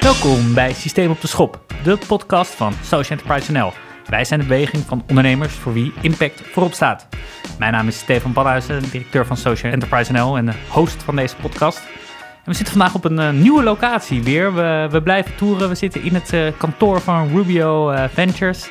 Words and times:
Welkom 0.00 0.54
bij 0.54 0.72
Systeem 0.72 1.10
op 1.10 1.20
de 1.20 1.26
Schop, 1.26 1.60
de 1.82 1.98
podcast 2.06 2.54
van 2.54 2.72
Social 2.72 3.18
Enterprise 3.18 3.52
NL. 3.52 3.72
Wij 4.06 4.24
zijn 4.24 4.40
de 4.40 4.46
beweging 4.46 4.82
van 4.82 5.04
ondernemers 5.08 5.54
voor 5.54 5.72
wie 5.72 5.92
impact 6.00 6.40
voorop 6.40 6.72
staat. 6.72 7.08
Mijn 7.58 7.72
naam 7.72 7.88
is 7.88 7.98
Stefan 7.98 8.32
Badhuizen, 8.32 8.82
directeur 8.82 9.26
van 9.26 9.36
Social 9.36 9.72
Enterprise 9.72 10.12
NL 10.12 10.36
en 10.36 10.46
de 10.46 10.52
host 10.68 11.02
van 11.02 11.16
deze 11.16 11.36
podcast. 11.36 11.78
En 12.18 12.44
we 12.44 12.54
zitten 12.54 12.74
vandaag 12.74 12.94
op 12.94 13.04
een 13.04 13.18
uh, 13.18 13.30
nieuwe 13.30 13.62
locatie 13.62 14.22
weer. 14.22 14.54
We, 14.54 14.88
we, 14.90 15.02
blijven 15.02 15.36
toeren. 15.36 15.68
We 15.68 15.74
zitten 15.74 16.02
in 16.02 16.14
het 16.14 16.32
uh, 16.32 16.52
kantoor 16.56 17.00
van 17.00 17.28
Rubio 17.28 17.92
uh, 17.92 18.04
Ventures. 18.12 18.70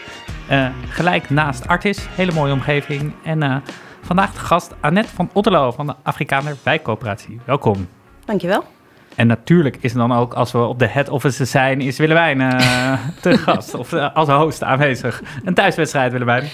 gelijk 0.90 1.30
naast 1.30 1.68
Artis. 1.68 2.08
Hele 2.16 2.32
mooie 2.32 2.54
omgeving. 2.54 3.14
En 3.24 3.64
vandaag 4.02 4.34
de 4.34 4.40
gast 4.40 4.74
Annette 4.80 5.16
van 5.16 5.30
Otterlo 5.34 5.72
van 5.72 5.88
de 5.88 5.96
Afrikaner 6.04 6.56
Wijkcoöperatie. 6.64 7.40
Welkom. 7.46 7.88
Dankjewel. 8.26 8.79
En 9.16 9.28
natuurlijk 9.28 9.78
is 9.80 9.94
dan 9.94 10.12
ook, 10.12 10.34
als 10.34 10.52
we 10.52 10.58
op 10.58 10.80
de 10.80 10.88
head 10.88 11.10
office 11.10 11.46
zijn, 11.46 11.82
is 11.82 11.98
Willemijn 11.98 12.40
uh, 12.40 13.00
te 13.22 13.38
gast. 13.38 13.74
Of 13.74 13.92
uh, 13.92 14.16
als 14.16 14.30
host 14.30 14.64
aanwezig. 14.64 15.22
Een 15.44 15.54
thuiswedstrijd, 15.54 16.12
Willemijn. 16.12 16.50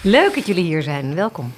Leuk 0.00 0.34
dat 0.34 0.46
jullie 0.46 0.64
hier 0.64 0.82
zijn. 0.82 1.14
Welkom. 1.14 1.52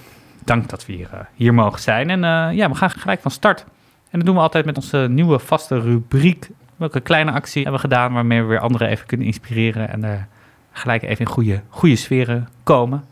Dank 0.44 0.68
dat 0.68 0.86
we 0.86 0.92
hier, 0.92 1.08
uh, 1.14 1.20
hier 1.34 1.54
mogen 1.54 1.80
zijn. 1.80 2.10
En 2.10 2.20
ja, 2.54 2.68
we 2.68 2.74
gaan 2.74 2.90
gelijk 2.90 3.20
van 3.20 3.30
start. 3.30 3.64
En 4.10 4.18
dat 4.18 4.26
doen 4.26 4.34
we 4.34 4.40
altijd 4.40 4.64
met 4.64 4.76
onze 4.76 5.06
nieuwe 5.10 5.38
vaste 5.38 5.80
rubriek. 5.80 6.50
Welke 6.76 7.00
kleine 7.00 7.32
actie 7.32 7.62
hebben 7.62 7.80
we 7.80 7.88
gedaan 7.88 8.12
waarmee 8.12 8.40
we 8.40 8.48
weer 8.48 8.58
anderen 8.58 8.88
even 8.88 9.06
kunnen 9.06 9.26
inspireren. 9.26 9.88
En 9.88 10.28
gelijk 10.72 11.02
even 11.02 11.24
in 11.24 11.32
goede, 11.32 11.62
goede 11.68 11.96
sferen 11.96 12.48
komen. 12.62 13.04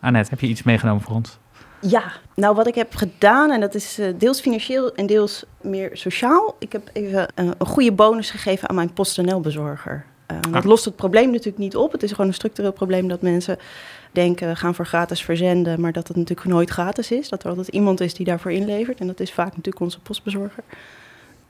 Annette, 0.00 0.30
heb 0.30 0.40
je 0.40 0.46
iets 0.46 0.62
meegenomen 0.62 1.02
voor 1.02 1.14
ons? 1.14 1.39
Ja, 1.80 2.12
nou 2.34 2.54
wat 2.54 2.66
ik 2.66 2.74
heb 2.74 2.94
gedaan, 2.94 3.50
en 3.50 3.60
dat 3.60 3.74
is 3.74 3.98
uh, 3.98 4.14
deels 4.18 4.40
financieel 4.40 4.94
en 4.94 5.06
deels 5.06 5.44
meer 5.60 5.90
sociaal. 5.92 6.56
Ik 6.58 6.72
heb 6.72 6.90
even 6.92 7.28
uh, 7.36 7.50
een 7.58 7.66
goede 7.66 7.92
bonus 7.92 8.30
gegeven 8.30 8.68
aan 8.68 8.74
mijn 8.74 8.92
PostNL-bezorger. 8.92 10.04
Uh, 10.30 10.36
ah. 10.40 10.52
Dat 10.52 10.64
lost 10.64 10.84
het 10.84 10.96
probleem 10.96 11.30
natuurlijk 11.30 11.58
niet 11.58 11.76
op. 11.76 11.92
Het 11.92 12.02
is 12.02 12.10
gewoon 12.10 12.26
een 12.26 12.34
structureel 12.34 12.72
probleem 12.72 13.08
dat 13.08 13.22
mensen 13.22 13.58
denken, 14.12 14.48
we 14.48 14.56
gaan 14.56 14.74
voor 14.74 14.86
gratis 14.86 15.22
verzenden, 15.22 15.80
maar 15.80 15.92
dat 15.92 16.08
het 16.08 16.16
natuurlijk 16.16 16.48
nooit 16.48 16.70
gratis 16.70 17.10
is. 17.10 17.28
Dat 17.28 17.42
er 17.42 17.48
altijd 17.48 17.68
iemand 17.68 18.00
is 18.00 18.14
die 18.14 18.26
daarvoor 18.26 18.52
inlevert. 18.52 19.00
En 19.00 19.06
dat 19.06 19.20
is 19.20 19.32
vaak 19.32 19.48
natuurlijk 19.48 19.80
onze 19.80 20.00
postbezorger. 20.00 20.64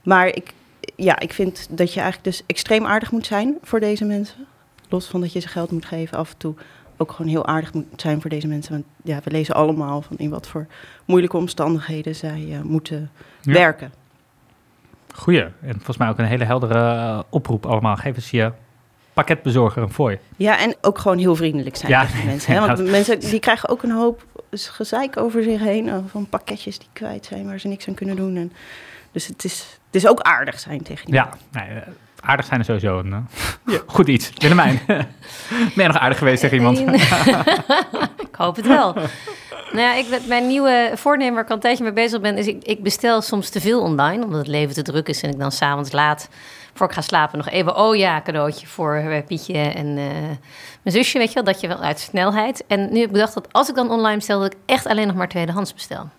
Maar 0.03 0.27
ik, 0.27 0.53
ja, 0.95 1.19
ik 1.19 1.33
vind 1.33 1.67
dat 1.69 1.93
je 1.93 1.99
eigenlijk 1.99 2.35
dus 2.35 2.43
extreem 2.45 2.85
aardig 2.85 3.11
moet 3.11 3.25
zijn 3.25 3.57
voor 3.61 3.79
deze 3.79 4.05
mensen. 4.05 4.47
Los 4.89 5.05
van 5.05 5.21
dat 5.21 5.33
je 5.33 5.39
ze 5.39 5.47
geld 5.47 5.71
moet 5.71 5.85
geven 5.85 6.17
af 6.17 6.31
en 6.31 6.37
toe 6.37 6.53
ook 7.01 7.11
gewoon 7.11 7.31
heel 7.31 7.45
aardig 7.45 7.73
moet 7.73 7.85
zijn 7.95 8.21
voor 8.21 8.29
deze 8.29 8.47
mensen. 8.47 8.71
Want 8.71 8.85
ja, 9.03 9.19
we 9.23 9.31
lezen 9.31 9.55
allemaal 9.55 10.01
van 10.01 10.17
in 10.17 10.29
wat 10.29 10.47
voor 10.47 10.67
moeilijke 11.05 11.37
omstandigheden 11.37 12.15
zij 12.15 12.45
uh, 12.49 12.61
moeten 12.61 13.11
werken. 13.41 13.91
Goeie. 15.13 15.41
En 15.41 15.73
volgens 15.73 15.97
mij 15.97 16.09
ook 16.09 16.17
een 16.17 16.25
hele 16.25 16.43
heldere 16.43 16.95
uh, 16.95 17.19
oproep 17.29 17.65
allemaal. 17.65 17.95
Geef 17.95 18.15
eens 18.15 18.31
je 18.31 18.51
pakketbezorger 19.13 19.81
een 19.81 19.93
fooi. 19.93 20.19
Ja, 20.37 20.59
en 20.59 20.75
ook 20.81 20.97
gewoon 20.97 21.17
heel 21.17 21.35
vriendelijk 21.35 21.75
zijn 21.75 21.91
ja. 21.91 22.05
tegen 22.05 22.25
mensen. 22.31 22.53
Hè? 22.53 22.67
Want 22.67 22.89
mensen 22.89 23.19
die 23.19 23.39
krijgen 23.39 23.69
ook 23.69 23.83
een 23.83 23.91
hoop 23.91 24.25
gezeik 24.51 25.17
over 25.17 25.43
zich 25.43 25.59
heen. 25.59 25.87
Uh, 25.87 25.97
van 26.07 26.29
pakketjes 26.29 26.79
die 26.79 26.87
kwijt 26.93 27.25
zijn, 27.25 27.45
waar 27.45 27.59
ze 27.59 27.67
niks 27.67 27.87
aan 27.87 27.93
kunnen 27.93 28.15
doen. 28.15 28.35
En, 28.35 28.51
dus 29.11 29.27
het 29.27 29.43
is, 29.43 29.79
het 29.85 29.95
is 29.95 30.07
ook 30.07 30.19
aardig 30.19 30.59
zijn 30.59 30.81
tegen 30.81 31.05
die 31.05 31.15
Ja, 31.15 31.29
nee, 31.51 31.67
aardig 32.21 32.45
zijn 32.45 32.59
er 32.59 32.65
sowieso 32.65 32.99
een 32.99 33.27
uh, 33.65 33.79
goed 33.95 34.07
iets. 34.07 34.31
Willemijn, 34.37 34.79
ben 34.85 35.07
je 35.75 35.87
nog 35.87 35.97
aardig 35.97 36.17
geweest 36.17 36.41
tegen 36.41 36.57
iemand? 36.57 36.79
ik 38.29 38.35
hoop 38.35 38.55
het 38.55 38.67
wel. 38.67 38.93
Nou 39.71 39.83
ja, 39.83 39.93
ik, 39.93 40.27
mijn 40.27 40.47
nieuwe 40.47 40.91
voornemen 40.95 41.33
waar 41.33 41.43
ik 41.43 41.49
al 41.49 41.55
een 41.55 41.61
tijdje 41.61 41.83
mee 41.83 41.93
bezig 41.93 42.21
ben... 42.21 42.37
is 42.37 42.47
ik, 42.47 42.63
ik 42.63 42.83
bestel 42.83 43.21
soms 43.21 43.49
te 43.49 43.61
veel 43.61 43.81
online, 43.81 44.23
omdat 44.23 44.39
het 44.39 44.47
leven 44.47 44.73
te 44.73 44.81
druk 44.81 45.07
is... 45.07 45.21
en 45.21 45.29
ik 45.29 45.39
dan 45.39 45.51
s'avonds 45.51 45.91
laat, 45.91 46.29
voor 46.73 46.87
ik 46.87 46.93
ga 46.93 47.01
slapen, 47.01 47.37
nog 47.37 47.49
even... 47.49 47.75
oh 47.75 47.95
ja, 47.95 48.21
cadeautje 48.21 48.67
voor 48.67 49.03
uh, 49.05 49.17
Pietje 49.27 49.57
en 49.57 49.87
uh, 49.87 50.05
mijn 50.81 50.95
zusje, 50.95 51.17
weet 51.17 51.27
je 51.27 51.33
wel. 51.33 51.43
Dat 51.43 51.61
je 51.61 51.67
wel 51.67 51.81
uit 51.81 51.99
snelheid. 51.99 52.63
En 52.67 52.79
nu 52.79 52.97
heb 52.97 53.07
ik 53.07 53.11
bedacht 53.11 53.33
dat 53.33 53.53
als 53.53 53.69
ik 53.69 53.75
dan 53.75 53.89
online 53.89 54.15
bestel... 54.15 54.39
dat 54.39 54.53
ik 54.53 54.59
echt 54.65 54.87
alleen 54.87 55.07
nog 55.07 55.15
maar 55.15 55.29
tweedehands 55.29 55.73
bestel. 55.73 56.09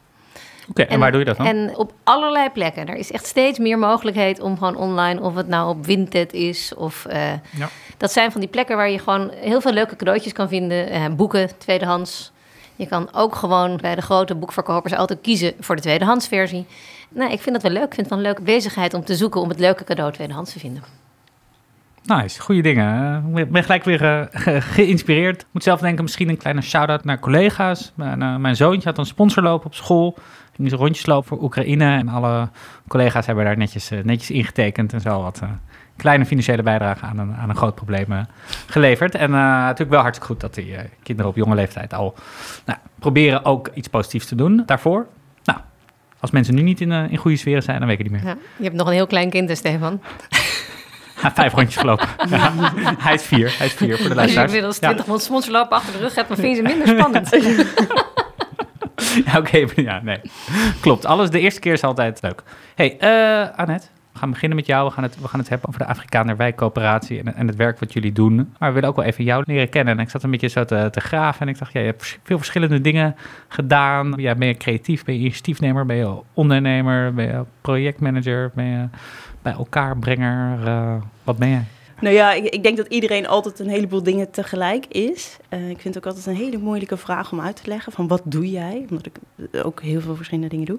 Oké, 0.69 0.83
en, 0.83 1.01
waar 1.01 1.11
doe 1.11 1.21
je 1.21 1.27
dat 1.27 1.37
dan? 1.37 1.47
En 1.47 1.77
op 1.77 1.93
allerlei 2.05 2.51
plekken. 2.51 2.87
Er 2.87 2.97
is 2.97 3.13
echt 3.13 3.27
steeds 3.27 3.59
meer 3.59 3.79
mogelijkheid 3.79 4.41
om 4.41 4.59
gewoon 4.59 4.77
online, 4.77 5.21
of 5.21 5.35
het 5.35 5.49
nou 5.49 5.69
op 5.69 5.85
Vinted 5.85 6.33
is, 6.33 6.75
of 6.75 7.07
uh, 7.11 7.33
ja. 7.33 7.69
dat 7.97 8.13
zijn 8.13 8.33
van 8.33 8.41
die 8.41 8.51
plekken 8.51 8.77
waar 8.77 8.91
je 8.91 8.99
gewoon 8.99 9.31
heel 9.31 9.61
veel 9.61 9.73
leuke 9.73 9.97
cadeautjes 9.97 10.33
kan 10.33 10.49
vinden. 10.49 10.95
Uh, 10.95 11.07
boeken, 11.17 11.59
tweedehands. 11.59 12.33
Je 12.77 12.87
kan 12.87 13.09
ook 13.13 13.35
gewoon 13.35 13.77
bij 13.77 13.95
de 13.95 14.03
grote 14.03 14.35
boekverkopers 14.35 14.95
altijd 14.95 15.21
kiezen 15.23 15.53
voor 15.61 15.77
de 15.77 15.83
tweedehandsversie. 15.83 16.67
Nou, 17.09 17.33
ik 17.33 17.41
vind 17.41 17.55
dat 17.55 17.63
wel 17.63 17.73
leuk. 17.73 17.87
Ik 17.87 17.95
vind 17.95 18.09
het 18.09 18.17
een 18.17 18.25
leuke 18.25 18.43
bezigheid 18.43 18.95
om 18.95 19.05
te 19.05 19.15
zoeken 19.15 19.41
om 19.41 19.49
het 19.49 19.59
leuke 19.59 19.85
cadeau 19.85 20.13
tweedehands 20.13 20.53
te 20.53 20.59
vinden. 20.59 20.83
Nice, 22.03 22.41
goede 22.41 22.63
dingen. 22.63 23.25
Ik 23.35 23.51
ben 23.51 23.63
gelijk 23.63 23.85
weer 23.85 24.03
uh, 24.03 24.61
geïnspireerd. 24.77 25.41
Ik 25.41 25.47
moet 25.51 25.63
zelf 25.63 25.81
denken, 25.81 26.03
misschien 26.03 26.29
een 26.29 26.37
kleine 26.37 26.61
shout-out 26.61 27.05
naar 27.05 27.19
collega's. 27.19 27.93
Mijn, 27.95 28.21
uh, 28.21 28.37
mijn 28.37 28.57
zoontje 28.57 28.89
had 28.89 28.99
een 28.99 29.07
sponsorloop 29.07 29.65
op 29.65 29.75
school. 29.75 30.19
Ging 30.57 30.69
ze 30.69 30.77
rondjes 30.77 31.07
lopen 31.07 31.29
voor 31.29 31.43
Oekraïne. 31.43 31.97
En 31.97 32.09
alle 32.09 32.49
collega's 32.89 33.27
hebben 33.27 33.45
daar 33.45 33.57
netjes, 33.57 33.93
uh, 33.93 34.03
netjes 34.03 34.31
ingetekend 34.31 34.93
en 34.93 35.01
zo 35.01 35.23
wat 35.23 35.43
kleine 35.97 36.27
financiële 36.27 36.63
bijdrage 36.63 37.05
aan 37.05 37.19
een, 37.19 37.35
aan 37.35 37.49
een 37.49 37.57
groot 37.57 37.75
probleem 37.75 38.27
geleverd. 38.67 39.15
En 39.15 39.31
natuurlijk 39.31 39.91
wel 39.91 40.01
hartstikke 40.01 40.33
goed 40.33 40.41
dat 40.41 40.55
die 40.55 40.77
kinderen 41.03 41.31
op 41.31 41.37
jonge 41.37 41.55
leeftijd 41.55 41.95
al 41.95 42.15
nou, 42.65 42.79
proberen 42.99 43.45
ook 43.45 43.71
iets 43.75 43.89
positiefs 43.89 44.27
te 44.27 44.35
doen 44.35 44.63
daarvoor. 44.67 45.07
Nou, 45.45 45.59
als 46.21 46.31
mensen 46.31 46.55
nu 46.55 46.63
niet 46.63 46.81
in, 46.81 46.93
in 46.93 47.17
goede 47.17 47.37
sferen 47.37 47.63
zijn, 47.63 47.79
dan 47.79 47.89
weet 47.89 47.99
ik 47.99 48.11
niet 48.11 48.23
meer. 48.23 48.31
Ja, 48.31 48.37
je 48.57 48.65
hebt 48.65 48.77
nog 48.77 48.87
een 48.87 48.93
heel 48.93 49.07
klein 49.07 49.31
kind, 49.31 49.49
hè, 49.49 49.55
Stefan? 49.55 50.01
vijf 51.31 51.53
rondjes 51.53 51.77
gelopen. 51.77 52.09
ja. 52.29 52.53
Hij 52.99 53.15
is 53.15 53.23
vier. 53.23 53.55
Hij 53.59 53.67
is 53.67 53.73
vier 53.73 53.99
voor 53.99 54.09
de 54.09 54.15
luisteraars. 54.15 54.53
Als 54.53 54.77
je 54.77 54.87
inmiddels 54.87 55.07
20 55.29 55.47
ja. 55.47 55.67
achter 55.69 55.93
de 55.93 55.99
rug 55.99 56.15
hebt, 56.15 56.29
dan 56.29 56.37
vind 56.37 56.57
je 56.57 56.63
ze 56.63 56.63
minder 56.63 56.89
spannend. 56.89 57.31
oké. 59.39 59.67
Ja, 59.83 60.01
nee. 60.03 60.21
Klopt. 60.81 61.07
Alles 61.07 61.31
de 61.31 61.41
eerste 61.41 61.61
keer 61.61 61.73
is 61.73 61.85
altijd 61.85 62.23
leuk. 62.23 62.43
hey, 62.75 62.97
uh, 63.01 63.59
Annette. 63.59 63.87
We 64.13 64.19
gaan 64.19 64.31
beginnen 64.31 64.57
met 64.57 64.67
jou. 64.67 64.87
We 64.87 64.93
gaan 64.93 65.03
het, 65.03 65.21
we 65.21 65.29
gaan 65.29 65.41
het 65.41 65.49
hebben 65.49 65.69
over 65.69 65.81
de 65.81 65.87
Afrikaner 65.87 66.37
Wijkcoöperatie 66.37 67.19
en, 67.19 67.35
en 67.35 67.47
het 67.47 67.57
werk 67.57 67.81
wat 67.81 67.93
jullie 67.93 68.13
doen. 68.13 68.37
Maar 68.59 68.69
we 68.69 68.75
willen 68.75 68.89
ook 68.89 68.97
wel 68.97 69.05
even 69.05 69.25
jou 69.25 69.43
leren 69.47 69.69
kennen. 69.69 69.95
En 69.95 70.01
ik 70.01 70.11
zat 70.11 70.23
een 70.23 70.31
beetje 70.31 70.49
zo 70.49 70.65
te, 70.65 70.89
te 70.91 71.01
graven 71.01 71.41
en 71.41 71.49
ik 71.49 71.59
dacht, 71.59 71.73
ja, 71.73 71.81
je 71.81 71.87
hebt 71.87 72.19
veel 72.23 72.37
verschillende 72.37 72.81
dingen 72.81 73.17
gedaan. 73.49 74.13
Ja, 74.17 74.35
ben 74.35 74.49
je 74.49 74.57
creatief? 74.57 75.05
Ben 75.05 75.15
je 75.15 75.21
initiatiefnemer? 75.21 75.87
Ben 75.87 75.97
je 75.97 76.21
ondernemer? 76.33 77.15
Ben 77.15 77.27
je 77.27 77.45
projectmanager? 77.61 78.51
Ben 78.55 78.65
je 78.65 78.89
bij 79.43 79.53
elkaar 79.53 79.99
brenger? 79.99 80.59
Uh, 80.67 80.95
wat 81.25 81.37
ben 81.37 81.49
jij? 81.49 81.65
Nou 82.03 82.15
ja, 82.15 82.33
ik, 82.33 82.45
ik, 82.45 82.63
denk 82.63 82.77
dat 82.77 82.87
iedereen 82.87 83.27
altijd 83.27 83.59
een 83.59 83.69
heleboel 83.69 84.03
dingen 84.03 84.31
tegelijk 84.31 84.87
is. 84.87 85.37
Uh, 85.51 85.71
ik 85.71 85.81
vind 85.81 85.95
het 85.95 85.97
ook 85.97 86.07
altijd 86.07 86.27
een 86.27 86.43
hele 86.45 86.59
moeilijke 86.59 86.97
vraag 86.97 87.33
om 87.33 87.41
uit 87.41 87.63
te 87.63 87.69
leggen 87.69 87.93
van 87.93 88.09
wat 88.09 88.23
doe 88.25 88.51
jij? 88.51 88.87
Omdat 88.91 89.07
ik 89.07 89.15
ook 89.65 89.83
heel 89.83 90.01
veel 90.01 90.17
verschillende 90.17 90.49
dingen 90.49 90.67
doe. 90.67 90.79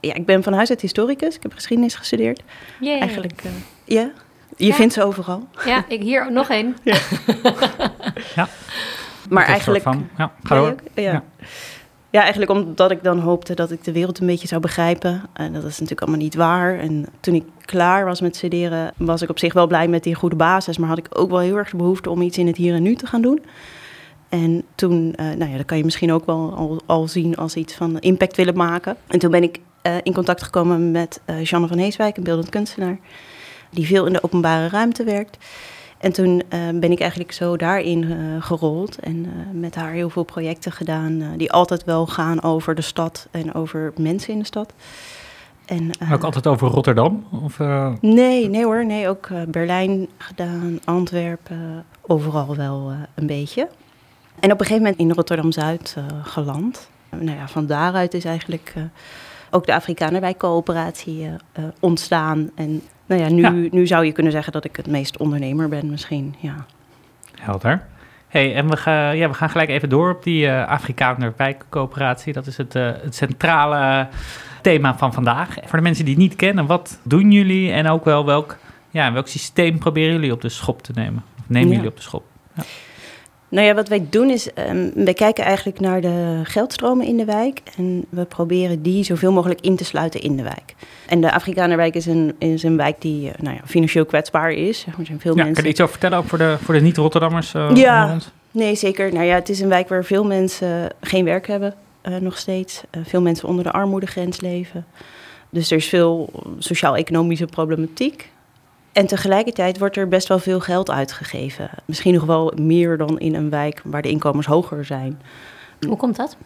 Ja, 0.00 0.14
ik 0.14 0.26
ben 0.26 0.42
van 0.42 0.52
huis 0.52 0.70
uit 0.70 0.80
historicus. 0.80 1.36
Ik 1.36 1.42
heb 1.42 1.52
geschiedenis 1.52 1.94
gestudeerd. 1.94 2.42
Yay. 2.80 2.98
Eigenlijk, 2.98 3.42
uh, 3.44 3.50
ja. 3.84 4.10
Je 4.56 4.66
ja. 4.66 4.74
vindt 4.74 4.94
ze 4.94 5.04
overal. 5.04 5.48
Ja, 5.64 5.84
ik 5.88 6.02
hier 6.02 6.32
nog 6.32 6.50
één. 6.50 6.76
Ja. 6.82 6.98
ja. 8.34 8.48
Maar 9.28 9.44
eigenlijk... 9.44 9.82
Van, 9.82 10.08
ja, 10.18 10.32
ga 10.42 10.56
door. 10.56 10.74
Ja. 10.94 11.02
ja. 11.02 11.24
Ja, 12.14 12.20
eigenlijk 12.20 12.50
omdat 12.50 12.90
ik 12.90 13.02
dan 13.02 13.18
hoopte 13.18 13.54
dat 13.54 13.70
ik 13.70 13.84
de 13.84 13.92
wereld 13.92 14.20
een 14.20 14.26
beetje 14.26 14.48
zou 14.48 14.60
begrijpen. 14.60 15.22
En 15.32 15.52
dat 15.52 15.64
is 15.64 15.72
natuurlijk 15.72 16.00
allemaal 16.00 16.20
niet 16.20 16.34
waar. 16.34 16.78
En 16.78 17.06
toen 17.20 17.34
ik 17.34 17.44
klaar 17.60 18.04
was 18.04 18.20
met 18.20 18.36
studeren, 18.36 18.92
was 18.96 19.22
ik 19.22 19.28
op 19.30 19.38
zich 19.38 19.52
wel 19.52 19.66
blij 19.66 19.88
met 19.88 20.02
die 20.02 20.14
goede 20.14 20.36
basis. 20.36 20.78
Maar 20.78 20.88
had 20.88 20.98
ik 20.98 21.06
ook 21.10 21.30
wel 21.30 21.38
heel 21.38 21.56
erg 21.56 21.70
de 21.70 21.76
behoefte 21.76 22.10
om 22.10 22.22
iets 22.22 22.38
in 22.38 22.46
het 22.46 22.56
hier 22.56 22.74
en 22.74 22.82
nu 22.82 22.94
te 22.94 23.06
gaan 23.06 23.22
doen. 23.22 23.44
En 24.28 24.62
toen, 24.74 25.14
uh, 25.20 25.26
nou 25.26 25.50
ja, 25.50 25.56
dat 25.56 25.66
kan 25.66 25.76
je 25.76 25.84
misschien 25.84 26.12
ook 26.12 26.26
wel 26.26 26.54
al, 26.54 26.80
al, 26.86 27.08
zien 27.08 27.36
als 27.36 27.56
iets 27.56 27.74
van 27.74 27.98
impact 27.98 28.36
willen 28.36 28.56
maken. 28.56 28.96
En 29.06 29.18
toen 29.18 29.30
ben 29.30 29.42
ik 29.42 29.60
uh, 29.82 29.96
in 30.02 30.12
contact 30.12 30.42
gekomen 30.42 30.90
met 30.90 31.20
uh, 31.26 31.44
Janne 31.44 31.68
van 31.68 31.78
Heeswijk, 31.78 32.16
een 32.16 32.24
beeldend 32.24 32.48
kunstenaar. 32.48 32.98
Die 33.70 33.86
veel 33.86 34.06
in 34.06 34.12
de 34.12 34.22
openbare 34.22 34.68
ruimte 34.68 35.04
werkt. 35.04 35.36
En 36.04 36.12
toen 36.12 36.42
uh, 36.54 36.60
ben 36.74 36.92
ik 36.92 37.00
eigenlijk 37.00 37.32
zo 37.32 37.56
daarin 37.56 38.02
uh, 38.02 38.42
gerold 38.42 38.98
en 38.98 39.16
uh, 39.16 39.30
met 39.52 39.74
haar 39.74 39.92
heel 39.92 40.10
veel 40.10 40.22
projecten 40.22 40.72
gedaan 40.72 41.22
die 41.36 41.52
altijd 41.52 41.84
wel 41.84 42.06
gaan 42.06 42.42
over 42.42 42.74
de 42.74 42.82
stad 42.82 43.28
en 43.30 43.54
over 43.54 43.92
mensen 43.96 44.32
in 44.32 44.38
de 44.38 44.44
stad. 44.44 44.72
En, 45.64 45.90
ook 46.12 46.24
altijd 46.24 46.46
over 46.46 46.68
Rotterdam? 46.68 47.24
Of, 47.44 47.58
Nee, 48.00 48.48
nee 48.48 48.64
hoor, 48.64 48.86
nee, 48.86 49.08
ook 49.08 49.28
Berlijn 49.48 50.08
gedaan, 50.18 50.78
Antwerpen, 50.84 51.84
overal 52.00 52.56
wel 52.56 52.92
een 53.14 53.26
beetje. 53.26 53.68
En 54.40 54.52
op 54.52 54.60
een 54.60 54.66
gegeven 54.66 54.82
moment 54.82 54.96
in 54.96 55.12
Rotterdam-Zuid 55.12 55.96
geland. 56.22 56.88
Nou 57.10 57.38
ja, 57.38 57.48
van 57.48 57.66
daaruit 57.66 58.14
is 58.14 58.24
eigenlijk 58.24 58.74
ook 59.50 59.66
de 59.66 59.74
Afrikanerwijk-coöperatie 59.74 61.30
ontstaan 61.80 62.50
en 62.54 62.82
nou 63.06 63.20
ja 63.20 63.28
nu, 63.28 63.68
nu 63.70 63.86
zou 63.86 64.04
je 64.04 64.12
kunnen 64.12 64.32
zeggen 64.32 64.52
dat 64.52 64.64
ik 64.64 64.76
het 64.76 64.86
meest 64.86 65.16
ondernemer 65.16 65.68
ben 65.68 65.90
misschien, 65.90 66.34
ja. 66.38 66.66
Helder. 67.40 67.86
Hey, 68.28 68.54
en 68.54 68.68
we, 68.68 68.76
gaan, 68.76 69.16
ja, 69.16 69.28
we 69.28 69.34
gaan 69.34 69.50
gelijk 69.50 69.68
even 69.68 69.88
door 69.88 70.10
op 70.10 70.22
die 70.22 70.46
uh, 70.46 70.66
Afrikaner 70.66 71.32
wijkcoöperatie. 71.36 72.32
Dat 72.32 72.46
is 72.46 72.56
het, 72.56 72.74
uh, 72.74 72.90
het 73.02 73.14
centrale 73.14 74.08
thema 74.62 74.96
van 74.96 75.12
vandaag. 75.12 75.54
Voor 75.64 75.78
de 75.78 75.84
mensen 75.84 76.04
die 76.04 76.14
het 76.14 76.22
niet 76.22 76.36
kennen, 76.36 76.66
wat 76.66 77.00
doen 77.02 77.30
jullie 77.30 77.72
en 77.72 77.88
ook 77.88 78.04
wel 78.04 78.24
welk 78.26 78.56
Ja, 78.90 79.12
welk 79.12 79.28
systeem 79.28 79.78
proberen 79.78 80.12
jullie 80.12 80.32
op 80.32 80.40
de 80.40 80.48
schop 80.48 80.82
te 80.82 80.92
nemen? 80.94 81.22
Of 81.38 81.44
nemen 81.46 81.72
jullie 81.72 81.88
op 81.88 81.96
de 81.96 82.02
schop? 82.02 82.24
Ja. 82.54 82.62
Nou 83.54 83.66
ja, 83.66 83.74
wat 83.74 83.88
wij 83.88 84.06
doen 84.10 84.30
is, 84.30 84.48
um, 84.68 84.90
wij 84.94 85.14
kijken 85.14 85.44
eigenlijk 85.44 85.80
naar 85.80 86.00
de 86.00 86.40
geldstromen 86.42 87.06
in 87.06 87.16
de 87.16 87.24
wijk. 87.24 87.60
En 87.76 88.04
we 88.08 88.24
proberen 88.24 88.82
die 88.82 89.04
zoveel 89.04 89.32
mogelijk 89.32 89.60
in 89.60 89.76
te 89.76 89.84
sluiten 89.84 90.20
in 90.20 90.36
de 90.36 90.42
wijk. 90.42 90.74
En 91.06 91.20
de 91.20 91.32
Afrikanerwijk 91.32 91.94
is 91.94 92.06
een, 92.06 92.34
is 92.38 92.62
een 92.62 92.76
wijk 92.76 93.00
die 93.00 93.26
uh, 93.26 93.32
nou 93.38 93.56
ja, 93.56 93.60
financieel 93.64 94.04
kwetsbaar 94.04 94.50
is. 94.50 94.86
Er 94.98 95.06
zijn 95.06 95.20
veel 95.20 95.36
ja, 95.36 95.36
mensen... 95.36 95.54
Kan 95.54 95.64
je 95.64 95.70
iets 95.70 95.80
over 95.80 95.92
vertellen, 95.92 96.18
ook 96.18 96.28
voor 96.28 96.38
de, 96.38 96.56
voor 96.62 96.74
de 96.74 96.80
niet-Rotterdammers? 96.80 97.54
Uh, 97.54 97.70
ja, 97.74 98.16
nee, 98.50 98.74
zeker. 98.74 99.12
Nou 99.12 99.24
ja, 99.24 99.34
het 99.34 99.48
is 99.48 99.60
een 99.60 99.68
wijk 99.68 99.88
waar 99.88 100.04
veel 100.04 100.24
mensen 100.24 100.88
geen 101.00 101.24
werk 101.24 101.46
hebben, 101.46 101.74
uh, 102.08 102.16
nog 102.16 102.38
steeds. 102.38 102.82
veel 103.04 103.22
mensen 103.22 103.48
onder 103.48 103.64
de 103.64 103.72
armoedegrens 103.72 104.40
leven. 104.40 104.86
Dus 105.50 105.70
er 105.70 105.76
is 105.76 105.88
veel 105.88 106.30
sociaal-economische 106.58 107.46
problematiek. 107.46 108.30
En 108.94 109.06
tegelijkertijd 109.06 109.78
wordt 109.78 109.96
er 109.96 110.08
best 110.08 110.28
wel 110.28 110.38
veel 110.38 110.60
geld 110.60 110.90
uitgegeven. 110.90 111.70
Misschien 111.84 112.14
nog 112.14 112.24
wel 112.24 112.52
meer 112.60 112.96
dan 112.96 113.18
in 113.18 113.34
een 113.34 113.50
wijk 113.50 113.80
waar 113.84 114.02
de 114.02 114.08
inkomens 114.08 114.46
hoger 114.46 114.84
zijn. 114.84 115.20
Hoe 115.86 115.96
komt 115.96 116.16
dat? 116.16 116.36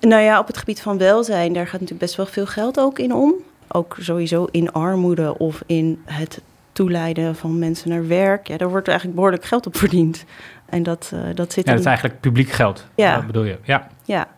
Nou 0.00 0.22
ja, 0.22 0.38
op 0.38 0.46
het 0.46 0.58
gebied 0.58 0.80
van 0.80 0.98
welzijn, 0.98 1.52
daar 1.52 1.64
gaat 1.64 1.72
natuurlijk 1.72 2.00
best 2.00 2.16
wel 2.16 2.26
veel 2.26 2.46
geld 2.46 2.80
ook 2.80 2.98
in 2.98 3.14
om. 3.14 3.34
Ook 3.68 3.96
sowieso 4.00 4.46
in 4.50 4.72
armoede 4.72 5.38
of 5.38 5.62
in 5.66 6.02
het 6.04 6.40
toeleiden 6.72 7.36
van 7.36 7.58
mensen 7.58 7.88
naar 7.88 8.08
werk. 8.08 8.48
Ja, 8.48 8.56
daar 8.56 8.68
wordt 8.68 8.88
eigenlijk 8.88 9.16
behoorlijk 9.16 9.44
geld 9.44 9.66
op 9.66 9.76
verdiend. 9.76 10.24
En 10.66 10.82
dat, 10.82 11.10
uh, 11.14 11.20
dat 11.34 11.52
zit. 11.52 11.64
Ja, 11.64 11.70
dat 11.70 11.80
is 11.80 11.86
eigenlijk 11.86 12.20
publiek 12.20 12.50
geld. 12.50 12.86
Ja. 12.94 13.14
Dat 13.16 13.26
bedoel 13.26 13.44
je? 13.44 13.58
Ja. 13.62 13.88
Ja. 14.04 14.28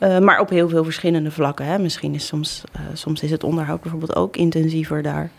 Uh, 0.00 0.18
maar 0.18 0.40
op 0.40 0.48
heel 0.48 0.68
veel 0.68 0.84
verschillende 0.84 1.30
vlakken. 1.30 1.66
Hè. 1.66 1.78
Misschien 1.78 2.14
is 2.14 2.26
soms, 2.26 2.62
uh, 2.76 2.82
soms 2.92 3.22
is 3.22 3.30
het 3.30 3.44
onderhoud 3.44 3.80
bijvoorbeeld 3.80 4.16
ook 4.16 4.36
intensiever 4.36 5.02
daar. 5.02 5.30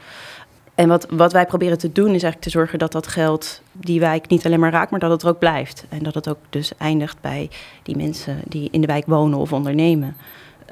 En 0.76 0.88
wat, 0.88 1.08
wat 1.10 1.34
wij 1.34 1.46
proberen 1.46 1.78
te 1.78 1.92
doen 1.92 2.06
is 2.06 2.12
eigenlijk 2.12 2.42
te 2.42 2.50
zorgen 2.50 2.80
dat 2.80 2.92
dat 2.92 3.08
geld 3.08 3.62
die 3.72 4.00
wijk 4.00 4.28
niet 4.28 4.46
alleen 4.46 4.60
maar 4.60 4.72
raakt, 4.72 4.92
maar 4.92 5.00
dat 5.00 5.12
het 5.12 5.22
er 5.22 5.28
ook 5.28 5.40
blijft. 5.40 5.86
En 5.90 6.04
dat 6.04 6.14
het 6.14 6.30
ook 6.30 6.40
dus 6.50 6.72
eindigt 6.78 7.22
bij 7.22 7.50
die 7.84 7.98
mensen 7.98 8.42
die 8.48 8.68
in 8.72 8.82
de 8.82 8.88
wijk 8.88 9.06
wonen 9.06 9.40
of 9.40 9.54
ondernemen. 9.54 10.16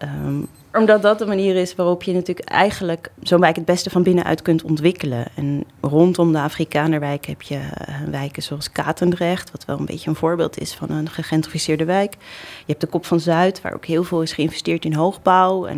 Um, 0.03 0.47
omdat 0.73 1.01
dat 1.01 1.19
de 1.19 1.25
manier 1.25 1.55
is 1.55 1.75
waarop 1.75 2.03
je 2.03 2.13
natuurlijk 2.13 2.49
eigenlijk 2.49 3.11
zo'n 3.21 3.39
wijk 3.39 3.55
het 3.55 3.65
beste 3.65 3.89
van 3.89 4.03
binnenuit 4.03 4.41
kunt 4.41 4.63
ontwikkelen. 4.63 5.25
En 5.35 5.63
rondom 5.81 6.31
de 6.31 6.39
Afrikanerwijk 6.39 7.25
heb 7.25 7.41
je 7.41 7.55
uh, 7.55 7.95
wijken 8.09 8.43
zoals 8.43 8.71
Katendrecht, 8.71 9.51
wat 9.51 9.65
wel 9.65 9.79
een 9.79 9.85
beetje 9.85 10.09
een 10.09 10.15
voorbeeld 10.15 10.59
is 10.59 10.73
van 10.73 10.89
een 10.89 11.09
gegentrificeerde 11.09 11.85
wijk. 11.85 12.13
Je 12.59 12.65
hebt 12.65 12.81
de 12.81 12.87
Kop 12.87 13.05
van 13.05 13.19
Zuid, 13.19 13.61
waar 13.61 13.73
ook 13.73 13.85
heel 13.85 14.03
veel 14.03 14.21
is 14.21 14.33
geïnvesteerd 14.33 14.85
in 14.85 14.93
hoogbouw. 14.93 15.65
En 15.65 15.77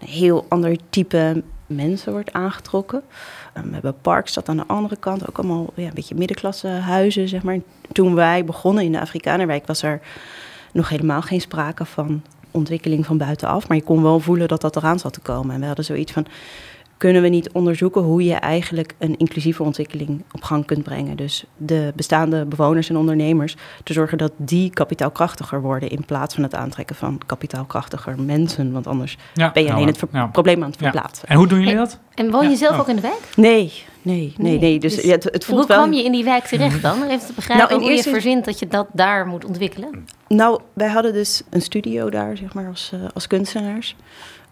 een 0.00 0.08
heel 0.08 0.46
ander 0.48 0.76
type 0.90 1.42
mensen 1.66 2.12
wordt 2.12 2.32
aangetrokken. 2.32 3.02
Um, 3.56 3.64
we 3.64 3.72
hebben 3.72 4.00
Parkstad 4.00 4.48
aan 4.48 4.56
de 4.56 4.66
andere 4.66 4.96
kant, 4.96 5.28
ook 5.28 5.38
allemaal 5.38 5.72
ja, 5.74 5.86
een 5.86 5.94
beetje 5.94 6.14
middenklasse 6.14 6.68
huizen, 6.68 7.28
zeg 7.28 7.42
maar. 7.42 7.58
Toen 7.92 8.14
wij 8.14 8.44
begonnen 8.44 8.84
in 8.84 8.92
de 8.92 9.00
Afrikanerwijk 9.00 9.66
was 9.66 9.82
er 9.82 10.00
nog 10.72 10.88
helemaal 10.88 11.22
geen 11.22 11.40
sprake 11.40 11.84
van 11.84 12.22
ontwikkeling 12.50 13.06
van 13.06 13.18
buitenaf. 13.18 13.68
Maar 13.68 13.76
je 13.76 13.82
kon 13.82 14.02
wel 14.02 14.20
voelen 14.20 14.48
dat 14.48 14.60
dat 14.60 14.76
eraan 14.76 14.98
zat 14.98 15.12
te 15.12 15.20
komen. 15.20 15.54
En 15.54 15.60
we 15.60 15.66
hadden 15.66 15.84
zoiets 15.84 16.12
van, 16.12 16.26
kunnen 16.96 17.22
we 17.22 17.28
niet 17.28 17.50
onderzoeken 17.52 18.02
hoe 18.02 18.24
je 18.24 18.34
eigenlijk 18.34 18.94
een 18.98 19.16
inclusieve 19.16 19.62
ontwikkeling 19.62 20.22
op 20.32 20.42
gang 20.42 20.64
kunt 20.64 20.82
brengen. 20.82 21.16
Dus 21.16 21.44
de 21.56 21.92
bestaande 21.94 22.44
bewoners 22.44 22.88
en 22.88 22.96
ondernemers 22.96 23.56
te 23.82 23.92
zorgen 23.92 24.18
dat 24.18 24.32
die 24.36 24.70
kapitaalkrachtiger 24.70 25.60
worden 25.60 25.90
in 25.90 26.04
plaats 26.04 26.34
van 26.34 26.42
het 26.42 26.54
aantrekken 26.54 26.96
van 26.96 27.20
kapitaalkrachtiger 27.26 28.20
mensen. 28.20 28.72
Want 28.72 28.86
anders 28.86 29.16
ja, 29.34 29.52
ben 29.52 29.62
je 29.62 29.72
alleen 29.72 29.86
nou, 29.86 29.98
het 30.00 30.10
ja. 30.12 30.26
probleem 30.26 30.62
aan 30.62 30.70
het 30.70 30.78
verplaatsen. 30.78 31.28
En 31.28 31.36
hoe 31.36 31.46
doen 31.46 31.60
jullie 31.60 31.76
dat? 31.76 31.98
En 32.14 32.30
woon 32.30 32.50
je 32.50 32.56
zelf 32.56 32.78
ook 32.78 32.88
in 32.88 32.96
de 32.96 33.02
wijk? 33.02 33.20
Nee, 33.36 33.72
nee, 34.02 34.34
nee, 34.36 34.58
nee. 34.58 34.78
Dus, 34.78 34.94
dus 34.94 35.10
het, 35.10 35.24
het 35.24 35.44
voelt 35.44 35.58
hoe 35.58 35.68
wel... 35.68 35.76
kwam 35.76 35.92
je 35.92 36.04
in 36.04 36.12
die 36.12 36.24
wijk 36.24 36.44
terecht 36.44 36.82
dan? 36.82 37.02
Even 37.02 37.26
te 37.26 37.32
begrijpen 37.34 37.68
nou, 37.68 37.80
hoe 37.80 37.90
eerste... 37.90 38.08
je 38.08 38.14
verzint 38.14 38.44
dat 38.44 38.58
je 38.58 38.66
dat 38.66 38.86
daar 38.92 39.26
moet 39.26 39.44
ontwikkelen. 39.44 40.06
Nou, 40.28 40.60
wij 40.72 40.88
hadden 40.88 41.12
dus 41.12 41.42
een 41.50 41.62
studio 41.62 42.10
daar, 42.10 42.36
zeg 42.36 42.54
maar, 42.54 42.68
als, 42.68 42.90
uh, 42.94 43.00
als 43.14 43.26
kunstenaars. 43.26 43.96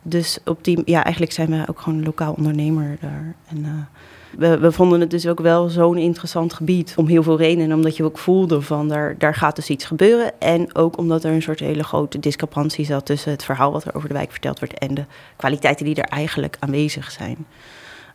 Dus 0.02 0.38
op 0.44 0.64
die, 0.64 0.82
ja, 0.84 1.02
eigenlijk 1.02 1.32
zijn 1.32 1.50
we 1.50 1.64
ook 1.68 1.80
gewoon 1.80 2.02
lokaal 2.02 2.32
ondernemer 2.32 2.96
daar. 3.00 3.34
En 3.48 3.58
uh, 3.58 4.60
we, 4.60 4.72
vonden 4.72 5.00
het 5.00 5.10
dus 5.10 5.26
ook 5.26 5.40
wel 5.40 5.68
zo'n 5.68 5.96
interessant 5.96 6.52
gebied 6.52 6.94
om 6.96 7.06
heel 7.06 7.22
veel 7.22 7.38
redenen. 7.38 7.76
Omdat 7.76 7.96
je 7.96 8.04
ook 8.04 8.18
voelde 8.18 8.60
van 8.60 8.88
daar, 8.88 9.14
daar 9.18 9.34
gaat 9.34 9.56
dus 9.56 9.70
iets 9.70 9.84
gebeuren. 9.84 10.40
En 10.40 10.74
ook 10.74 10.98
omdat 10.98 11.24
er 11.24 11.32
een 11.32 11.42
soort 11.42 11.60
hele 11.60 11.84
grote 11.84 12.18
discrepantie 12.18 12.84
zat 12.84 13.06
tussen 13.06 13.30
het 13.30 13.44
verhaal 13.44 13.72
wat 13.72 13.84
er 13.84 13.94
over 13.94 14.08
de 14.08 14.14
wijk 14.14 14.30
verteld 14.30 14.58
wordt 14.58 14.78
en 14.78 14.94
de 14.94 15.04
kwaliteiten 15.36 15.84
die 15.84 15.94
er 15.94 16.08
eigenlijk 16.08 16.56
aanwezig 16.58 17.10
zijn. 17.10 17.46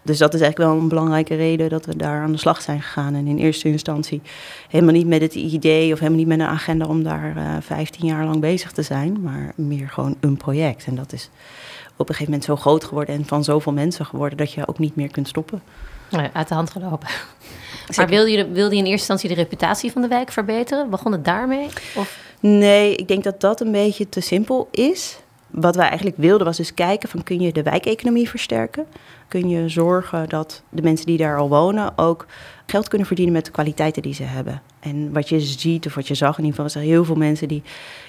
Dus 0.02 0.18
dat 0.18 0.34
is 0.34 0.42
eigenlijk 0.42 0.72
wel 0.72 0.82
een 0.82 0.88
belangrijke 0.88 1.36
reden 1.36 1.70
dat 1.70 1.86
we 1.86 1.96
daar 1.96 2.22
aan 2.22 2.32
de 2.32 2.38
slag 2.38 2.62
zijn 2.62 2.82
gegaan. 2.82 3.16
En 3.16 3.28
in 3.28 3.38
eerste 3.38 3.68
instantie 3.68 4.22
helemaal 4.70 4.94
niet 4.94 5.08
met 5.08 5.22
het 5.22 5.36
idee 5.36 5.94
of 5.94 6.00
helemaal 6.00 6.20
niet 6.20 6.28
met 6.28 6.40
een 6.40 6.46
agenda 6.46 6.86
om 6.86 7.04
daar 7.04 7.34
uh, 7.38 7.56
15 7.60 8.08
jaar 8.08 8.26
lang 8.26 8.40
bezig 8.40 8.72
te 8.72 8.82
zijn, 8.82 9.22
maar 9.22 9.54
meer 9.56 9.90
gewoon 9.90 10.16
een 10.20 10.38
project. 10.38 10.86
En 10.86 10.96
dat 10.96 11.14
is 11.14 11.30
op 11.98 12.10
een 12.10 12.16
gegeven 12.16 12.26
moment 12.26 12.44
zo 12.44 12.56
groot 12.56 12.84
geworden 12.84 13.16
en 13.16 13.26
van 13.26 13.44
zoveel 13.44 13.74
mensen 13.74 14.06
geworden 14.06 14.38
dat 14.38 14.52
je 14.52 14.68
ook 14.68 14.80
niet 14.80 14.96
meer 14.96 15.12
kunt 15.12 15.28
stoppen. 15.28 15.62
Nee, 16.10 16.30
uit 16.34 16.48
de 16.48 16.54
hand 16.54 16.72
gelopen. 16.72 17.08
Maar 17.96 18.08
wilde 18.08 18.32
je, 18.32 18.52
wilde 18.52 18.76
je 18.76 18.82
in 18.82 18.88
eerste 18.88 19.14
instantie 19.14 19.30
de 19.30 19.36
reputatie 19.36 19.92
van 19.92 20.02
de 20.02 20.08
wijk 20.08 20.32
verbeteren? 20.32 20.90
Begon 20.90 21.12
het 21.12 21.26
daarmee? 21.26 21.70
Of? 21.96 22.20
Nee, 22.40 22.96
ik 22.96 23.08
denk 23.08 23.24
dat 23.24 23.42
dat 23.42 23.62
een 23.62 23.72
beetje 23.72 24.10
te 24.10 24.20
simpel 24.20 24.68
is. 24.72 25.18
Wat 25.52 25.76
wij 25.76 25.88
eigenlijk 25.88 26.18
wilden 26.18 26.46
was 26.46 26.58
dus 26.58 26.74
kijken 26.74 27.10
van 27.10 27.24
kun 27.24 27.40
je 27.40 27.52
de 27.52 27.64
wijkeconomie 27.64 28.30
versterken? 28.30 28.86
Kun 29.28 29.50
je 29.50 29.70
zorgen 29.70 30.30
dat 30.30 30.64
de 30.70 30.82
mensen 30.82 31.06
die 31.06 31.18
daar 31.18 31.38
al 31.38 31.50
wonen 31.50 31.98
ook 31.98 32.26
geld 32.66 32.88
kunnen 32.88 33.08
verdienen 33.08 33.34
met 33.34 33.46
de 33.46 33.52
kwaliteiten 33.52 34.02
die 34.02 34.14
ze 34.14 34.24
hebben? 34.24 34.62
En 34.80 35.14
wat 35.14 35.30
je 35.30 35.40
ziet, 35.40 35.86
of 35.86 35.96
wat 35.96 36.08
je 36.08 36.14
zag 36.14 36.38
in 36.38 36.44
ieder 36.44 36.50
geval, 36.50 36.64
was 36.64 36.76
er 36.76 36.90
heel 36.92 37.06
veel 37.06 37.16
mensen 37.16 37.48
die 37.48 37.64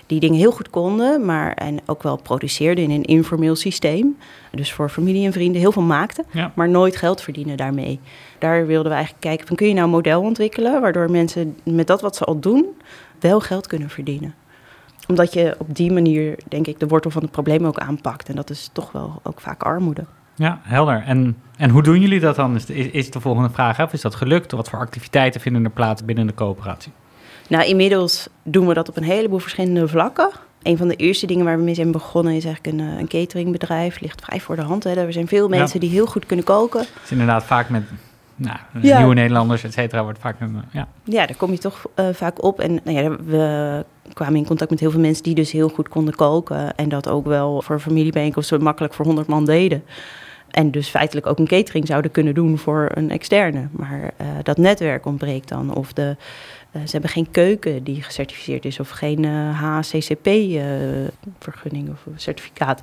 die 0.07 0.21
dingen 0.21 0.39
heel 0.39 0.51
goed 0.51 0.71
konden, 0.71 1.25
maar 1.25 1.53
en 1.53 1.79
ook 1.87 2.03
wel 2.03 2.17
produceerden 2.17 2.85
in 2.85 2.91
een 2.91 3.05
informeel 3.05 3.57
systeem. 3.57 4.17
Dus 4.51 4.73
voor 4.73 4.89
familie 4.89 5.27
en 5.27 5.33
vrienden 5.33 5.61
heel 5.61 5.73
veel 5.73 5.83
maakten, 5.83 6.25
maar 6.55 6.69
nooit 6.69 6.97
geld 6.97 7.21
verdienen 7.21 7.57
daarmee. 7.57 8.01
Daar 8.39 8.67
wilden 8.67 8.89
we 8.89 8.97
eigenlijk 8.97 9.27
kijken 9.27 9.47
van 9.47 9.57
kun 9.57 9.67
je 9.67 9.73
nou 9.73 9.85
een 9.85 9.93
model 9.93 10.21
ontwikkelen 10.21 10.81
waardoor 10.81 11.11
mensen 11.11 11.57
met 11.63 11.87
dat 11.87 12.01
wat 12.01 12.17
ze 12.17 12.25
al 12.25 12.39
doen 12.39 12.67
wel 13.21 13.41
geld 13.41 13.67
kunnen 13.67 13.91
verdienen 13.91 14.35
omdat 15.09 15.33
je 15.33 15.55
op 15.59 15.77
die 15.77 15.93
manier, 15.93 16.39
denk 16.49 16.67
ik, 16.67 16.79
de 16.81 16.87
wortel 16.87 17.11
van 17.11 17.23
het 17.23 17.31
probleem 17.31 17.65
ook 17.65 17.79
aanpakt. 17.79 18.29
En 18.29 18.37
dat 18.37 18.51
is 18.51 18.71
toch 18.73 18.93
wel 18.93 19.21
ook 19.23 19.41
vaak 19.41 19.63
armoede. 19.63 20.05
Ja, 20.35 20.61
helder. 20.63 21.03
En, 21.07 21.37
en 21.57 21.71
hoe 21.71 21.83
doen 21.83 22.01
jullie 22.01 22.21
dat 22.21 22.37
dan? 22.37 22.55
Is, 22.55 22.67
is 22.71 23.11
de 23.11 23.21
volgende 23.21 23.51
vraag. 23.51 23.81
Of 23.81 23.93
is 23.93 24.01
dat 24.01 24.15
gelukt? 24.15 24.53
Wat 24.53 24.69
voor 24.69 24.79
activiteiten 24.79 25.41
vinden 25.41 25.65
er 25.65 25.71
plaats 25.71 26.05
binnen 26.05 26.27
de 26.27 26.35
coöperatie? 26.35 26.93
Nou, 27.49 27.65
inmiddels 27.65 28.29
doen 28.43 28.67
we 28.67 28.75
dat 28.75 28.89
op 28.89 28.97
een 28.97 29.03
heleboel 29.03 29.39
verschillende 29.39 29.89
vlakken. 29.89 30.31
Een 30.63 30.77
van 30.77 30.89
de 30.89 30.97
eerste 30.97 31.27
dingen 31.27 31.45
waar 31.45 31.57
we 31.57 31.65
mee 31.65 31.75
zijn 31.75 31.93
begonnen 31.93 32.33
is 32.33 32.45
eigenlijk 32.45 32.77
een, 32.77 32.89
eh, 32.89 32.99
een 32.99 33.09
cateringbedrijf. 33.09 34.01
Ligt 34.01 34.25
vrij 34.25 34.41
voor 34.41 34.57
de 34.57 34.63
hand. 34.63 34.85
Hè. 34.85 34.95
Er 34.95 35.13
zijn 35.13 35.29
veel 35.29 35.49
mensen 35.49 35.81
die 35.81 35.91
heel 35.91 36.07
goed 36.07 36.27
kunnen 36.27 36.45
koken. 36.45 36.81
Het 36.81 36.89
is 37.05 37.11
inderdaad 37.11 37.45
vaak 37.45 37.69
met 37.69 37.83
nou, 38.39 38.59
nieuwe 38.73 39.15
Nederlanders, 39.15 39.65
et 39.65 39.73
cetera, 39.73 40.03
wordt 40.03 40.19
vaak 40.19 40.41
een, 40.41 40.63
ja. 40.73 40.89
Ja, 41.05 41.27
daar 41.27 41.37
kom 41.37 41.51
je 41.51 41.59
toch 41.59 41.85
uh, 41.97 42.09
vaak 42.13 42.43
op. 42.43 42.61
En 42.61 42.81
nou 42.85 42.99
ja, 42.99 43.17
we 43.25 43.85
kwamen 44.13 44.37
in 44.37 44.47
contact 44.47 44.71
met 44.71 44.81
heel 44.81 44.91
veel 44.91 45.01
mensen 45.01 45.23
die 45.23 45.35
dus 45.35 45.53
heel 45.53 45.69
goed 45.69 45.89
konden 45.89 46.15
koken. 46.15 46.77
En 46.77 46.89
dat 46.89 47.09
ook 47.09 47.27
wel 47.27 47.63
voor 47.63 47.81
familiebijeenkomsten 47.81 48.63
makkelijk 48.63 48.95
voor 48.95 49.05
100 49.05 49.27
man 49.27 49.45
deden. 49.45 49.83
En 50.51 50.71
dus 50.71 50.89
feitelijk 50.89 51.27
ook 51.27 51.39
een 51.39 51.47
catering 51.47 51.87
zouden 51.87 52.11
kunnen 52.11 52.35
doen 52.35 52.59
voor 52.59 52.91
een 52.95 53.11
externe. 53.11 53.69
Maar 53.71 54.01
uh, 54.21 54.27
dat 54.43 54.57
netwerk 54.57 55.07
ontbreekt 55.07 55.49
dan. 55.49 55.75
Of 55.75 55.93
de, 55.93 56.17
ze 56.85 56.91
hebben 56.91 57.11
geen 57.11 57.31
keuken 57.31 57.85
die 57.85 58.03
gecertificeerd 58.03 58.65
is. 58.65 58.81
Of 58.81 58.89
geen 58.89 59.23
uh, 59.23 59.63
HCCP-vergunning 59.63 61.91
of 61.91 61.99
certificaat. 62.17 62.83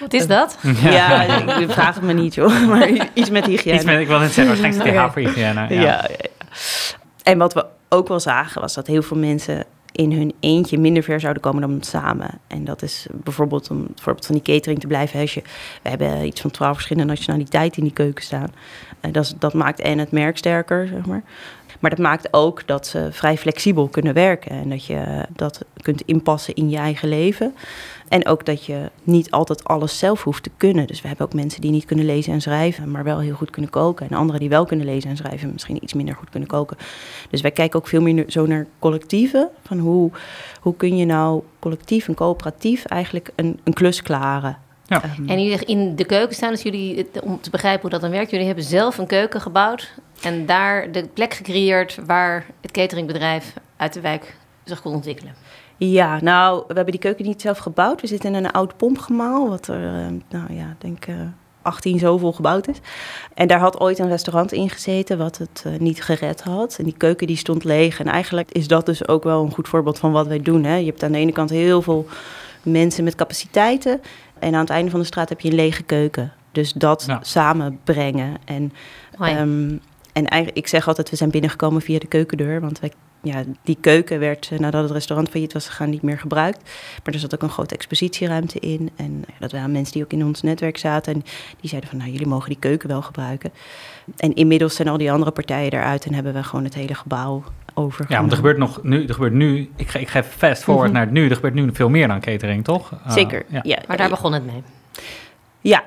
Wat 0.00 0.12
is 0.12 0.26
dat? 0.26 0.58
ja, 0.82 1.22
ik 1.58 1.70
vraag 1.70 1.94
het 1.94 2.04
me 2.04 2.12
niet 2.12 2.34
joh. 2.34 2.66
Maar 2.68 3.08
iets 3.14 3.30
met 3.30 3.46
hygiëne. 3.46 3.76
Iets 3.76 3.84
met, 3.84 4.00
ik 4.00 4.06
wil 4.06 4.18
net 4.18 4.32
zeggen, 4.32 4.60
waarschijnlijk 4.60 5.08
TH 5.08 5.12
voor 5.12 5.22
hygiëne. 5.22 5.60
Ja. 5.60 5.66
Ja, 5.68 5.80
ja, 5.80 6.08
ja. 6.08 6.16
En 7.22 7.38
wat 7.38 7.54
we 7.54 7.66
ook 7.88 8.08
wel 8.08 8.20
zagen 8.20 8.60
was 8.60 8.74
dat 8.74 8.86
heel 8.86 9.02
veel 9.02 9.16
mensen 9.16 9.64
in 9.92 10.12
hun 10.12 10.34
eentje 10.40 10.78
minder 10.78 11.02
ver 11.02 11.20
zouden 11.20 11.42
komen 11.42 11.60
dan 11.60 11.82
samen. 11.82 12.40
En 12.46 12.64
dat 12.64 12.82
is 12.82 13.06
bijvoorbeeld 13.12 13.70
om 13.70 13.86
het 13.88 14.00
voorbeeld 14.00 14.26
van 14.26 14.34
die 14.34 14.54
catering 14.54 14.80
te 14.80 14.86
blijven. 14.86 15.20
Als 15.20 15.34
je, 15.34 15.42
we 15.82 15.88
hebben 15.88 16.26
iets 16.26 16.40
van 16.40 16.50
twaalf 16.50 16.74
verschillende 16.74 17.08
nationaliteiten 17.08 17.78
in 17.78 17.84
die 17.84 17.92
keuken 17.92 18.24
staan. 18.24 18.52
En 19.00 19.12
dat, 19.12 19.34
dat 19.38 19.54
maakt 19.54 19.80
en 19.80 19.98
het 19.98 20.10
merk 20.10 20.38
sterker, 20.38 20.86
zeg 20.86 21.06
maar. 21.06 21.22
Maar 21.78 21.90
dat 21.90 21.98
maakt 21.98 22.28
ook 22.30 22.66
dat 22.66 22.86
ze 22.86 23.08
vrij 23.10 23.38
flexibel 23.38 23.88
kunnen 23.88 24.14
werken. 24.14 24.50
En 24.50 24.68
dat 24.68 24.84
je 24.84 25.24
dat 25.36 25.64
kunt 25.80 26.02
inpassen 26.02 26.54
in 26.54 26.70
je 26.70 26.76
eigen 26.76 27.08
leven. 27.08 27.54
En 28.08 28.26
ook 28.26 28.44
dat 28.44 28.64
je 28.64 28.90
niet 29.02 29.30
altijd 29.30 29.64
alles 29.64 29.98
zelf 29.98 30.22
hoeft 30.22 30.42
te 30.42 30.50
kunnen. 30.56 30.86
Dus 30.86 31.00
we 31.00 31.08
hebben 31.08 31.26
ook 31.26 31.34
mensen 31.34 31.60
die 31.60 31.70
niet 31.70 31.84
kunnen 31.84 32.04
lezen 32.04 32.32
en 32.32 32.40
schrijven, 32.40 32.90
maar 32.90 33.04
wel 33.04 33.20
heel 33.20 33.34
goed 33.34 33.50
kunnen 33.50 33.70
koken. 33.70 34.08
En 34.08 34.16
anderen 34.16 34.40
die 34.40 34.48
wel 34.48 34.64
kunnen 34.64 34.86
lezen 34.86 35.10
en 35.10 35.16
schrijven, 35.16 35.52
misschien 35.52 35.82
iets 35.82 35.94
minder 35.94 36.14
goed 36.14 36.30
kunnen 36.30 36.48
koken. 36.48 36.76
Dus 37.30 37.40
wij 37.40 37.50
kijken 37.50 37.78
ook 37.78 37.88
veel 37.88 38.02
meer 38.02 38.24
zo 38.28 38.46
naar 38.46 38.66
collectieven. 38.78 39.48
Van 39.62 39.78
hoe, 39.78 40.10
hoe 40.60 40.76
kun 40.76 40.96
je 40.96 41.04
nou 41.04 41.42
collectief 41.58 42.08
en 42.08 42.14
coöperatief 42.14 42.84
eigenlijk 42.84 43.30
een, 43.34 43.60
een 43.64 43.72
klus 43.72 44.02
klaren. 44.02 44.58
Ja. 44.88 45.02
Um, 45.18 45.28
en 45.28 45.42
jullie 45.42 45.64
in 45.64 45.96
de 45.96 46.04
keuken 46.04 46.34
staan, 46.34 46.50
dus 46.50 46.62
jullie, 46.62 47.06
om 47.22 47.40
te 47.40 47.50
begrijpen 47.50 47.80
hoe 47.80 47.90
dat 47.90 48.00
dan 48.00 48.10
werkt, 48.10 48.30
jullie 48.30 48.46
hebben 48.46 48.64
zelf 48.64 48.98
een 48.98 49.06
keuken 49.06 49.40
gebouwd 49.40 49.92
en 50.22 50.46
daar 50.46 50.92
de 50.92 51.08
plek 51.14 51.34
gecreëerd 51.34 51.98
waar 52.06 52.46
het 52.60 52.70
cateringbedrijf 52.70 53.54
uit 53.76 53.92
de 53.92 54.00
wijk 54.00 54.36
zich 54.64 54.82
kon 54.82 54.94
ontwikkelen. 54.94 55.34
Ja, 55.76 56.20
nou, 56.20 56.58
we 56.58 56.74
hebben 56.74 56.92
die 56.92 57.00
keuken 57.00 57.24
niet 57.24 57.40
zelf 57.40 57.58
gebouwd. 57.58 58.00
We 58.00 58.06
zitten 58.06 58.34
in 58.34 58.44
een 58.44 58.50
oud 58.50 58.76
pompgemaal, 58.76 59.48
wat 59.48 59.68
er, 59.68 59.80
uh, 59.80 60.06
nou 60.28 60.52
ja, 60.52 60.76
denk 60.78 61.06
uh, 61.06 61.16
18 61.62 61.98
zoveel 61.98 62.32
gebouwd 62.32 62.68
is. 62.68 62.76
En 63.34 63.48
daar 63.48 63.58
had 63.58 63.80
ooit 63.80 63.98
een 63.98 64.08
restaurant 64.08 64.52
in 64.52 64.70
gezeten 64.70 65.18
wat 65.18 65.38
het 65.38 65.64
uh, 65.66 65.78
niet 65.78 66.02
gered 66.02 66.42
had. 66.42 66.76
En 66.78 66.84
die 66.84 66.96
keuken 66.96 67.26
die 67.26 67.36
stond 67.36 67.64
leeg. 67.64 68.00
En 68.00 68.06
eigenlijk 68.06 68.50
is 68.52 68.68
dat 68.68 68.86
dus 68.86 69.08
ook 69.08 69.24
wel 69.24 69.44
een 69.44 69.52
goed 69.52 69.68
voorbeeld 69.68 69.98
van 69.98 70.12
wat 70.12 70.26
wij 70.26 70.40
doen. 70.40 70.64
Hè. 70.64 70.76
Je 70.76 70.86
hebt 70.86 71.02
aan 71.02 71.12
de 71.12 71.18
ene 71.18 71.32
kant 71.32 71.50
heel 71.50 71.82
veel 71.82 72.06
mensen 72.62 73.04
met 73.04 73.14
capaciteiten. 73.14 74.00
En 74.40 74.54
aan 74.54 74.60
het 74.60 74.70
einde 74.70 74.90
van 74.90 75.00
de 75.00 75.06
straat 75.06 75.28
heb 75.28 75.40
je 75.40 75.48
een 75.48 75.54
lege 75.54 75.82
keuken. 75.82 76.32
Dus 76.52 76.72
dat 76.72 77.04
ja. 77.06 77.18
samenbrengen. 77.22 78.36
En, 78.44 78.72
um, 79.20 79.80
en 80.18 80.26
eigenlijk, 80.26 80.64
ik 80.64 80.66
zeg 80.66 80.88
altijd, 80.88 81.10
we 81.10 81.16
zijn 81.16 81.30
binnengekomen 81.30 81.82
via 81.82 81.98
de 81.98 82.06
keukendeur. 82.06 82.60
Want 82.60 82.80
wij 82.80 82.92
ja, 83.22 83.42
die 83.62 83.78
keuken 83.80 84.18
werd 84.18 84.48
eh, 84.52 84.58
nadat 84.58 84.82
het 84.82 84.92
restaurant 84.92 85.28
failliet 85.28 85.52
was 85.52 85.68
gegaan 85.68 85.90
niet 85.90 86.02
meer 86.02 86.18
gebruikt. 86.18 86.70
Maar 87.04 87.14
er 87.14 87.20
zat 87.20 87.34
ook 87.34 87.42
een 87.42 87.50
grote 87.50 87.74
expositieruimte 87.74 88.58
in. 88.58 88.90
En 88.96 89.24
dat 89.38 89.52
waren 89.52 89.72
mensen 89.72 89.92
die 89.92 90.02
ook 90.02 90.12
in 90.12 90.24
ons 90.24 90.42
netwerk 90.42 90.78
zaten. 90.78 91.14
En 91.14 91.24
die 91.60 91.68
zeiden 91.68 91.90
van, 91.90 91.98
nou, 91.98 92.10
jullie 92.10 92.26
mogen 92.26 92.48
die 92.48 92.58
keuken 92.58 92.88
wel 92.88 93.02
gebruiken. 93.02 93.50
En 94.16 94.34
inmiddels 94.34 94.74
zijn 94.74 94.88
al 94.88 94.98
die 94.98 95.12
andere 95.12 95.30
partijen 95.30 95.72
eruit 95.72 96.06
en 96.06 96.14
hebben 96.14 96.34
we 96.34 96.42
gewoon 96.42 96.64
het 96.64 96.74
hele 96.74 96.94
gebouw 96.94 97.42
over. 97.74 98.06
Ja, 98.08 98.18
want 98.18 98.30
er 98.30 98.36
gebeurt 98.36 98.58
nog 98.58 98.82
nu, 98.82 99.06
er 99.06 99.14
gebeurt 99.14 99.32
nu, 99.32 99.70
ik 99.76 99.88
ga, 99.88 99.98
ik 99.98 100.08
ga 100.08 100.22
fast 100.22 100.62
forward 100.62 100.88
mm 100.88 100.96
-hmm. 100.96 101.04
naar 101.04 101.14
het 101.14 101.24
nu. 101.24 101.28
Er 101.28 101.34
gebeurt 101.34 101.54
nu 101.54 101.70
veel 101.72 101.88
meer 101.88 102.08
dan 102.08 102.20
catering, 102.20 102.64
toch? 102.64 102.92
Zeker, 103.08 103.42
uh, 103.46 103.52
ja. 103.52 103.60
ja. 103.62 103.78
Maar 103.86 103.96
daar 103.96 104.08
begon 104.08 104.32
het 104.32 104.46
mee. 104.46 104.62
Ja, 105.60 105.70
ja, 105.70 105.84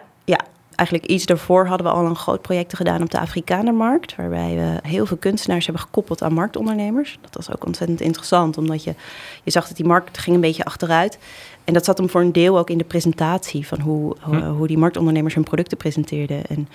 eigenlijk 0.81 1.05
iets 1.05 1.25
daarvoor 1.25 1.65
hadden 1.65 1.87
we 1.87 1.93
al 1.93 2.05
een 2.05 2.15
groot 2.15 2.41
project 2.41 2.75
gedaan 2.75 3.01
op 3.01 3.11
de 3.11 3.19
Afrikanermarkt. 3.19 4.15
Waarbij 4.15 4.55
we 4.55 4.87
heel 4.87 5.05
veel 5.05 5.17
kunstenaars 5.17 5.65
hebben 5.65 5.83
gekoppeld 5.83 6.23
aan 6.23 6.33
marktondernemers. 6.33 7.17
Dat 7.21 7.35
was 7.35 7.55
ook 7.55 7.65
ontzettend 7.65 8.01
interessant, 8.01 8.57
omdat 8.57 8.83
je, 8.83 8.95
je 9.43 9.51
zag 9.51 9.67
dat 9.67 9.77
die 9.77 9.85
markt 9.85 10.17
ging 10.17 10.35
een 10.35 10.41
beetje 10.41 10.65
achteruit. 10.65 11.17
En 11.63 11.73
dat 11.73 11.85
zat 11.85 11.97
hem 11.97 12.09
voor 12.09 12.21
een 12.21 12.31
deel 12.31 12.57
ook 12.57 12.69
in 12.69 12.77
de 12.77 12.83
presentatie 12.83 13.67
van 13.67 13.79
hoe, 13.79 14.15
hm. 14.19 14.29
hoe, 14.29 14.43
hoe, 14.43 14.67
die 14.67 14.77
marktondernemers 14.77 15.33
hun 15.33 15.43
producten 15.43 15.77
presenteerden. 15.77 16.45
En 16.45 16.67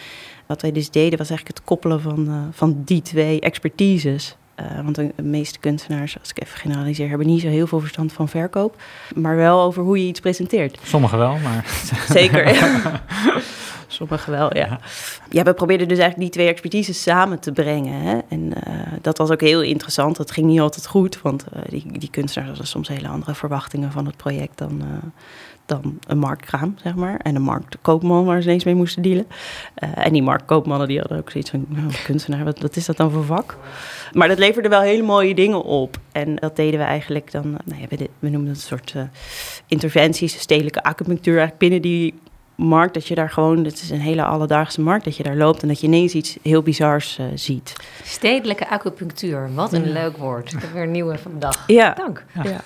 wat 0.47 0.63
wij 0.63 0.73
dus 0.73 0.91
deden 0.91 1.19
was 1.19 1.29
eigenlijk 1.29 1.59
het 1.59 1.67
koppelen 1.67 2.01
van, 2.01 2.29
uh, 2.29 2.35
van 2.51 2.83
die 2.85 3.03
twee 3.03 3.41
expertises. 3.41 4.37
Uh, 4.61 4.81
want 4.83 4.95
de 4.95 5.13
meeste 5.23 5.59
kunstenaars, 5.59 6.19
als 6.19 6.31
ik 6.31 6.43
even 6.43 6.59
generaliseer, 6.59 7.09
hebben 7.09 7.27
niet 7.27 7.41
zo 7.41 7.49
heel 7.49 7.67
veel 7.67 7.81
verstand 7.81 8.13
van 8.13 8.29
verkoop. 8.29 8.77
Maar 9.15 9.37
wel 9.37 9.61
over 9.61 9.83
hoe 9.83 9.99
je 10.01 10.07
iets 10.07 10.21
presenteert. 10.21 10.79
Sommigen 10.83 11.19
wel, 11.19 11.37
maar. 11.39 11.65
Zeker. 12.09 12.45
Ja. 13.89 13.95
Sommigen 13.95 14.33
wel, 14.33 14.57
ja. 14.57 14.81
Ja, 15.31 15.43
we 15.43 15.55
probeerden 15.55 15.89
dus 15.89 15.99
eigenlijk 15.99 16.33
die 16.33 16.41
twee 16.41 16.53
expertises 16.53 17.03
samen 17.03 17.39
te 17.39 17.53
brengen. 17.53 18.01
Hè? 18.01 18.19
En 18.29 18.41
uh, 18.41 18.53
dat 19.01 19.19
was 19.19 19.31
ook 19.31 19.41
heel 19.41 19.63
interessant. 19.63 20.17
Dat 20.17 20.31
ging 20.31 20.47
niet 20.47 20.61
altijd 20.61 20.87
goed, 20.87 21.21
want 21.23 21.45
uh, 21.55 21.63
die, 21.69 21.99
die 21.99 22.11
kunstenaars 22.11 22.51
hadden 22.51 22.67
soms 22.67 22.89
hele 22.89 23.09
andere 23.09 23.35
verwachtingen 23.35 23.93
van 23.93 24.07
het 24.07 24.17
project 24.17 24.59
dan, 24.59 24.81
uh, 24.81 24.87
dan 25.67 25.99
een 26.07 26.19
marktkraam, 26.19 26.75
zeg 26.83 26.95
maar. 26.95 27.17
En 27.23 27.35
een 27.35 27.43
marktkoopman 27.43 28.25
waar 28.25 28.41
ze 28.41 28.49
ineens 28.49 28.65
mee 28.65 28.75
moesten 28.75 29.03
dealen. 29.03 29.27
en 29.75 30.13
die 30.13 30.23
marktkoopmannen 30.23 30.89
die 30.89 30.99
hadden 30.99 31.19
ook 31.19 31.31
zoiets 31.31 31.51
van, 31.51 31.65
nou, 31.69 31.93
kunstenaar, 32.05 32.45
wat, 32.45 32.61
wat 32.61 32.77
is 32.77 32.87
dat 32.87 32.97
dan 32.97 33.11
voor 33.11 33.25
vak? 33.25 33.59
Maar 34.13 34.29
dat 34.29 34.39
leverde 34.39 34.69
wel 34.69 34.81
hele 34.81 35.03
mooie 35.03 35.35
dingen 35.35 35.63
op. 35.63 35.99
En 36.13 36.37
dat 36.37 36.57
deden 36.57 36.81
we 36.81 36.87
eigenlijk 36.87 37.33
dan, 37.33 37.57
nou 37.65 37.81
ja, 37.81 37.87
we, 37.89 38.09
we 38.19 38.29
noemen 38.29 38.49
het 38.49 38.57
een 38.57 38.63
soort 38.63 38.95
interventies, 39.67 40.41
stedelijke 40.41 40.83
acupunctuur, 40.83 41.39
eigenlijk 41.39 41.59
binnen 41.59 41.83
die 41.83 42.15
markt, 42.57 42.95
dat 42.95 43.07
je 43.07 43.15
daar 43.15 43.31
gewoon, 43.31 43.65
het 43.65 43.83
is 43.83 43.91
een 43.91 44.01
hele 44.01 44.25
alledaagse 44.25 44.81
markt, 44.81 45.05
dat 45.05 45.17
je 45.17 45.23
daar 45.23 45.37
loopt 45.37 45.63
en 45.63 45.69
dat 45.69 45.81
je 45.81 45.87
ineens 45.87 46.15
iets 46.15 46.37
heel 46.43 46.63
bizars 46.63 47.19
uh, 47.19 47.27
ziet. 47.35 47.73
Stedelijke 48.03 48.71
acupunctuur, 48.71 49.55
wat 49.55 49.73
een 49.73 49.87
ja. 49.87 49.93
leuk 49.93 50.17
woord. 50.17 50.53
Ik 50.53 50.61
heb 50.61 50.73
weer 50.73 50.83
een 50.83 50.91
nieuwe 50.91 51.19
van 51.19 51.33
de 51.33 51.39
dag. 51.39 51.65
Ja. 51.67 51.93
Dank. 51.95 52.25
Ja. 52.35 52.43
ja. 52.45 52.61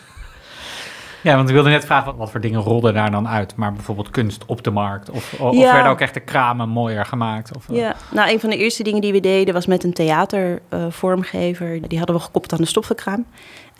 Ja, 1.22 1.36
want 1.36 1.48
ik 1.48 1.54
wilde 1.54 1.70
net 1.70 1.84
vragen, 1.84 2.16
wat, 2.16 2.30
voor 2.30 2.40
dingen 2.40 2.60
rolden 2.60 2.94
daar 2.94 3.10
dan 3.10 3.28
uit? 3.28 3.56
Maar 3.56 3.72
bijvoorbeeld 3.72 4.10
kunst 4.10 4.44
op 4.46 4.64
de 4.64 4.70
markt? 4.70 5.10
Of, 5.10 5.40
of 5.40 5.54
ja. 5.54 5.72
werden 5.72 5.90
ook 5.90 6.00
echt 6.00 6.14
de 6.14 6.20
kramen 6.20 6.68
mooier 6.68 7.04
gemaakt? 7.06 7.56
Of, 7.56 7.64
ja, 7.70 7.94
nou 8.10 8.30
een 8.30 8.40
van 8.40 8.50
de 8.50 8.56
eerste 8.56 8.82
dingen 8.82 9.00
die 9.00 9.12
we 9.12 9.20
deden 9.20 9.54
was 9.54 9.66
met 9.66 9.84
een 9.84 9.92
theatervormgever. 9.92 11.74
Uh, 11.74 11.82
die 11.86 11.98
hadden 11.98 12.16
we 12.16 12.22
gekoppeld 12.22 12.52
aan 12.52 12.60
de 12.60 12.66
stoffenkraam. 12.66 13.26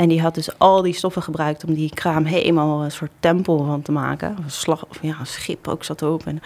En 0.01 0.09
die 0.09 0.21
had 0.21 0.35
dus 0.35 0.59
al 0.59 0.83
die 0.83 0.95
stoffen 0.95 1.23
gebruikt 1.23 1.65
om 1.65 1.75
die 1.75 1.91
kraam 1.95 2.25
helemaal 2.25 2.85
een 2.85 2.91
soort 2.91 3.11
tempel 3.21 3.65
van 3.65 3.83
te 3.83 3.93
maken. 3.93 4.29
Een 4.29 4.51
slag, 4.51 4.87
of 4.89 4.99
ja, 5.03 5.17
een 5.21 5.27
schip 5.27 5.69
ook 5.69 5.85
zat 5.85 6.03
erop. 6.03 6.27
En 6.27 6.43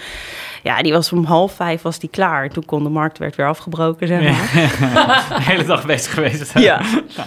ja, 0.63 0.83
die 0.83 0.93
was 0.93 1.13
om 1.13 1.25
half 1.25 1.53
vijf 1.53 1.83
was 1.83 1.99
die 1.99 2.11
klaar. 2.11 2.51
Toen 2.51 2.65
kon 2.65 2.83
de 2.83 2.89
markt 2.89 3.19
werd 3.19 3.37
weer 3.37 3.47
afgebroken, 3.47 4.07
zeg 4.07 4.23
maar. 4.23 4.51
de 5.39 5.43
hele 5.43 5.65
dag 5.65 5.87
bezig 5.87 6.15
geweest. 6.15 6.53
Ja, 6.59 6.81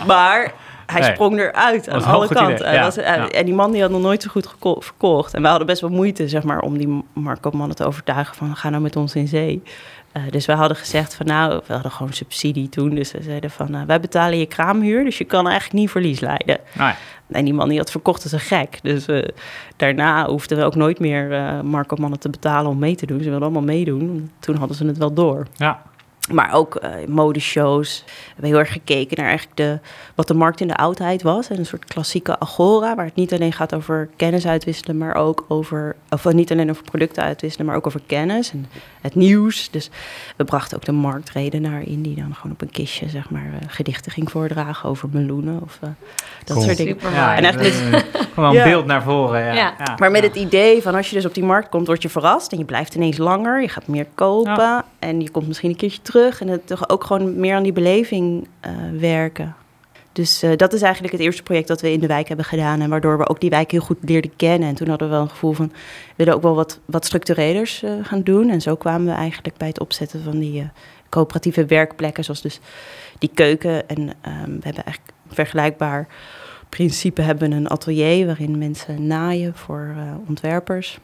maar 0.07 0.53
hij 0.86 1.01
nee. 1.01 1.13
sprong 1.13 1.39
eruit 1.39 1.89
aan 1.89 2.03
alle 2.03 2.27
kanten. 2.27 2.74
Ja, 2.74 2.81
was, 2.81 2.96
ja. 2.96 3.29
En 3.29 3.46
die 3.46 3.53
man 3.53 3.72
die 3.72 3.81
had 3.81 3.91
nog 3.91 4.01
nooit 4.01 4.24
zo 4.24 4.29
goed 4.29 4.50
verkocht. 4.79 5.34
En 5.34 5.41
we 5.41 5.48
hadden 5.48 5.67
best 5.67 5.81
wel 5.81 5.89
moeite, 5.89 6.27
zeg 6.27 6.43
maar, 6.43 6.60
om 6.60 6.77
die 6.77 7.03
marktkoopmannen 7.13 7.75
te 7.75 7.86
overtuigen 7.86 8.36
van 8.36 8.55
ga 8.55 8.69
nou 8.69 8.81
met 8.81 8.96
ons 8.96 9.15
in 9.15 9.27
zee. 9.27 9.63
Uh, 10.17 10.24
dus 10.29 10.45
we 10.45 10.53
hadden 10.53 10.77
gezegd 10.77 11.15
van 11.15 11.25
nou, 11.25 11.62
we 11.67 11.74
hadden 11.74 11.91
gewoon 11.91 12.13
subsidie 12.13 12.69
toen. 12.69 12.95
Dus 12.95 13.12
we 13.12 13.21
zeiden 13.21 13.50
van 13.50 13.75
uh, 13.75 13.81
wij 13.81 14.00
betalen 14.00 14.39
je 14.39 14.45
kraamhuur, 14.45 15.03
dus 15.03 15.17
je 15.17 15.24
kan 15.24 15.47
eigenlijk 15.47 15.79
niet 15.79 15.89
verlies 15.89 16.19
leiden. 16.19 16.57
Nee. 16.74 16.93
En 17.27 17.45
die 17.45 17.53
man 17.53 17.69
die 17.69 17.77
had 17.77 17.91
verkocht 17.91 18.24
als 18.24 18.31
een 18.31 18.39
gek. 18.39 18.79
Dus 18.81 19.07
uh, 19.07 19.24
daarna 19.75 20.27
hoefden 20.27 20.57
we 20.57 20.63
ook 20.63 20.75
nooit 20.75 21.00
meer 21.00 21.31
uh, 21.31 21.62
marktkoopmannen 21.62 22.19
te 22.19 22.29
betalen 22.29 22.71
om 22.71 22.79
mee 22.79 22.95
te 22.95 23.05
doen. 23.05 23.17
Ze 23.17 23.24
wilden 23.24 23.41
allemaal 23.41 23.62
meedoen. 23.62 24.31
Toen 24.39 24.55
hadden 24.55 24.77
ze 24.77 24.86
het 24.86 24.97
wel 24.97 25.13
door. 25.13 25.47
Ja. 25.55 25.81
Maar 26.31 26.53
ook 26.53 26.79
uh, 26.84 26.89
modeshows. 27.07 28.03
We 28.05 28.12
hebben 28.27 28.50
heel 28.50 28.60
erg 28.60 28.72
gekeken 28.72 29.17
naar 29.17 29.27
eigenlijk 29.27 29.57
de, 29.57 29.79
wat 30.15 30.27
de 30.27 30.34
markt 30.34 30.62
in 30.62 30.67
de 30.67 30.75
oudheid 30.75 31.22
was. 31.22 31.50
En 31.50 31.57
een 31.57 31.65
soort 31.65 31.86
klassieke 31.86 32.39
agora, 32.39 32.96
waar 32.96 33.05
het 33.05 33.15
niet 33.15 33.34
alleen 33.34 33.53
gaat 33.53 33.75
over 33.75 34.10
kennis 34.15 34.48
uitwisselen, 34.48 34.98
maar 34.98 35.15
ook 35.15 35.46
over, 35.48 35.96
of 36.10 36.34
niet 36.34 36.51
alleen 36.51 36.69
over 36.69 36.84
producten 36.84 37.24
uitwisselen, 37.24 37.67
maar 37.67 37.75
ook 37.75 37.88
over 37.88 38.01
kennis 38.05 38.51
en 38.51 38.65
het 39.01 39.15
nieuws. 39.15 39.69
Dus 39.72 39.89
we 40.36 40.43
brachten 40.43 40.77
ook 40.77 40.86
de 40.86 40.91
marktredenaar 40.91 41.81
in, 41.81 42.01
die 42.01 42.15
dan 42.15 42.36
gewoon 42.36 42.51
op 42.51 42.62
een 42.62 42.72
kistje, 42.72 43.10
zeg 43.10 43.29
maar, 43.29 43.46
uh, 43.46 43.57
gedichten 43.67 44.12
ging 44.12 44.31
voordragen 44.31 44.89
over 44.89 45.10
meloenen 45.12 45.62
of 45.62 45.79
uh, 45.84 45.89
dat 46.43 46.55
cool. 46.55 46.62
soort 46.62 46.77
dingen. 46.77 46.98
Ja, 47.12 47.36
en 47.36 47.43
echt 47.43 47.60
dus, 47.60 47.81
gewoon 48.34 48.53
ja. 48.53 48.63
beeld 48.63 48.86
naar 48.86 49.03
voren. 49.03 49.41
Ja. 49.41 49.53
Ja. 49.53 49.74
ja. 49.77 49.96
Maar 49.98 50.12
met 50.12 50.24
het 50.24 50.36
idee 50.36 50.81
van 50.81 50.96
als 50.96 51.10
je 51.10 51.15
dus 51.15 51.25
op 51.25 51.34
die 51.34 51.43
markt 51.43 51.69
komt, 51.69 51.88
word 51.88 52.01
je 52.01 52.10
verrast 52.10 52.51
en 52.51 52.57
je 52.57 52.65
blijft 52.65 52.96
ineens 52.96 53.17
langer, 53.17 53.62
je 53.62 53.69
gaat 53.69 53.88
meer 53.88 54.07
kopen 54.15 54.86
en 55.00 55.22
je 55.22 55.29
komt 55.29 55.48
misschien 55.48 55.69
een 55.69 55.75
keertje 55.75 56.01
terug. 56.01 56.15
En 56.17 56.47
het 56.47 56.67
toch 56.67 56.89
ook 56.89 57.03
gewoon 57.03 57.39
meer 57.39 57.55
aan 57.55 57.63
die 57.63 57.74
beleving 57.74 58.47
uh, 58.65 58.71
werken. 59.00 59.55
Dus 60.12 60.43
uh, 60.43 60.51
dat 60.55 60.74
is 60.74 60.81
eigenlijk 60.81 61.13
het 61.13 61.24
eerste 61.24 61.43
project 61.43 61.67
dat 61.67 61.81
we 61.81 61.91
in 61.91 62.00
de 62.00 62.07
wijk 62.07 62.27
hebben 62.27 62.45
gedaan. 62.45 62.81
En 62.81 62.89
waardoor 62.89 63.17
we 63.17 63.27
ook 63.27 63.39
die 63.39 63.50
wijk 63.50 63.71
heel 63.71 63.81
goed 63.81 63.97
leerden 64.01 64.36
kennen. 64.36 64.69
En 64.69 64.75
toen 64.75 64.88
hadden 64.88 65.07
we 65.07 65.13
wel 65.13 65.24
een 65.24 65.29
gevoel 65.29 65.53
van, 65.53 65.67
we 65.67 66.13
willen 66.15 66.33
ook 66.33 66.41
wel 66.41 66.55
wat, 66.55 66.79
wat 66.86 67.05
structurelers 67.05 67.83
uh, 67.83 67.91
gaan 68.01 68.21
doen. 68.21 68.50
En 68.50 68.62
zo 68.62 68.75
kwamen 68.75 69.07
we 69.07 69.13
eigenlijk 69.13 69.57
bij 69.57 69.67
het 69.67 69.79
opzetten 69.79 70.24
van 70.24 70.39
die 70.39 70.69
coöperatieve 71.09 71.65
werkplekken. 71.65 72.24
Zoals 72.24 72.41
dus 72.41 72.59
die 73.17 73.31
keuken. 73.33 73.89
En 73.89 74.00
um, 74.00 74.09
we 74.59 74.63
hebben 74.63 74.83
eigenlijk 74.83 75.13
een 75.29 75.36
vergelijkbaar 75.36 76.07
principe 76.69 77.21
hebben 77.21 77.51
een 77.51 77.69
atelier 77.69 78.25
waarin 78.25 78.57
mensen 78.57 79.07
naaien 79.07 79.55
voor 79.55 79.95
ontwerpers. 80.27 81.00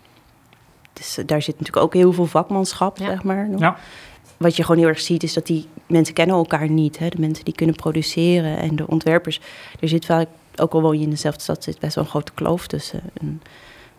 Dus 0.93 1.20
daar 1.25 1.41
zit 1.41 1.60
natuurlijk 1.60 1.86
ook 1.86 1.93
heel 1.93 2.13
veel 2.13 2.25
vakmanschap, 2.25 2.98
ja. 2.98 3.05
zeg 3.05 3.24
maar. 3.24 3.50
Nog. 3.50 3.60
Ja 3.60 3.77
wat 4.44 4.56
je 4.56 4.64
gewoon 4.64 4.78
heel 4.78 4.88
erg 4.88 5.00
ziet, 5.00 5.24
is 5.24 5.34
dat 5.34 5.48
die 5.48 5.66
mensen 5.88 6.14
kennen 6.14 6.36
elkaar 6.36 6.70
niet. 6.70 7.00
Hè? 7.00 7.10
De 7.10 7.20
mensen 7.20 7.46
die 7.46 7.54
kunnen 7.54 7.76
produceren 7.76 8.58
en 8.58 8.76
de 8.76 8.88
ontwerpers. 8.88 9.40
Er 9.80 9.88
zit 9.88 10.06
vaak, 10.06 10.28
ook 10.56 10.74
al 10.74 10.82
woon 10.82 10.98
je 10.98 11.04
in 11.04 11.10
dezelfde 11.10 11.42
stad, 11.42 11.64
zit 11.64 11.80
best 11.80 11.96
wel 11.96 12.04
een 12.04 12.10
grote 12.10 12.32
kloof 12.34 12.68
tussen. 12.68 13.02
En 13.22 13.42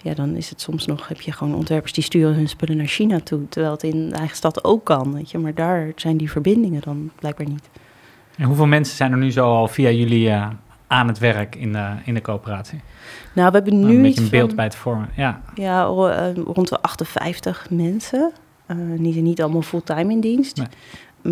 ja, 0.03 0.15
dan 0.15 0.37
is 0.37 0.51
het 0.51 0.61
soms 0.61 0.87
nog, 0.87 1.09
heb 1.09 1.21
je 1.21 1.33
gewoon 1.33 1.55
ontwerpers 1.55 1.93
die 1.93 2.05
sturen 2.05 2.35
hun 2.35 2.49
spullen 2.49 2.77
naar 2.77 2.87
China 2.87 3.21
toe. 3.21 3.49
Terwijl 3.49 3.73
het 3.73 3.83
in 3.83 4.09
de 4.09 4.15
eigen 4.15 4.37
stad 4.37 4.65
ook 4.65 4.85
kan, 4.85 5.15
weet 5.15 5.31
je. 5.31 5.39
Maar 5.39 5.55
daar 5.55 5.93
zijn 5.97 6.17
die 6.17 6.31
verbindingen 6.31 6.81
dan 6.81 7.11
blijkbaar 7.19 7.49
niet. 7.49 7.69
En 8.37 8.45
hoeveel 8.45 8.67
mensen 8.67 8.97
zijn 8.97 9.13
er 9.13 9.19
nu 9.19 9.33
zo 9.33 9.45
al 9.45 9.69
via 9.69 9.91
jullie 9.91 10.29
uh, 10.29 10.49
aan 10.87 11.09
het 11.09 11.19
werk 11.19 11.57
in 11.57 11.73
de, 11.73 11.93
in 12.05 12.15
de 12.15 12.21
coöperatie? 12.21 12.81
Nou, 13.33 13.51
we 13.51 13.55
hebben 13.55 13.81
nu 13.81 13.97
een 13.97 14.03
beetje 14.03 14.21
een 14.21 14.31
beeld 14.31 14.47
van, 14.47 14.57
bij 14.57 14.65
het 14.65 14.75
vormen, 14.75 15.09
ja. 15.17 15.41
Ja, 15.55 15.83
rond 16.35 16.69
de 16.69 16.83
58 16.83 17.67
mensen. 17.71 18.33
Uh, 18.67 18.77
die 18.99 19.13
zijn 19.13 19.25
niet 19.25 19.43
allemaal 19.43 19.63
fulltime 19.63 20.13
in 20.13 20.21
dienst. 20.21 20.57
Nee. 20.57 20.67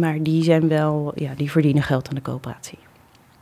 Maar 0.01 0.23
die 0.23 0.43
zijn 0.43 0.69
wel, 0.69 1.13
ja, 1.15 1.35
die 1.37 1.51
verdienen 1.51 1.83
geld 1.83 2.09
aan 2.09 2.15
de 2.15 2.23
coöperatie. 2.23 2.79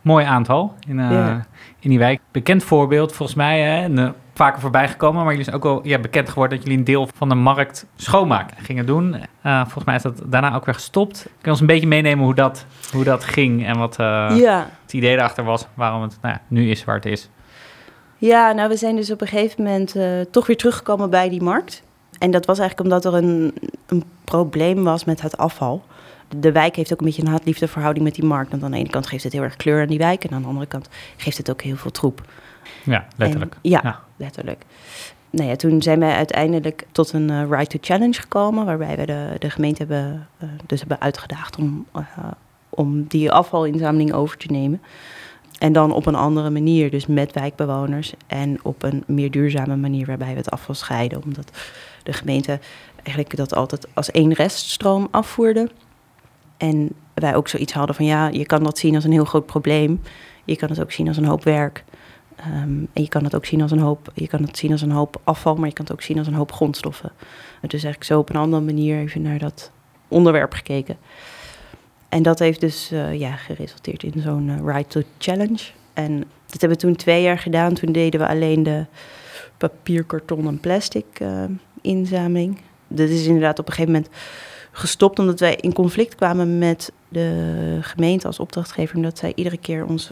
Mooi 0.02 0.24
aantal 0.24 0.74
in, 0.88 0.98
uh, 0.98 1.10
ja. 1.10 1.46
in 1.78 1.90
die 1.90 1.98
wijk. 1.98 2.20
Bekend 2.30 2.64
voorbeeld 2.64 3.12
volgens 3.12 3.36
mij, 3.38 3.60
hè, 3.60 3.82
en, 3.82 3.98
uh, 3.98 4.10
vaker 4.34 4.60
voorbij 4.60 4.88
gekomen, 4.88 5.20
maar 5.20 5.30
jullie 5.30 5.44
zijn 5.44 5.56
ook 5.56 5.62
wel 5.62 5.80
ja, 5.82 5.98
bekend 5.98 6.28
geworden 6.28 6.56
dat 6.56 6.66
jullie 6.66 6.78
een 6.78 6.84
deel 6.92 7.08
van 7.14 7.28
de 7.28 7.34
markt 7.34 7.86
schoonmaken 7.96 8.56
gingen 8.64 8.86
doen. 8.86 9.16
volgens 9.42 9.84
mij 9.84 9.94
is 9.94 10.02
dat 10.02 10.22
daarna 10.26 10.54
ook 10.54 10.64
weer 10.64 10.74
gestopt. 10.74 11.22
Kun 11.22 11.32
je 11.42 11.50
ons 11.50 11.60
een 11.60 11.66
beetje 11.66 11.86
meenemen 11.86 12.24
hoe 12.24 12.34
dat, 12.34 12.66
hoe 12.92 13.04
dat 13.04 13.24
ging 13.24 13.66
en 13.66 13.78
wat 13.78 13.96
ja. 13.96 14.66
het 14.82 14.92
idee 14.92 15.16
erachter 15.16 15.44
was, 15.44 15.66
waarom 15.74 16.02
het 16.02 16.18
nou 16.22 16.34
ja, 16.34 16.40
nu 16.48 16.70
is 16.70 16.84
waar 16.84 16.94
het 16.94 17.06
is? 17.06 17.28
Ja, 18.16 18.52
nou 18.52 18.68
we 18.68 18.76
zijn 18.76 18.96
dus 18.96 19.10
op 19.10 19.20
een 19.20 19.26
gegeven 19.26 19.64
moment 19.64 19.96
toch 20.30 20.46
weer 20.46 20.56
teruggekomen 20.56 21.10
bij 21.10 21.28
die 21.28 21.42
markt. 21.42 21.82
En 22.20 22.30
dat 22.30 22.46
was 22.46 22.58
eigenlijk 22.58 22.90
omdat 22.90 23.12
er 23.12 23.24
een, 23.24 23.54
een 23.86 24.04
probleem 24.24 24.84
was 24.84 25.04
met 25.04 25.20
het 25.20 25.36
afval. 25.36 25.82
De 26.36 26.52
wijk 26.52 26.76
heeft 26.76 26.92
ook 26.92 26.98
een 26.98 27.06
beetje 27.06 27.22
een 27.22 27.28
haat-liefde 27.28 27.68
verhouding 27.68 28.04
met 28.04 28.14
die 28.14 28.24
markt. 28.24 28.50
Want 28.50 28.62
aan 28.62 28.70
de 28.70 28.76
ene 28.76 28.88
kant 28.88 29.06
geeft 29.06 29.24
het 29.24 29.32
heel 29.32 29.42
erg 29.42 29.56
kleur 29.56 29.80
aan 29.80 29.88
die 29.88 29.98
wijk. 29.98 30.24
En 30.24 30.30
aan 30.30 30.42
de 30.42 30.48
andere 30.48 30.66
kant 30.66 30.88
geeft 31.16 31.36
het 31.36 31.50
ook 31.50 31.62
heel 31.62 31.76
veel 31.76 31.90
troep. 31.90 32.22
Ja, 32.84 33.06
letterlijk. 33.16 33.56
ja, 33.62 34.00
letterlijk. 34.16 34.64
Nou 35.30 35.48
ja, 35.48 35.56
toen 35.56 35.82
zijn 35.82 35.98
wij 35.98 36.14
uiteindelijk 36.14 36.86
tot 36.92 37.12
een 37.12 37.28
uh, 37.30 37.48
Right 37.48 37.70
to 37.70 37.78
Challenge 37.80 38.20
gekomen. 38.20 38.64
Waarbij 38.64 38.96
we 38.96 39.06
de, 39.06 39.36
de 39.38 39.50
gemeente 39.50 39.78
hebben, 39.78 40.28
uh, 40.42 40.48
dus 40.66 40.80
hebben 40.80 41.00
uitgedaagd 41.00 41.56
om, 41.56 41.86
uh, 41.96 42.02
om 42.68 43.04
die 43.06 43.32
afvalinzameling 43.32 44.12
over 44.12 44.36
te 44.36 44.46
nemen. 44.46 44.80
En 45.58 45.72
dan 45.72 45.92
op 45.92 46.06
een 46.06 46.14
andere 46.14 46.50
manier, 46.50 46.90
dus 46.90 47.06
met 47.06 47.32
wijkbewoners. 47.32 48.12
En 48.26 48.58
op 48.62 48.82
een 48.82 49.04
meer 49.06 49.30
duurzame 49.30 49.76
manier 49.76 50.06
waarbij 50.06 50.30
we 50.30 50.36
het 50.36 50.50
afval 50.50 50.74
scheiden. 50.74 51.22
Omdat 51.24 51.50
de 52.02 52.12
gemeente 52.12 52.58
eigenlijk 53.02 53.36
dat 53.36 53.54
altijd 53.54 53.86
als 53.94 54.10
één 54.10 54.32
reststroom 54.32 55.08
afvoerde. 55.10 55.70
En 56.56 56.90
wij 57.14 57.36
ook 57.36 57.48
zoiets 57.48 57.72
hadden 57.72 57.94
van 57.94 58.04
ja, 58.04 58.28
je 58.28 58.46
kan 58.46 58.62
dat 58.62 58.78
zien 58.78 58.94
als 58.94 59.04
een 59.04 59.12
heel 59.12 59.24
groot 59.24 59.46
probleem. 59.46 60.00
Je 60.44 60.56
kan 60.56 60.68
het 60.68 60.80
ook 60.80 60.92
zien 60.92 61.08
als 61.08 61.16
een 61.16 61.24
hoop 61.24 61.44
werk. 61.44 61.84
Um, 62.46 62.88
en 62.92 63.02
je 63.02 63.08
kan 63.08 63.24
het 63.24 63.34
ook 63.34 63.44
zien 63.44 63.62
als 63.62 63.70
een 63.70 63.78
hoop, 63.78 64.10
je 64.14 64.28
kan 64.28 64.42
het 64.42 64.58
zien 64.58 64.72
als 64.72 64.82
een 64.82 64.90
hoop 64.90 65.20
afval, 65.24 65.54
maar 65.54 65.68
je 65.68 65.74
kan 65.74 65.84
het 65.84 65.94
ook 65.94 66.02
zien 66.02 66.18
als 66.18 66.26
een 66.26 66.34
hoop 66.34 66.52
grondstoffen. 66.52 67.12
Is 67.60 67.72
eigenlijk 67.72 68.04
zo 68.04 68.18
op 68.18 68.30
een 68.30 68.36
andere 68.36 68.62
manier 68.62 68.98
even 68.98 69.22
naar 69.22 69.38
dat 69.38 69.70
onderwerp 70.08 70.52
gekeken. 70.52 70.96
En 72.08 72.22
dat 72.22 72.38
heeft 72.38 72.60
dus 72.60 72.92
uh, 72.92 73.18
ja, 73.18 73.36
geresulteerd 73.36 74.02
in 74.02 74.20
zo'n 74.20 74.48
uh, 74.48 74.74
Ride 74.74 74.86
to 74.86 75.02
Challenge. 75.18 75.62
En 75.92 76.18
dat 76.46 76.60
hebben 76.60 76.78
we 76.78 76.84
toen 76.84 76.96
twee 76.96 77.22
jaar 77.22 77.38
gedaan. 77.38 77.74
Toen 77.74 77.92
deden 77.92 78.20
we 78.20 78.26
alleen 78.26 78.62
de 78.62 78.84
papier, 79.56 80.04
karton 80.04 80.46
en 80.46 80.60
plastic 80.60 81.06
uh, 81.22 81.44
inzameling. 81.80 82.60
Dat 82.88 83.08
is 83.08 83.26
inderdaad 83.26 83.58
op 83.58 83.66
een 83.66 83.72
gegeven 83.72 83.92
moment 83.92 84.12
gestopt 84.72 85.18
omdat 85.18 85.40
wij 85.40 85.56
in 85.56 85.72
conflict 85.72 86.14
kwamen 86.14 86.58
met 86.58 86.92
de 87.08 87.78
gemeente 87.80 88.26
als 88.26 88.38
opdrachtgever. 88.38 88.96
Omdat 88.96 89.18
zij 89.18 89.32
iedere 89.34 89.58
keer 89.58 89.86
ons 89.86 90.10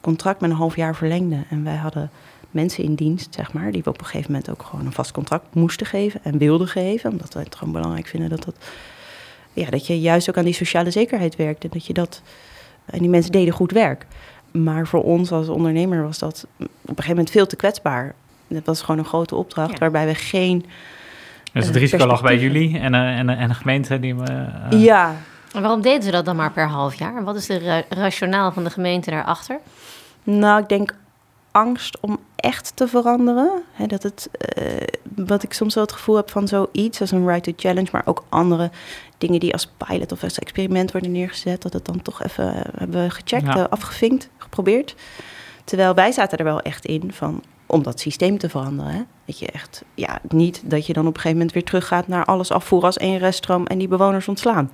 contract 0.00 0.40
met 0.40 0.50
een 0.50 0.56
half 0.56 0.76
jaar 0.76 0.96
verlengden. 0.96 1.46
En 1.50 1.64
wij 1.64 1.76
hadden 1.76 2.10
mensen 2.50 2.84
in 2.84 2.94
dienst, 2.94 3.34
zeg 3.34 3.52
maar, 3.52 3.72
die 3.72 3.82
we 3.82 3.90
op 3.90 4.00
een 4.00 4.06
gegeven 4.06 4.32
moment 4.32 4.50
ook 4.50 4.62
gewoon 4.62 4.86
een 4.86 4.92
vast 4.92 5.12
contract 5.12 5.54
moesten 5.54 5.86
geven 5.86 6.20
en 6.24 6.38
wilden 6.38 6.68
geven. 6.68 7.10
Omdat 7.10 7.34
wij 7.34 7.42
het 7.42 7.54
gewoon 7.54 7.72
belangrijk 7.72 8.06
vinden 8.06 8.30
dat 8.30 8.44
dat 8.44 8.54
ja, 9.52 9.70
dat 9.70 9.86
je 9.86 10.00
juist 10.00 10.28
ook 10.28 10.36
aan 10.36 10.44
die 10.44 10.54
sociale 10.54 10.90
zekerheid 10.90 11.36
werkt. 11.36 11.64
En 11.64 11.70
dat 11.72 11.86
je 11.86 11.92
dat. 11.92 12.22
En 12.84 12.98
die 12.98 13.08
mensen 13.08 13.32
deden 13.32 13.54
goed 13.54 13.72
werk. 13.72 14.06
Maar 14.50 14.86
voor 14.86 15.02
ons 15.02 15.32
als 15.32 15.48
ondernemer 15.48 16.02
was 16.02 16.18
dat 16.18 16.46
op 16.56 16.68
een 16.68 16.86
gegeven 16.86 17.08
moment 17.08 17.30
veel 17.30 17.46
te 17.46 17.56
kwetsbaar. 17.56 18.14
Dat 18.46 18.64
was 18.64 18.80
gewoon 18.80 18.98
een 18.98 19.04
grote 19.04 19.34
opdracht 19.34 19.78
waarbij 19.78 20.06
we 20.06 20.14
geen. 20.14 20.64
Dus 21.52 21.66
het 21.66 21.76
risico 21.76 22.06
lag 22.06 22.22
bij 22.22 22.38
jullie 22.38 22.78
en, 22.78 22.94
uh, 22.94 23.18
en, 23.18 23.28
en 23.28 23.48
de 23.48 23.54
gemeente 23.54 24.00
die. 24.00 24.14
Uh, 24.14 24.82
ja. 24.82 25.14
En 25.52 25.62
waarom 25.62 25.80
deden 25.80 26.02
ze 26.02 26.10
dat 26.10 26.24
dan 26.24 26.36
maar 26.36 26.52
per 26.52 26.68
half 26.68 26.94
jaar? 26.94 27.24
Wat 27.24 27.36
is 27.36 27.46
de 27.46 27.58
ra 27.58 27.82
rationaal 27.88 28.52
van 28.52 28.64
de 28.64 28.70
gemeente 28.70 29.10
daarachter? 29.10 29.58
Nou, 30.22 30.62
ik 30.62 30.68
denk 30.68 30.94
angst 31.50 32.00
om 32.00 32.18
echt 32.36 32.72
te 32.74 32.88
veranderen. 32.88 33.62
He, 33.72 33.86
dat 33.86 34.02
het, 34.02 34.30
uh, 34.58 34.64
wat 35.26 35.42
ik 35.42 35.52
soms 35.52 35.74
wel 35.74 35.84
het 35.84 35.92
gevoel 35.92 36.16
heb 36.16 36.30
van 36.30 36.48
zoiets 36.48 37.00
als 37.00 37.10
een 37.10 37.26
Right 37.26 37.42
to 37.42 37.52
Challenge, 37.56 37.88
maar 37.92 38.02
ook 38.04 38.24
andere 38.28 38.70
dingen 39.18 39.40
die 39.40 39.52
als 39.52 39.72
pilot 39.76 40.12
of 40.12 40.22
als 40.22 40.38
experiment 40.38 40.92
worden 40.92 41.12
neergezet, 41.12 41.62
dat 41.62 41.72
het 41.72 41.84
dan 41.84 42.02
toch 42.02 42.22
even 42.22 42.44
uh, 42.44 42.60
hebben 42.76 43.10
gecheckt, 43.10 43.46
ja. 43.46 43.56
uh, 43.56 43.64
afgevinkt, 43.70 44.28
geprobeerd. 44.38 44.94
Terwijl 45.64 45.94
wij 45.94 46.12
zaten 46.12 46.38
er 46.38 46.44
wel 46.44 46.60
echt 46.60 46.84
in 46.84 47.12
van 47.12 47.42
om 47.70 47.82
dat 47.82 48.00
systeem 48.00 48.38
te 48.38 48.48
veranderen. 48.48 48.92
Hè? 48.92 49.02
Dat 49.24 49.38
je 49.38 49.46
echt, 49.46 49.84
ja, 49.94 50.18
niet 50.28 50.62
dat 50.64 50.86
je 50.86 50.92
dan 50.92 51.06
op 51.06 51.14
een 51.14 51.20
gegeven 51.20 51.36
moment 51.36 51.54
weer 51.54 51.64
teruggaat 51.64 52.08
naar 52.08 52.24
alles 52.24 52.50
afvoeren 52.50 52.86
als 52.86 52.96
één 52.96 53.18
reststroom 53.18 53.66
en 53.66 53.78
die 53.78 53.88
bewoners 53.88 54.28
ontslaan. 54.28 54.70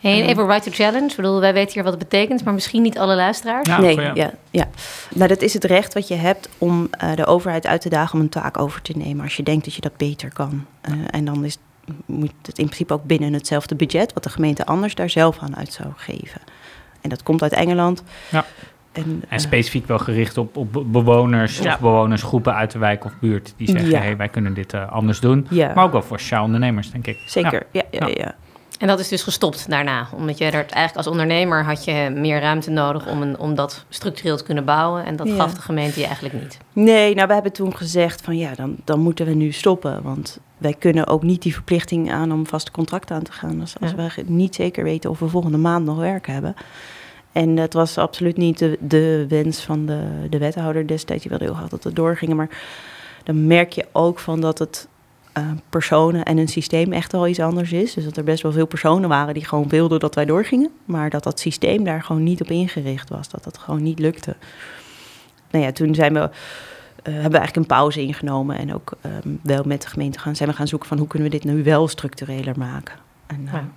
Hey, 0.00 0.26
even 0.26 0.46
Right 0.46 0.62
to 0.62 0.70
Challenge. 0.70 1.08
Ik 1.08 1.16
bedoel, 1.16 1.40
wij 1.40 1.52
weten 1.52 1.72
hier 1.72 1.82
wat 1.82 1.92
het 1.92 2.08
betekent, 2.08 2.44
maar 2.44 2.54
misschien 2.54 2.82
niet 2.82 2.98
alle 2.98 3.14
luisteraars. 3.14 3.68
Ja, 3.68 3.80
nee, 3.80 4.00
ja. 4.00 4.10
ja, 4.14 4.32
ja. 4.50 4.68
Nou, 5.14 5.28
dat 5.28 5.42
is 5.42 5.54
het 5.54 5.64
recht 5.64 5.94
wat 5.94 6.08
je 6.08 6.14
hebt 6.14 6.48
om 6.58 6.90
uh, 7.02 7.14
de 7.14 7.26
overheid 7.26 7.66
uit 7.66 7.80
te 7.80 7.88
dagen 7.88 8.14
om 8.14 8.20
een 8.20 8.28
taak 8.28 8.58
over 8.58 8.82
te 8.82 8.92
nemen 8.96 9.24
als 9.24 9.36
je 9.36 9.42
denkt 9.42 9.64
dat 9.64 9.74
je 9.74 9.80
dat 9.80 9.96
beter 9.96 10.32
kan. 10.32 10.66
Uh, 10.88 10.94
en 11.10 11.24
dan 11.24 11.44
is, 11.44 11.58
moet 12.06 12.32
het 12.42 12.58
in 12.58 12.64
principe 12.64 12.92
ook 12.92 13.04
binnen 13.04 13.32
hetzelfde 13.32 13.74
budget, 13.74 14.12
wat 14.12 14.22
de 14.22 14.30
gemeente 14.30 14.66
anders 14.66 14.94
daar 14.94 15.10
zelf 15.10 15.38
aan 15.38 15.56
uit 15.56 15.72
zou 15.72 15.88
geven. 15.96 16.40
En 17.00 17.08
dat 17.08 17.22
komt 17.22 17.42
uit 17.42 17.52
Engeland. 17.52 18.02
Ja. 18.30 18.44
En, 18.92 19.22
en, 19.28 19.40
specifiek 19.40 19.86
wel 19.86 19.98
gericht 19.98 20.38
op, 20.38 20.56
op 20.56 20.84
bewoners 20.86 21.58
ja. 21.58 21.72
of 21.72 21.80
bewonersgroepen 21.80 22.54
uit 22.54 22.70
de 22.70 22.78
wijk 22.78 23.04
of 23.04 23.12
buurt. 23.20 23.54
Die 23.56 23.68
zeggen, 23.68 23.90
ja. 23.90 24.00
hey, 24.00 24.16
wij 24.16 24.28
kunnen 24.28 24.54
dit 24.54 24.72
uh, 24.72 24.92
anders 24.92 25.20
doen. 25.20 25.46
Ja. 25.50 25.72
Maar 25.74 25.84
ook 25.84 25.92
wel 25.92 26.02
voor 26.02 26.20
sociaal 26.20 26.44
ondernemers, 26.44 26.90
denk 26.90 27.06
ik. 27.06 27.18
Zeker, 27.26 27.66
ja, 27.70 27.82
ja, 27.90 28.06
ja. 28.06 28.34
En 28.80 28.86
dat 28.86 29.00
is 29.00 29.08
dus 29.08 29.22
gestopt 29.22 29.70
daarna, 29.70 30.08
omdat 30.14 30.38
je 30.38 30.44
er 30.44 30.52
eigenlijk 30.52 30.96
als 30.96 31.06
ondernemer 31.06 31.64
had 31.64 31.84
je 31.84 32.12
meer 32.14 32.40
ruimte 32.40 32.70
nodig 32.70 33.06
om, 33.06 33.22
een, 33.22 33.38
om 33.38 33.54
dat 33.54 33.84
structureel 33.88 34.36
te 34.36 34.44
kunnen 34.44 34.64
bouwen. 34.64 35.04
En 35.04 35.16
dat 35.16 35.28
ja. 35.28 35.34
gaf 35.34 35.54
de 35.54 35.60
gemeente 35.60 36.00
je 36.00 36.06
eigenlijk 36.06 36.34
niet. 36.34 36.58
Nee, 36.72 37.14
nou 37.14 37.26
we 37.26 37.32
hebben 37.34 37.52
toen 37.52 37.76
gezegd 37.76 38.20
van 38.20 38.36
ja, 38.36 38.54
dan, 38.54 38.76
dan 38.84 39.00
moeten 39.00 39.26
we 39.26 39.34
nu 39.34 39.52
stoppen. 39.52 40.02
Want 40.02 40.38
wij 40.58 40.74
kunnen 40.78 41.06
ook 41.06 41.22
niet 41.22 41.42
die 41.42 41.54
verplichting 41.54 42.12
aan 42.12 42.32
om 42.32 42.46
vast 42.46 42.70
contract 42.70 43.10
aan 43.10 43.22
te 43.22 43.32
gaan. 43.32 43.58
Dus 43.58 43.74
als 43.80 43.90
ja. 43.90 43.96
we 43.96 44.22
niet 44.26 44.54
zeker 44.54 44.84
weten 44.84 45.10
of 45.10 45.18
we 45.18 45.28
volgende 45.28 45.58
maand 45.58 45.84
nog 45.84 45.96
werk 45.96 46.26
hebben. 46.26 46.54
En 47.32 47.54
dat 47.54 47.72
was 47.72 47.98
absoluut 47.98 48.36
niet 48.36 48.58
de, 48.58 48.78
de 48.80 49.26
wens 49.28 49.60
van 49.60 49.86
de, 49.86 50.02
de 50.30 50.38
wethouder 50.38 50.86
destijds. 50.86 51.22
Die 51.22 51.30
wilde 51.30 51.44
heel 51.44 51.54
graag 51.54 51.68
dat 51.68 51.84
het 51.84 51.96
doorging. 51.96 52.34
Maar 52.34 52.48
dan 53.24 53.46
merk 53.46 53.72
je 53.72 53.86
ook 53.92 54.18
van 54.18 54.40
dat 54.40 54.58
het 54.58 54.88
uh, 55.38 55.44
personen 55.68 56.24
en 56.24 56.38
een 56.38 56.48
systeem 56.48 56.92
echt 56.92 57.12
wel 57.12 57.26
iets 57.26 57.40
anders 57.40 57.72
is. 57.72 57.94
Dus 57.94 58.04
dat 58.04 58.16
er 58.16 58.24
best 58.24 58.42
wel 58.42 58.52
veel 58.52 58.66
personen 58.66 59.08
waren 59.08 59.34
die 59.34 59.44
gewoon 59.44 59.68
wilden 59.68 60.00
dat 60.00 60.14
wij 60.14 60.24
doorgingen. 60.24 60.70
Maar 60.84 61.10
dat 61.10 61.22
dat 61.22 61.40
systeem 61.40 61.84
daar 61.84 62.02
gewoon 62.02 62.22
niet 62.22 62.40
op 62.40 62.50
ingericht 62.50 63.08
was. 63.08 63.28
Dat 63.28 63.44
dat 63.44 63.58
gewoon 63.58 63.82
niet 63.82 63.98
lukte. 63.98 64.36
Nou 65.50 65.64
ja, 65.64 65.72
toen 65.72 65.94
zijn 65.94 66.12
we, 66.12 66.18
uh, 66.20 66.26
hebben 67.02 67.30
we 67.30 67.38
eigenlijk 67.38 67.56
een 67.56 67.76
pauze 67.76 68.00
ingenomen. 68.02 68.58
En 68.58 68.74
ook 68.74 68.92
um, 69.24 69.40
wel 69.42 69.62
met 69.64 69.82
de 69.82 69.88
gemeente 69.88 70.18
gaan, 70.18 70.36
zijn 70.36 70.48
we 70.48 70.54
gaan 70.54 70.68
zoeken 70.68 70.88
van 70.88 70.98
hoe 70.98 71.06
kunnen 71.06 71.30
we 71.30 71.38
dit 71.38 71.52
nu 71.52 71.62
wel 71.62 71.88
structureler 71.88 72.58
maken. 72.58 72.94
En, 73.26 73.40
uh, 73.40 73.52
ja. 73.52 73.68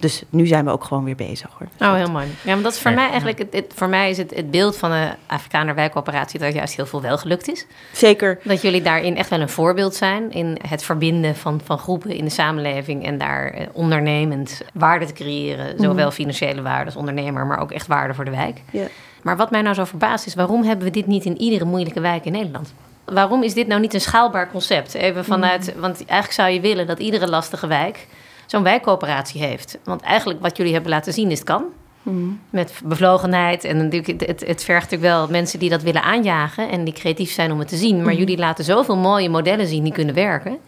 Dus 0.00 0.22
nu 0.30 0.46
zijn 0.46 0.64
we 0.64 0.70
ook 0.70 0.84
gewoon 0.84 1.04
weer 1.04 1.16
bezig 1.16 1.50
hoor. 1.58 1.88
Oh, 1.88 1.94
heel 1.94 2.10
mooi. 2.10 2.26
Ja, 2.42 2.54
maar 2.54 2.62
dat 2.62 2.72
is 2.72 2.80
voor 2.80 2.90
ja, 2.90 2.96
mij 2.96 3.08
eigenlijk, 3.08 3.38
het, 3.38 3.52
het, 3.52 3.72
voor 3.74 3.88
mij 3.88 4.10
is 4.10 4.18
het, 4.18 4.34
het 4.34 4.50
beeld 4.50 4.76
van 4.76 4.90
de 4.90 5.08
Afrikaner 5.26 5.74
wijkoperatie 5.74 6.40
dat 6.40 6.54
juist 6.54 6.76
heel 6.76 6.86
veel 6.86 7.02
wel 7.02 7.18
gelukt 7.18 7.48
is. 7.48 7.66
Zeker. 7.92 8.38
Dat 8.44 8.62
jullie 8.62 8.82
daarin 8.82 9.16
echt 9.16 9.30
wel 9.30 9.40
een 9.40 9.48
voorbeeld 9.48 9.94
zijn 9.94 10.32
in 10.32 10.58
het 10.68 10.82
verbinden 10.82 11.36
van, 11.36 11.60
van 11.64 11.78
groepen 11.78 12.10
in 12.10 12.24
de 12.24 12.30
samenleving 12.30 13.04
en 13.04 13.18
daar 13.18 13.50
eh, 13.50 13.66
ondernemend 13.72 14.62
waarde 14.72 15.06
te 15.06 15.12
creëren. 15.12 15.74
Mm. 15.76 15.82
Zowel 15.82 16.10
financiële 16.10 16.62
waarde 16.62 16.84
als 16.84 16.96
ondernemer, 16.96 17.46
maar 17.46 17.60
ook 17.60 17.72
echt 17.72 17.86
waarde 17.86 18.14
voor 18.14 18.24
de 18.24 18.30
wijk. 18.30 18.60
Ja. 18.70 18.86
Maar 19.22 19.36
wat 19.36 19.50
mij 19.50 19.62
nou 19.62 19.74
zo 19.74 19.84
verbaast 19.84 20.26
is, 20.26 20.34
waarom 20.34 20.62
hebben 20.62 20.84
we 20.84 20.92
dit 20.92 21.06
niet 21.06 21.24
in 21.24 21.40
iedere 21.40 21.64
moeilijke 21.64 22.00
wijk 22.00 22.24
in 22.24 22.32
Nederland? 22.32 22.74
Waarom 23.04 23.42
is 23.42 23.54
dit 23.54 23.66
nou 23.66 23.80
niet 23.80 23.94
een 23.94 24.00
schaalbaar 24.00 24.50
concept? 24.50 24.94
Even 24.94 25.24
vanuit, 25.24 25.72
mm. 25.74 25.80
want 25.80 25.96
eigenlijk 25.96 26.32
zou 26.32 26.50
je 26.50 26.60
willen 26.60 26.86
dat 26.86 26.98
iedere 26.98 27.28
lastige 27.28 27.66
wijk 27.66 28.06
zo'n 28.50 28.62
wijkcoöperatie 28.62 29.42
heeft. 29.42 29.78
Want 29.84 30.00
eigenlijk 30.00 30.40
wat 30.40 30.56
jullie 30.56 30.72
hebben 30.72 30.90
laten 30.90 31.12
zien 31.12 31.30
is 31.30 31.38
het 31.38 31.48
kan. 31.48 31.64
Mm. 32.02 32.40
Met 32.50 32.80
bevlogenheid. 32.84 33.64
En 33.64 33.76
natuurlijk, 33.76 34.20
het, 34.26 34.46
het 34.46 34.64
vergt 34.64 34.90
natuurlijk 34.90 35.12
wel 35.12 35.28
mensen 35.28 35.58
die 35.58 35.70
dat 35.70 35.82
willen 35.82 36.02
aanjagen 36.02 36.70
en 36.70 36.84
die 36.84 36.94
creatief 36.94 37.30
zijn 37.30 37.52
om 37.52 37.58
het 37.58 37.68
te 37.68 37.76
zien. 37.76 38.02
Maar 38.02 38.12
mm. 38.12 38.18
jullie 38.18 38.38
laten 38.38 38.64
zoveel 38.64 38.96
mooie 38.96 39.28
modellen 39.28 39.66
zien 39.66 39.84
die 39.84 39.92
kunnen 39.92 40.14
werken. 40.14 40.58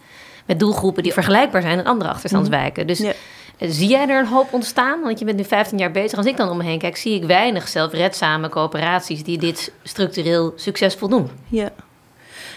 Met 0.45 0.59
doelgroepen 0.59 1.03
die 1.03 1.13
vergelijkbaar 1.13 1.61
zijn 1.61 1.79
in 1.79 1.85
andere 1.85 2.09
achterstandswijken. 2.09 2.87
Dus 2.87 2.99
ja. 2.99 3.13
zie 3.57 3.87
jij 3.87 4.07
er 4.07 4.19
een 4.19 4.27
hoop 4.27 4.53
ontstaan? 4.53 5.01
Want 5.01 5.19
je 5.19 5.25
bent 5.25 5.37
nu 5.37 5.43
15 5.43 5.77
jaar 5.77 5.91
bezig. 5.91 6.17
Als 6.17 6.27
ik 6.27 6.37
dan 6.37 6.49
om 6.49 6.57
me 6.57 6.63
heen 6.63 6.79
kijk, 6.79 6.97
zie 6.97 7.15
ik 7.15 7.23
weinig 7.23 7.67
zelfredzame 7.67 8.49
coöperaties 8.49 9.23
die 9.23 9.37
dit 9.37 9.73
structureel 9.83 10.53
succesvol 10.55 11.09
doen. 11.09 11.29
Ja. 11.47 11.69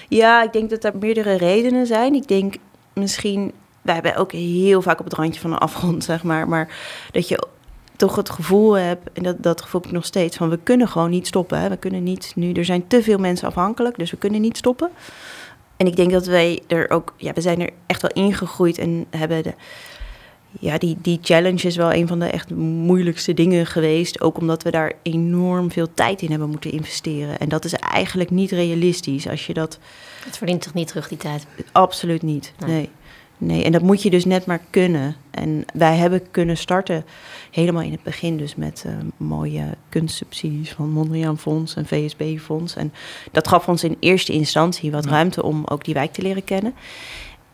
ja, 0.08 0.42
ik 0.42 0.52
denk 0.52 0.70
dat 0.70 0.84
er 0.84 0.92
meerdere 1.00 1.36
redenen 1.36 1.86
zijn. 1.86 2.14
Ik 2.14 2.28
denk 2.28 2.54
misschien 2.92 3.52
wij 3.84 3.94
hebben 3.94 4.16
ook 4.16 4.32
heel 4.32 4.82
vaak 4.82 4.98
op 4.98 5.04
het 5.04 5.14
randje 5.14 5.40
van 5.40 5.52
een 5.52 5.58
afgrond, 5.58 6.04
zeg 6.04 6.22
maar. 6.22 6.48
Maar 6.48 6.68
dat 7.12 7.28
je 7.28 7.46
toch 7.96 8.16
het 8.16 8.30
gevoel 8.30 8.72
hebt, 8.72 9.12
en 9.12 9.22
dat, 9.22 9.42
dat 9.42 9.62
gevoel 9.62 9.80
heb 9.80 9.90
ik 9.90 9.96
nog 9.96 10.04
steeds, 10.04 10.36
van 10.36 10.48
we 10.48 10.58
kunnen 10.62 10.88
gewoon 10.88 11.10
niet 11.10 11.26
stoppen. 11.26 11.60
Hè. 11.60 11.68
We 11.68 11.76
kunnen 11.76 12.02
niet 12.02 12.32
nu, 12.34 12.52
er 12.52 12.64
zijn 12.64 12.86
te 12.86 13.02
veel 13.02 13.18
mensen 13.18 13.48
afhankelijk, 13.48 13.98
dus 13.98 14.10
we 14.10 14.16
kunnen 14.16 14.40
niet 14.40 14.56
stoppen. 14.56 14.90
En 15.76 15.86
ik 15.86 15.96
denk 15.96 16.10
dat 16.10 16.26
wij 16.26 16.62
er 16.66 16.90
ook, 16.90 17.14
ja, 17.16 17.32
we 17.32 17.40
zijn 17.40 17.60
er 17.60 17.70
echt 17.86 18.02
wel 18.02 18.10
ingegroeid 18.10 18.78
en 18.78 19.06
hebben 19.10 19.42
de, 19.42 19.54
ja, 20.60 20.78
die, 20.78 20.96
die 21.02 21.18
challenge 21.22 21.66
is 21.66 21.76
wel 21.76 21.92
een 21.92 22.06
van 22.06 22.18
de 22.18 22.26
echt 22.26 22.50
moeilijkste 22.50 23.34
dingen 23.34 23.66
geweest. 23.66 24.20
Ook 24.20 24.38
omdat 24.38 24.62
we 24.62 24.70
daar 24.70 24.92
enorm 25.02 25.70
veel 25.70 25.94
tijd 25.94 26.22
in 26.22 26.30
hebben 26.30 26.48
moeten 26.48 26.72
investeren. 26.72 27.38
En 27.38 27.48
dat 27.48 27.64
is 27.64 27.72
eigenlijk 27.72 28.30
niet 28.30 28.50
realistisch 28.50 29.28
als 29.28 29.46
je 29.46 29.54
dat. 29.54 29.78
Het 30.24 30.36
verdient 30.36 30.64
zich 30.64 30.74
niet 30.74 30.88
terug, 30.88 31.08
die 31.08 31.18
tijd? 31.18 31.46
Absoluut 31.72 32.22
niet. 32.22 32.52
Nee. 32.58 32.70
nee. 32.70 32.90
Nee, 33.46 33.64
en 33.64 33.72
dat 33.72 33.82
moet 33.82 34.02
je 34.02 34.10
dus 34.10 34.24
net 34.24 34.46
maar 34.46 34.60
kunnen. 34.70 35.16
En 35.30 35.64
wij 35.74 35.96
hebben 35.96 36.30
kunnen 36.30 36.56
starten 36.56 37.04
helemaal 37.50 37.82
in 37.82 37.92
het 37.92 38.02
begin 38.02 38.36
dus 38.36 38.54
met 38.54 38.84
uh, 38.86 38.92
mooie 39.16 39.64
kunstsubsidies 39.88 40.72
van 40.72 40.90
Mondriaan 40.90 41.38
Fonds 41.38 41.76
en 41.76 41.86
VSB 41.86 42.38
Fonds. 42.38 42.76
En 42.76 42.92
dat 43.32 43.48
gaf 43.48 43.68
ons 43.68 43.84
in 43.84 43.96
eerste 44.00 44.32
instantie 44.32 44.90
wat 44.90 45.06
ruimte 45.06 45.42
om 45.42 45.62
ook 45.64 45.84
die 45.84 45.94
wijk 45.94 46.12
te 46.12 46.22
leren 46.22 46.44
kennen. 46.44 46.74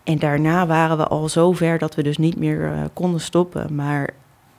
En 0.04 0.18
daarna 0.18 0.66
waren 0.66 0.96
we 0.96 1.06
al 1.06 1.28
zo 1.28 1.52
ver 1.52 1.78
dat 1.78 1.94
we 1.94 2.02
dus 2.02 2.18
niet 2.18 2.36
meer 2.36 2.60
uh, 2.60 2.82
konden 2.92 3.20
stoppen. 3.20 3.74
Maar 3.74 4.10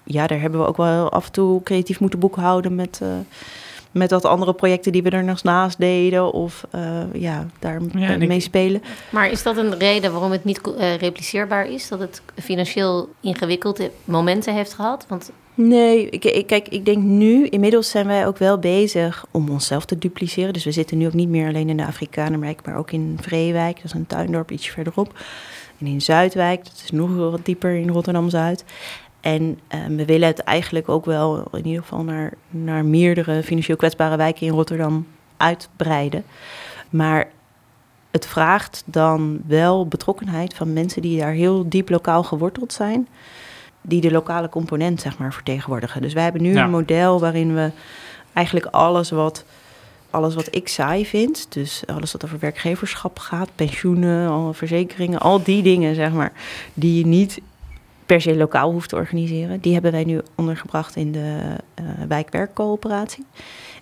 ja, 0.04 0.28
daar 0.28 0.40
hebben 0.40 0.60
we 0.60 0.68
ook 0.68 0.78
wel 0.78 1.10
af 1.10 1.26
en 1.26 1.32
toe 1.32 1.64
creatief 1.64 2.00
moeten 2.00 2.20
boekhouden 2.20 2.76
met, 2.76 3.00
uh, 3.04 3.10
met 3.92 4.12
wat 4.12 4.26
andere 4.26 4.54
projecten 4.54 4.92
die 4.92 5.04
we 5.04 5.10
er 5.10 5.24
nog 5.24 5.44
naast 5.44 5.80
deden. 5.80 6.34
Of 6.34 6.68
uh, 6.76 7.02
ja, 7.14 7.46
daar 7.60 7.82
ja, 7.94 8.18
mee 8.18 8.40
spelen. 8.40 8.84
Maar 9.10 9.30
is 9.30 9.44
dat 9.44 9.58
een 9.58 9.78
reden 9.78 10.12
waarom 10.12 10.32
het 10.32 10.44
niet 10.44 10.62
repliceerbaar 11.00 11.70
is? 11.70 11.88
Dat 11.88 12.00
het 12.00 12.22
financieel 12.42 13.10
ingewikkelde 13.20 13.92
momenten 14.06 14.54
heeft 14.54 14.74
gehad? 14.74 15.06
Want 15.08 15.32
Nee, 15.54 16.10
ik, 16.10 16.26
ik, 16.26 16.48
kijk, 16.48 16.68
ik 16.68 16.86
denk 16.86 17.04
nu, 17.04 17.48
inmiddels 17.48 17.90
zijn 17.90 18.08
wij 18.08 18.28
ook 18.28 18.38
wel 18.38 18.58
bezig 18.58 19.26
om 19.32 19.50
onszelf 19.50 19.86
te 19.86 19.98
dupliceren. 19.98 20.54
Dus 20.54 20.64
we 20.64 20.72
zitten 20.72 20.98
nu 20.98 21.06
ook 21.06 21.14
niet 21.14 21.30
meer 21.30 21.48
alleen 21.48 21.70
in 21.70 21.78
de 21.78 21.86
Afrikanenwijk, 21.86 22.66
maar 22.66 22.78
ook 22.78 22.92
in 22.92 23.18
Vreewijk, 23.22 23.76
dat 23.76 23.86
is 23.86 23.94
een 23.94 24.08
tuindorp 24.08 24.52
iets 24.52 24.70
verderop. 24.70 25.20
En 25.78 25.88
in 25.88 26.02
Zuidwijk, 26.02 26.64
dat 26.64 26.82
is 26.84 26.92
nog 26.92 27.16
wat 27.16 27.46
dieper 27.46 27.76
in 27.76 27.90
Rotterdam-Zuid. 27.90 28.64
En 29.22 29.60
um, 29.88 29.98
we 29.98 30.06
willen 30.06 30.28
het 30.28 30.40
eigenlijk 30.40 30.90
ook 30.90 31.06
wel 31.06 31.48
in 31.52 31.66
ieder 31.66 31.82
geval 31.82 32.04
naar, 32.04 32.34
naar 32.50 32.86
meerdere 32.86 33.44
financieel 33.44 33.78
kwetsbare 33.78 34.18
wijken 34.18 34.48
in 34.48 34.54
Rotterdam 34.54 35.08
uitbreiden. 35.38 36.24
Maar 36.90 37.28
het 38.12 38.28
vraagt 38.28 38.84
dan 38.86 39.42
wel 39.48 39.88
betrokkenheid 39.88 40.54
van 40.54 40.74
mensen 40.74 41.02
die 41.02 41.20
daar 41.20 41.32
heel 41.32 41.70
diep 41.70 41.90
lokaal 41.90 42.24
geworteld 42.24 42.74
zijn 42.74 43.08
die 43.82 44.02
de 44.02 44.12
lokale 44.12 44.50
component 44.50 45.02
zeg 45.02 45.18
maar, 45.18 45.34
vertegenwoordigen. 45.34 46.02
Dus 46.02 46.14
wij 46.14 46.24
hebben 46.24 46.42
nu 46.42 46.58
een 46.58 46.70
model 46.70 47.20
waarin 47.20 47.54
we 47.54 47.72
eigenlijk 48.34 48.66
alles 48.66 49.10
wat, 49.10 49.46
alles 50.10 50.36
wat 50.36 50.56
ik 50.56 50.68
saai 50.68 51.06
vind, 51.06 51.46
dus 51.50 51.84
alles 51.86 52.12
wat 52.12 52.26
over 52.26 52.40
werkgeverschap 52.40 53.20
gaat, 53.20 53.50
pensioenen, 53.56 54.56
verzekeringen, 54.56 55.20
al 55.20 55.44
die 55.44 55.64
dingen 55.64 55.96
zeg 55.96 56.12
maar, 56.12 56.32
die 56.74 56.98
je 56.98 57.06
niet 57.06 57.42
per 58.12 58.22
se 58.22 58.36
lokaal 58.36 58.72
hoeft 58.72 58.90
te 58.90 58.96
organiseren, 58.96 59.60
die 59.60 59.74
hebben 59.74 59.92
wij 59.92 60.04
nu 60.04 60.22
ondergebracht 60.36 60.96
in 60.96 61.12
de 61.12 61.40
uh, 61.80 61.86
wijkwerkcoöperatie. 62.08 63.26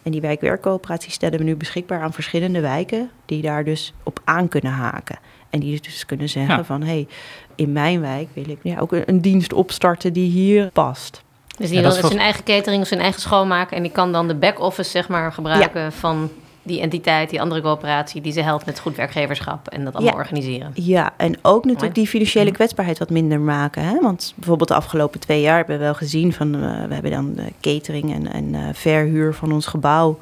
En 0.04 0.12
die 0.12 0.22
wijkwerkcoöperatie 0.22 1.12
stellen 1.12 1.40
we 1.40 1.44
nu 1.44 1.56
beschikbaar 1.56 2.02
aan 2.02 2.14
verschillende 2.14 2.60
wijken 2.60 3.10
die 3.26 3.42
daar 3.42 3.64
dus 3.64 3.94
op 4.04 4.20
aan 4.24 4.48
kunnen 4.48 4.72
haken. 4.72 5.20
En 5.50 5.60
die 5.60 5.82
dus 5.82 6.06
kunnen 6.06 6.30
zeggen 6.30 6.66
van, 6.66 6.82
hé, 6.82 6.88
hey, 6.88 7.08
in 7.56 7.72
mijn 7.72 8.02
wijk 8.02 8.28
wil 8.34 8.50
ik 8.50 8.60
ja, 8.64 8.80
ook 8.80 8.92
een, 8.92 9.22
dienst 9.22 9.54
opstarten 9.54 10.14
die 10.14 10.30
hier 10.30 10.70
past. 10.74 11.24
Dus 11.58 11.70
die 11.70 11.82
wil 11.82 11.92
zijn 11.92 12.20
eigen 12.20 12.44
catering 12.44 12.82
of 12.82 12.88
zijn 12.88 13.02
eigen 13.02 13.22
schoonmaken 13.22 13.78
en 13.78 13.84
die 13.84 13.92
kan 13.92 14.12
dan 14.12 14.28
de 14.28 14.36
back-office 14.36 14.90
zeg 14.90 15.08
maar 15.08 15.32
gebruiken 15.32 15.92
van 15.92 16.30
die 16.70 16.82
entiteit, 16.82 17.30
die 17.30 17.42
andere 17.42 17.62
coöperatie, 17.62 18.22
die 18.22 18.32
ze 18.32 18.42
helpt 18.42 18.66
met 18.66 18.80
goed 18.80 18.96
werkgeverschap 18.96 19.68
en 19.68 19.84
dat 19.84 19.96
allemaal 19.96 20.14
organiseren. 20.14 20.72
Ja, 20.74 21.14
en 21.18 21.38
ook 21.42 21.66
natuurlijk 21.66 21.96
die 21.96 22.08
financiële 22.08 22.46
mhm. 22.46 22.54
kwetsbaarheid 22.54 23.00
wat 23.00 23.10
minder 23.10 23.40
maken. 23.40 23.84
Hè? 23.84 24.00
Want 24.02 24.34
bijvoorbeeld 24.36 24.70
de 24.70 24.76
afgelopen 24.76 25.20
twee 25.20 25.42
jaar 25.42 25.58
hebben 25.58 25.78
we 25.78 25.84
wel 25.84 25.94
gezien 25.94 26.34
van, 26.34 26.56
uh, 26.56 26.62
we 26.62 26.94
hebben 26.94 27.12
dan 27.12 27.40
catering 27.62 28.14
en, 28.14 28.32
en 28.32 28.54
uh, 28.54 28.60
verhuur 28.74 29.34
van 29.34 29.52
ons 29.52 29.66
gebouw. 29.66 30.18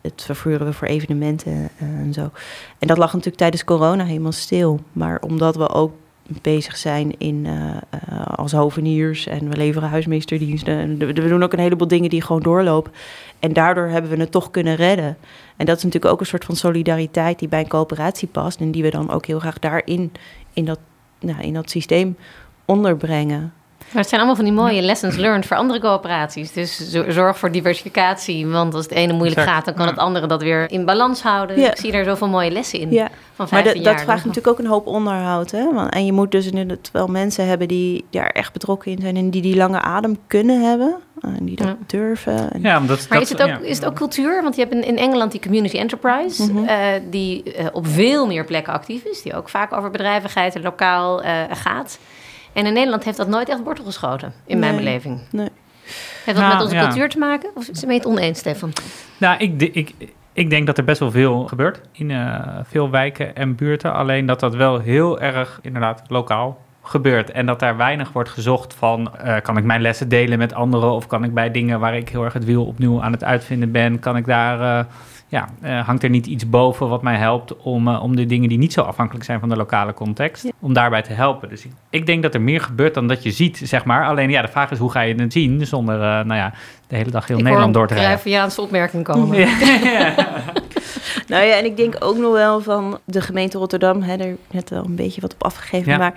Het 0.00 0.22
vervoeren 0.22 0.66
we 0.66 0.72
voor 0.72 0.88
evenementen 0.88 1.52
uh, 1.52 1.88
en 1.88 2.12
zo. 2.12 2.30
En 2.78 2.86
dat 2.86 2.98
lag 2.98 3.10
natuurlijk 3.10 3.36
tijdens 3.36 3.64
corona 3.64 4.04
helemaal 4.04 4.32
stil. 4.32 4.80
Maar 4.92 5.20
omdat 5.20 5.56
we 5.56 5.68
ook 5.68 5.92
bezig 6.42 6.76
zijn 6.76 7.18
in, 7.18 7.44
uh, 7.44 7.76
als 8.24 8.52
hoveniers 8.52 9.26
en 9.26 9.48
we 9.48 9.56
leveren 9.56 9.88
huismeesterdiensten. 9.88 10.78
En 10.78 10.98
we 10.98 11.12
doen 11.12 11.42
ook 11.42 11.52
een 11.52 11.58
heleboel 11.58 11.88
dingen 11.88 12.10
die 12.10 12.22
gewoon 12.22 12.42
doorlopen. 12.42 12.92
En 13.38 13.52
daardoor 13.52 13.86
hebben 13.86 14.10
we 14.10 14.16
het 14.16 14.30
toch 14.30 14.50
kunnen 14.50 14.74
redden. 14.74 15.16
En 15.56 15.66
dat 15.66 15.76
is 15.76 15.82
natuurlijk 15.84 16.12
ook 16.12 16.20
een 16.20 16.26
soort 16.26 16.44
van 16.44 16.56
solidariteit 16.56 17.38
die 17.38 17.48
bij 17.48 17.60
een 17.60 17.68
coöperatie 17.68 18.28
past. 18.28 18.60
En 18.60 18.70
die 18.70 18.82
we 18.82 18.90
dan 18.90 19.10
ook 19.10 19.26
heel 19.26 19.38
graag 19.38 19.58
daarin, 19.58 20.12
in 20.52 20.64
dat, 20.64 20.78
nou, 21.20 21.42
in 21.42 21.54
dat 21.54 21.70
systeem 21.70 22.16
onderbrengen. 22.64 23.52
Maar 23.92 24.00
het 24.00 24.08
zijn 24.08 24.20
allemaal 24.20 24.36
van 24.36 24.44
die 24.44 24.54
mooie 24.54 24.82
lessons 24.82 25.16
learned 25.16 25.46
voor 25.46 25.56
andere 25.56 25.80
coöperaties. 25.80 26.52
Dus 26.52 26.90
zorg 27.08 27.38
voor 27.38 27.52
diversificatie. 27.52 28.46
Want 28.46 28.74
als 28.74 28.84
het 28.84 28.92
ene 28.92 29.12
moeilijk 29.12 29.40
gaat, 29.40 29.64
dan 29.64 29.74
kan 29.74 29.86
het 29.86 29.96
andere 29.96 30.26
dat 30.26 30.42
weer 30.42 30.70
in 30.70 30.84
balans 30.84 31.22
houden. 31.22 31.58
Ik 31.58 31.76
zie 31.76 31.92
daar 31.92 32.04
zoveel 32.04 32.28
mooie 32.28 32.50
lessen 32.50 32.78
in. 32.78 32.90
Ja. 32.90 33.08
Van 33.34 33.46
maar 33.50 33.64
dat 33.64 34.00
vraagt 34.00 34.24
natuurlijk 34.24 34.46
ook 34.46 34.58
een 34.58 34.66
hoop 34.66 34.86
onderhoud. 34.86 35.50
Hè? 35.50 35.88
En 35.88 36.06
je 36.06 36.12
moet 36.12 36.30
dus 36.30 36.46
inderdaad 36.46 36.90
wel 36.92 37.06
mensen 37.06 37.46
hebben 37.46 37.68
die 37.68 38.04
daar 38.10 38.30
echt 38.30 38.52
betrokken 38.52 38.92
in 38.92 39.00
zijn 39.00 39.16
en 39.16 39.30
die 39.30 39.42
die 39.42 39.56
lange 39.56 39.80
adem 39.80 40.18
kunnen 40.26 40.62
hebben. 40.62 40.96
En 41.20 41.44
die 41.44 41.56
dat 41.56 41.76
durven. 41.86 42.52
En... 42.52 42.60
Ja, 42.62 42.80
dat, 42.80 43.06
maar 43.08 43.20
is, 43.20 43.28
het 43.28 43.42
ook, 43.42 43.58
is 43.58 43.76
het 43.76 43.86
ook 43.86 43.94
cultuur? 43.94 44.42
Want 44.42 44.56
je 44.56 44.62
hebt 44.62 44.84
in, 44.84 44.98
Engeland 44.98 45.32
die 45.32 45.40
community 45.40 45.76
enterprise, 45.76 46.52
mhm. 46.52 46.64
eh, 46.64 46.76
die 47.10 47.42
uh, 47.44 47.66
op 47.72 47.86
veel 47.86 48.26
meer 48.26 48.44
plekken 48.44 48.72
actief 48.72 49.04
is, 49.04 49.22
die 49.22 49.34
ook 49.34 49.48
vaak 49.48 49.72
over 49.72 49.90
bedrijvigheid 49.90 50.62
lokaal 50.62 51.24
uh, 51.24 51.42
gaat. 51.50 51.98
En 52.52 52.66
in 52.66 52.72
Nederland 52.72 53.04
heeft 53.04 53.16
dat 53.16 53.28
nooit 53.28 53.48
echt 53.48 53.62
wortel 53.62 53.84
geschoten, 53.84 54.32
in 54.46 54.58
mijn 54.58 54.76
beleving. 54.76 55.20
Nee. 55.30 55.48
Heeft 56.24 56.38
dat 56.38 56.48
nou, 56.48 56.52
met 56.52 56.62
onze 56.62 56.76
cultuur 56.76 57.08
te 57.08 57.18
maken? 57.18 57.50
Of 57.54 57.68
is 57.68 57.80
het 57.80 57.90
het 57.90 58.06
oneens, 58.06 58.38
Stefan? 58.38 58.72
Nou, 59.18 59.38
ik, 59.38 59.62
ik, 59.62 59.94
ik 60.32 60.50
denk 60.50 60.66
dat 60.66 60.78
er 60.78 60.84
best 60.84 61.00
wel 61.00 61.10
veel 61.10 61.46
gebeurt 61.46 61.80
in 61.92 62.10
uh, 62.10 62.58
veel 62.62 62.90
wijken 62.90 63.36
en 63.36 63.54
buurten. 63.54 63.92
Alleen 63.92 64.26
dat 64.26 64.40
dat 64.40 64.54
wel 64.54 64.78
heel 64.78 65.20
erg 65.20 65.58
inderdaad 65.62 66.02
lokaal 66.08 66.58
gebeurt. 66.90 67.30
En 67.30 67.46
dat 67.46 67.58
daar 67.58 67.76
weinig 67.76 68.12
wordt 68.12 68.28
gezocht 68.28 68.74
van... 68.74 69.12
Uh, 69.24 69.36
kan 69.42 69.56
ik 69.56 69.64
mijn 69.64 69.80
lessen 69.80 70.08
delen 70.08 70.38
met 70.38 70.54
anderen... 70.54 70.92
of 70.92 71.06
kan 71.06 71.24
ik 71.24 71.34
bij 71.34 71.50
dingen 71.50 71.80
waar 71.80 71.96
ik 71.96 72.08
heel 72.08 72.24
erg 72.24 72.32
het 72.32 72.44
wiel 72.44 72.64
opnieuw 72.64 73.02
aan 73.02 73.12
het 73.12 73.24
uitvinden 73.24 73.72
ben... 73.72 73.98
kan 73.98 74.16
ik 74.16 74.26
daar... 74.26 74.60
Uh, 74.60 74.92
ja, 75.30 75.48
uh, 75.64 75.86
hangt 75.86 76.02
er 76.02 76.10
niet 76.10 76.26
iets 76.26 76.48
boven 76.48 76.88
wat 76.88 77.02
mij 77.02 77.16
helpt 77.16 77.56
om, 77.56 77.88
uh, 77.88 78.02
om 78.02 78.16
de 78.16 78.26
dingen 78.26 78.48
die 78.48 78.58
niet 78.58 78.72
zo 78.72 78.82
afhankelijk 78.82 79.24
zijn 79.24 79.40
van 79.40 79.48
de 79.48 79.56
lokale 79.56 79.94
context, 79.94 80.46
om 80.60 80.72
daarbij 80.72 81.02
te 81.02 81.12
helpen. 81.12 81.48
Dus 81.48 81.64
ik, 81.64 81.70
ik, 81.90 82.06
denk 82.06 82.22
dat 82.22 82.34
er 82.34 82.40
meer 82.40 82.60
gebeurt 82.60 82.94
dan 82.94 83.08
dat 83.08 83.22
je 83.22 83.30
ziet, 83.30 83.60
zeg 83.64 83.84
maar. 83.84 84.06
Alleen 84.06 84.30
ja, 84.30 84.42
de 84.42 84.48
vraag 84.48 84.70
is 84.70 84.78
hoe 84.78 84.90
ga 84.90 85.00
je 85.00 85.14
het 85.14 85.32
zien 85.32 85.66
zonder 85.66 85.94
uh, 85.94 86.00
nou 86.00 86.34
ja, 86.34 86.52
de 86.86 86.96
hele 86.96 87.10
dag 87.10 87.26
heel 87.26 87.38
ik 87.38 87.42
Nederland 87.42 87.74
door 87.74 87.86
te 87.86 87.94
rijden. 87.94 88.20
Ik 88.24 88.40
hoor 88.40 88.64
opmerking 88.64 89.04
komen. 89.04 89.38
Ja. 89.38 89.48
nou 91.32 91.44
ja, 91.44 91.58
en 91.58 91.64
ik 91.64 91.76
denk 91.76 91.96
ook 91.98 92.16
nog 92.16 92.32
wel 92.32 92.60
van 92.60 92.98
de 93.04 93.20
gemeente 93.20 93.58
Rotterdam, 93.58 94.02
hè, 94.02 94.16
er 94.16 94.36
net 94.50 94.70
wel 94.70 94.84
een 94.84 94.96
beetje 94.96 95.20
wat 95.20 95.32
op 95.32 95.44
afgegeven, 95.44 95.98
maar 95.98 96.14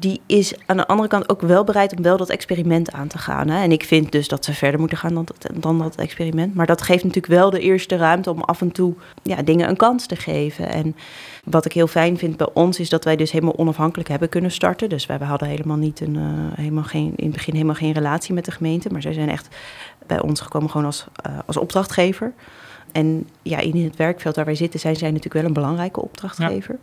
die 0.00 0.20
is 0.26 0.54
aan 0.66 0.76
de 0.76 0.86
andere 0.86 1.08
kant 1.08 1.28
ook 1.28 1.40
wel 1.40 1.64
bereid 1.64 1.96
om 1.96 2.02
wel 2.02 2.16
dat 2.16 2.28
experiment 2.28 2.92
aan 2.92 3.08
te 3.08 3.18
gaan. 3.18 3.48
Hè? 3.48 3.62
En 3.62 3.72
ik 3.72 3.84
vind 3.84 4.12
dus 4.12 4.28
dat 4.28 4.44
ze 4.44 4.54
verder 4.54 4.80
moeten 4.80 4.98
gaan 4.98 5.14
dan 5.14 5.24
dat, 5.24 5.62
dan 5.62 5.78
dat 5.78 5.94
experiment. 5.94 6.54
Maar 6.54 6.66
dat 6.66 6.82
geeft 6.82 7.04
natuurlijk 7.04 7.32
wel 7.32 7.50
de 7.50 7.60
eerste 7.60 7.96
ruimte 7.96 8.30
om 8.30 8.40
af 8.40 8.60
en 8.60 8.72
toe 8.72 8.94
ja, 9.22 9.42
dingen 9.42 9.68
een 9.68 9.76
kans 9.76 10.06
te 10.06 10.16
geven. 10.16 10.68
En 10.68 10.96
wat 11.44 11.64
ik 11.64 11.72
heel 11.72 11.86
fijn 11.86 12.18
vind 12.18 12.36
bij 12.36 12.48
ons 12.54 12.80
is 12.80 12.88
dat 12.88 13.04
wij 13.04 13.16
dus 13.16 13.32
helemaal 13.32 13.58
onafhankelijk 13.58 14.08
hebben 14.08 14.28
kunnen 14.28 14.50
starten. 14.50 14.88
Dus 14.88 15.06
wij 15.06 15.18
hadden 15.18 15.48
helemaal 15.48 15.76
niet 15.76 16.00
een, 16.00 16.14
uh, 16.14 16.22
helemaal 16.54 16.84
geen, 16.84 17.12
in 17.16 17.24
het 17.24 17.34
begin 17.34 17.54
helemaal 17.54 17.74
geen 17.74 17.92
relatie 17.92 18.34
met 18.34 18.44
de 18.44 18.50
gemeente. 18.50 18.88
Maar 18.90 19.02
zij 19.02 19.12
zijn 19.12 19.28
echt 19.28 19.48
bij 20.06 20.20
ons 20.20 20.40
gekomen 20.40 20.70
gewoon 20.70 20.86
als, 20.86 21.06
uh, 21.26 21.38
als 21.46 21.56
opdrachtgever. 21.56 22.32
En 22.92 23.28
ja, 23.42 23.58
in 23.58 23.84
het 23.84 23.96
werkveld 23.96 24.36
waar 24.36 24.44
wij 24.44 24.54
zitten 24.54 24.80
zijn 24.80 24.96
zij 24.96 25.08
natuurlijk 25.08 25.34
wel 25.34 25.44
een 25.44 25.52
belangrijke 25.52 26.02
opdrachtgever. 26.02 26.78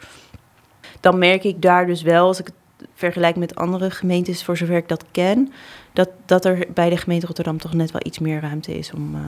Dan 1.00 1.18
merk 1.18 1.44
ik 1.44 1.62
daar 1.62 1.86
dus 1.86 2.02
wel, 2.02 2.28
als 2.28 2.40
ik 2.40 2.46
het 2.46 2.56
vergelijk 2.94 3.36
met 3.36 3.56
andere 3.56 3.92
gemeentes, 3.92 4.44
voor 4.44 4.58
zover 4.58 4.76
ik 4.76 4.88
dat 4.88 5.06
ken, 5.12 5.52
dat, 5.94 6.10
dat 6.26 6.46
er 6.46 6.68
bij 6.74 6.90
de 6.90 6.98
gemeente 6.98 7.26
Rotterdam 7.26 7.58
toch 7.58 7.74
net 7.74 7.92
wel 7.92 8.02
iets 8.06 8.20
meer 8.20 8.42
ruimte 8.42 8.78
is 8.78 8.94
om, 8.94 9.16
uh, 9.16 9.22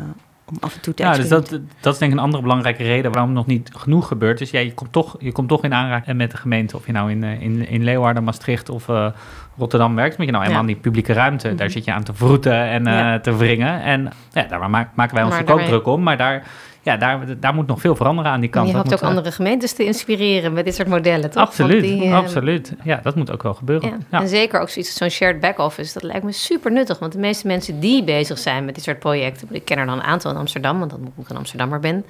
om 0.46 0.58
af 0.60 0.76
en 0.76 0.82
toe 0.82 0.94
te 0.94 1.04
Ja, 1.04 1.16
dus 1.16 1.30
dat, 1.30 1.60
dat 1.80 1.94
is 1.94 2.00
denk 2.00 2.12
ik 2.12 2.18
een 2.18 2.24
andere 2.24 2.44
belangrijke 2.44 2.84
reden 2.84 3.12
waarom 3.12 3.34
nog 3.34 3.46
niet 3.46 3.72
genoeg 3.74 4.08
gebeurt. 4.08 4.38
Dus 4.38 4.52
ja, 4.52 4.60
je 4.60 4.74
komt 4.74 4.92
toch, 4.92 5.16
je 5.20 5.32
komt 5.32 5.50
toch 5.50 5.64
in 5.64 5.74
aanraking 5.74 6.18
met 6.18 6.32
de 6.32 6.38
gemeente, 6.38 6.76
of 6.76 6.86
je 6.86 6.92
nou 6.92 7.12
in, 7.12 7.24
eh, 7.24 7.42
in, 7.42 7.68
in 7.68 7.84
Leeuwarden, 7.84 8.24
Maastricht 8.24 8.70
of 8.70 8.88
uh, 8.88 9.12
Rotterdam 9.60 9.96
werkt, 9.96 10.18
moet 10.18 10.26
je 10.26 10.32
nou 10.32 10.44
helemaal 10.44 10.68
ja. 10.68 10.74
die 10.74 10.82
publieke 10.82 11.14
ruimte. 11.14 11.48
Daar 11.56 11.66
mhm. 11.68 11.70
zit 11.70 11.86
je 11.86 11.94
aan 11.94 12.04
te 12.04 12.14
vroeten 12.14 12.64
en 12.64 12.84
ja. 12.84 13.20
te 13.20 13.36
wringen. 13.36 13.82
En 13.82 14.10
ja, 14.32 14.44
daar 14.44 14.70
maken 14.70 15.16
wij 15.16 15.24
ons 15.24 15.36
ook 15.46 15.62
druk 15.62 15.88
om, 15.88 16.04
maar 16.04 16.18
daar 16.18 16.44
ja, 16.82 16.98
daar, 16.98 17.40
daar 17.40 17.54
moet 17.54 17.68
nog 17.68 17.80
veel 17.80 17.96
veranderen 17.96 18.32
aan 18.32 18.40
die 18.40 18.50
kant. 18.50 18.68
En 18.68 18.72
je 18.72 18.78
hoopt 18.78 18.94
ook 18.94 19.02
andere 19.02 19.32
gemeentes 19.32 19.74
te 19.74 19.86
inspireren 19.86 20.54
met 20.54 20.66
dit 20.66 20.76
soort 20.76 20.88
modellen, 20.88 21.30
toch? 21.30 21.44
Absoluut, 21.44 21.82
die, 21.82 22.06
uh, 22.06 22.16
absoluut. 22.16 22.74
Ja, 22.84 23.00
dat 23.04 23.16
moet 23.16 23.32
ook 23.32 23.44
wel 23.44 23.54
gebeuren. 23.54 24.06
Ja. 24.12 24.20
En 24.20 24.28
zeker 24.28 24.60
ook 24.60 24.70
zoiets 24.70 24.94
zo'n 24.94 25.10
shared 25.10 25.40
back-office, 25.40 25.94
dat 25.94 26.04
lijkt 26.04 26.24
me 26.24 26.32
super 26.32 26.72
nuttig. 26.72 27.00
Want 27.00 27.12
de 27.12 27.20
meeste 27.20 27.48
mensen 27.48 27.80
die 27.80 28.04
bezig 28.04 28.38
zijn 28.38 28.66
met 28.66 28.76
dit 28.76 28.84
soort 28.84 29.00
projecten... 29.00 29.48
ik 29.52 29.66
ken 29.66 29.78
er 29.78 29.86
dan 29.86 29.98
een 29.98 30.04
aantal 30.04 30.32
in 30.32 30.38
Amsterdam, 30.38 30.80
want 30.80 30.92
dat 30.92 31.00
ik 31.18 31.30
een 31.30 31.38
Amsterdammer 31.38 31.80
ben... 31.80 32.06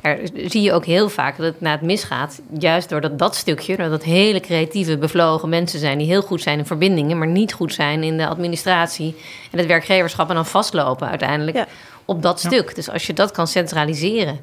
daar 0.00 0.18
zie 0.34 0.62
je 0.62 0.72
ook 0.72 0.84
heel 0.84 1.08
vaak 1.08 1.36
dat 1.36 1.46
het 1.46 1.60
na 1.60 1.70
het 1.70 1.80
misgaat... 1.80 2.40
juist 2.58 2.88
doordat 2.88 3.18
dat 3.18 3.36
stukje, 3.36 3.76
dat 3.76 4.02
hele 4.04 4.40
creatieve, 4.40 4.98
bevlogen 4.98 5.48
mensen 5.48 5.78
zijn... 5.78 5.98
die 5.98 6.06
heel 6.06 6.22
goed 6.22 6.42
zijn 6.42 6.58
in 6.58 6.66
verbindingen, 6.66 7.18
maar 7.18 7.28
niet 7.28 7.52
goed 7.52 7.74
zijn 7.74 8.02
in 8.02 8.16
de 8.16 8.26
administratie... 8.26 9.16
en 9.50 9.58
het 9.58 9.66
werkgeverschap 9.66 10.28
en 10.28 10.34
dan 10.34 10.46
vastlopen 10.46 11.08
uiteindelijk... 11.08 11.56
Ja 11.56 11.66
op 12.06 12.22
dat 12.22 12.40
stuk. 12.40 12.74
Dus 12.74 12.90
als 12.90 13.06
je 13.06 13.12
dat 13.12 13.30
kan 13.30 13.46
centraliseren 13.46 14.40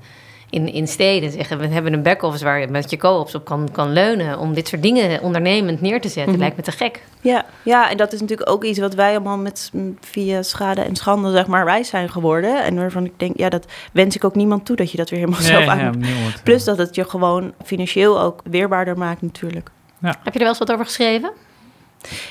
in, 0.54 0.74
in 0.74 0.88
steden, 0.88 1.32
zeggen 1.32 1.60
we 1.60 1.68
hebben 1.68 1.94
een 1.94 2.02
back-office 2.02 2.44
waar 2.44 2.60
je 2.60 2.68
met 2.68 2.90
je 2.90 2.98
co-ops 2.98 3.36
op 3.36 3.46
kan, 3.46 3.70
kan 3.72 3.94
leunen 3.94 4.40
om 4.40 4.54
dit 4.54 4.68
soort 4.68 4.82
dingen 4.82 5.22
ondernemend 5.22 5.82
neer 5.82 6.02
te 6.02 6.08
zetten, 6.08 6.32
mhm. 6.32 6.42
lijkt 6.42 6.56
me 6.56 6.64
te 6.64 6.72
gek. 6.72 7.04
Ja, 7.22 7.46
ja, 7.64 7.90
en 7.90 7.98
dat 7.98 8.14
is 8.14 8.20
natuurlijk 8.20 8.50
ook 8.50 8.64
iets 8.64 8.80
wat 8.80 8.94
wij 8.94 9.12
allemaal 9.12 9.38
met 9.38 9.72
via 10.00 10.42
schade 10.42 10.82
en 10.82 10.96
schande, 10.96 11.32
zeg 11.32 11.48
maar, 11.48 11.66
wij 11.66 11.84
zijn 11.84 12.10
geworden. 12.10 12.64
En 12.64 12.76
waarvan 12.76 13.06
ik 13.06 13.14
denk, 13.18 13.38
ja, 13.38 13.50
dat 13.50 13.66
wens 13.92 14.16
ik 14.16 14.24
ook 14.24 14.36
niemand 14.36 14.66
toe 14.66 14.76
dat 14.76 14.92
je 14.92 14.98
dat 14.98 15.10
weer 15.10 15.20
helemaal 15.20 15.42
zelf 15.42 15.66
aan. 15.66 16.04
Plus 16.44 16.64
dat 16.64 16.78
het 16.78 16.96
je 16.96 17.06
gewoon 17.06 17.54
financieel 17.64 18.22
ook 18.22 18.42
weerbaarder 18.50 18.98
maakt, 18.98 19.22
natuurlijk. 19.22 19.70
Ja. 20.02 20.16
Heb 20.24 20.34
je 20.34 20.40
er 20.40 20.40
wel 20.40 20.48
eens 20.48 20.58
wat 20.58 20.72
over 20.72 20.86
geschreven? 20.86 21.32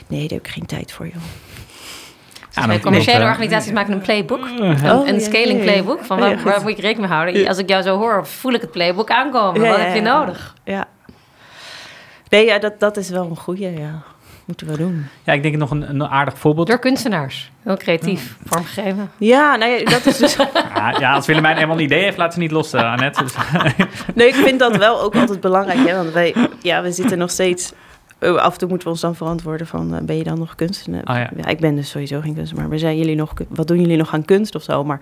Nee, 0.06 0.20
daar 0.20 0.38
heb 0.38 0.46
ik 0.46 0.52
geen 0.52 0.66
tijd 0.66 0.92
voor, 0.92 1.06
joh. 1.06 1.22
Ja, 2.54 2.78
commerciële 2.78 3.24
organisaties 3.24 3.72
maken 3.72 3.92
een 3.92 4.00
playbook. 4.00 4.48
Een, 4.58 4.90
oh, 4.90 5.08
een 5.08 5.20
scaling 5.20 5.62
playbook. 5.62 6.04
Van 6.04 6.18
waar, 6.18 6.42
waar, 6.42 6.62
moet 6.62 6.76
je 6.76 6.82
rekening 6.82 7.08
mee 7.08 7.18
houden? 7.18 7.48
Als 7.48 7.58
ik 7.58 7.68
jou 7.68 7.82
zo 7.82 7.98
hoor, 7.98 8.26
voel 8.26 8.52
ik 8.52 8.60
het 8.60 8.70
playbook 8.70 9.10
aankomen. 9.10 9.60
Wat 9.60 9.76
heb 9.76 9.94
je 9.94 10.00
nodig? 10.00 10.54
Ja. 10.64 10.88
Nee, 12.28 12.44
ja, 12.44 12.58
dat, 12.58 12.80
dat 12.80 12.96
is 12.96 13.10
wel 13.10 13.26
een 13.30 13.36
goede, 13.36 13.70
ja. 13.70 14.02
Moeten 14.44 14.66
we 14.66 14.76
doen. 14.76 15.06
Ja, 15.24 15.32
ik 15.32 15.42
denk 15.42 15.56
nog 15.56 15.70
een, 15.70 15.88
een 15.88 16.08
aardig 16.08 16.38
voorbeeld. 16.38 16.66
Door 16.66 16.78
kunstenaars. 16.78 17.50
Heel 17.62 17.76
creatief 17.76 18.36
vormgegeven. 18.44 19.10
Ja, 19.16 19.56
nee, 19.56 19.84
dat 19.84 20.06
is 20.06 20.16
dus... 20.16 20.36
ja, 20.74 20.94
ja, 20.98 21.12
als 21.12 21.26
Willemijn 21.26 21.56
eenmaal 21.56 21.76
een 21.76 21.82
idee 21.82 22.02
heeft, 22.02 22.16
laat 22.16 22.32
ze 22.32 22.38
niet 22.38 22.50
los, 22.50 22.74
uh, 22.74 22.92
Annette. 22.92 23.22
Dus- 23.22 23.34
nee, 24.14 24.28
ik 24.28 24.34
vind 24.34 24.58
dat 24.58 24.76
wel 24.76 25.00
ook 25.00 25.16
altijd 25.16 25.40
belangrijk. 25.40 25.88
Hè? 25.88 25.96
Want 25.96 26.12
wij, 26.12 26.34
ja, 26.62 26.82
we 26.82 26.92
zitten 26.92 27.18
nog 27.18 27.30
steeds 27.30 27.72
Oh, 27.72 27.91
af 28.22 28.52
en 28.52 28.58
toe 28.58 28.68
moeten 28.68 28.86
we 28.86 28.92
ons 28.92 29.02
dan 29.02 29.14
verantwoorden 29.14 29.66
van, 29.66 29.94
eh, 29.94 30.02
ben 30.02 30.16
je 30.16 30.24
dan 30.24 30.38
nog 30.38 30.54
kunstenaar? 30.54 31.02
Oh, 31.02 31.38
ja. 31.42 31.48
ik 31.48 31.60
ben 31.60 31.74
dus 31.74 31.90
sowieso 31.90 32.20
geen 32.20 32.34
kunstenaar. 32.34 32.68
Maar 32.68 32.78
zijn 32.78 32.98
jullie 32.98 33.16
nog, 33.16 33.32
wat 33.48 33.68
doen 33.68 33.80
jullie 33.80 33.96
nog 33.96 34.14
aan 34.14 34.24
kunst 34.24 34.54
of 34.54 34.62
zo? 34.62 34.84
Maar 34.84 34.98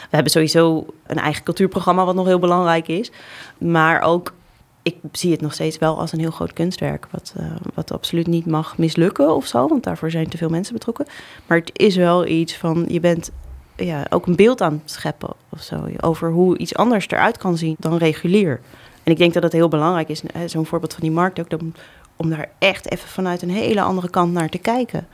we 0.00 0.10
hebben 0.10 0.32
sowieso 0.32 0.86
een 1.06 1.18
eigen 1.18 1.42
cultuurprogramma 1.42 2.04
wat 2.04 2.14
nog 2.14 2.26
heel 2.26 2.38
belangrijk 2.38 2.88
is. 2.88 3.12
Maar 3.58 4.00
ook, 4.00 4.34
ik 4.82 4.96
zie 5.12 5.30
het 5.30 5.40
nog 5.40 5.52
steeds 5.52 5.78
wel 5.78 5.98
als 5.98 6.12
een 6.12 6.18
heel 6.18 6.30
groot 6.30 6.52
kunstwerk. 6.52 7.06
Wat, 7.10 7.34
uh, 7.40 7.46
wat 7.74 7.92
absoluut 7.92 8.26
niet 8.26 8.46
mag 8.46 8.78
mislukken 8.78 9.34
of 9.34 9.46
zo, 9.46 9.68
want 9.68 9.84
daarvoor 9.84 10.10
zijn 10.10 10.28
te 10.28 10.36
veel 10.36 10.48
mensen 10.48 10.74
betrokken. 10.74 11.06
Maar 11.46 11.58
het 11.58 11.70
is 11.72 11.96
wel 11.96 12.26
iets 12.26 12.56
van, 12.56 12.84
je 12.88 13.00
bent 13.00 13.30
ja, 13.76 14.06
ook 14.10 14.26
een 14.26 14.36
beeld 14.36 14.60
aan 14.60 14.80
het 14.82 14.90
scheppen 14.90 15.30
of 15.48 15.62
zo. 15.62 15.88
Over 16.00 16.30
hoe 16.30 16.58
iets 16.58 16.74
anders 16.74 17.08
eruit 17.08 17.38
kan 17.38 17.56
zien 17.56 17.76
dan 17.78 17.96
regulier. 17.96 18.60
En 19.02 19.12
ik 19.12 19.18
denk 19.18 19.34
dat 19.34 19.42
het 19.42 19.52
heel 19.52 19.68
belangrijk 19.68 20.08
is, 20.08 20.22
zo'n 20.46 20.66
voorbeeld 20.66 20.92
van 20.92 21.02
die 21.02 21.10
markt 21.10 21.40
ook, 21.40 21.50
dan 21.50 21.74
om 22.16 22.30
daar 22.30 22.48
echt 22.58 22.90
even 22.90 23.08
vanuit 23.08 23.42
een 23.42 23.50
hele 23.50 23.80
andere 23.80 24.10
kant 24.10 24.32
naar 24.32 24.48
te 24.48 24.58
kijken. 24.58 25.06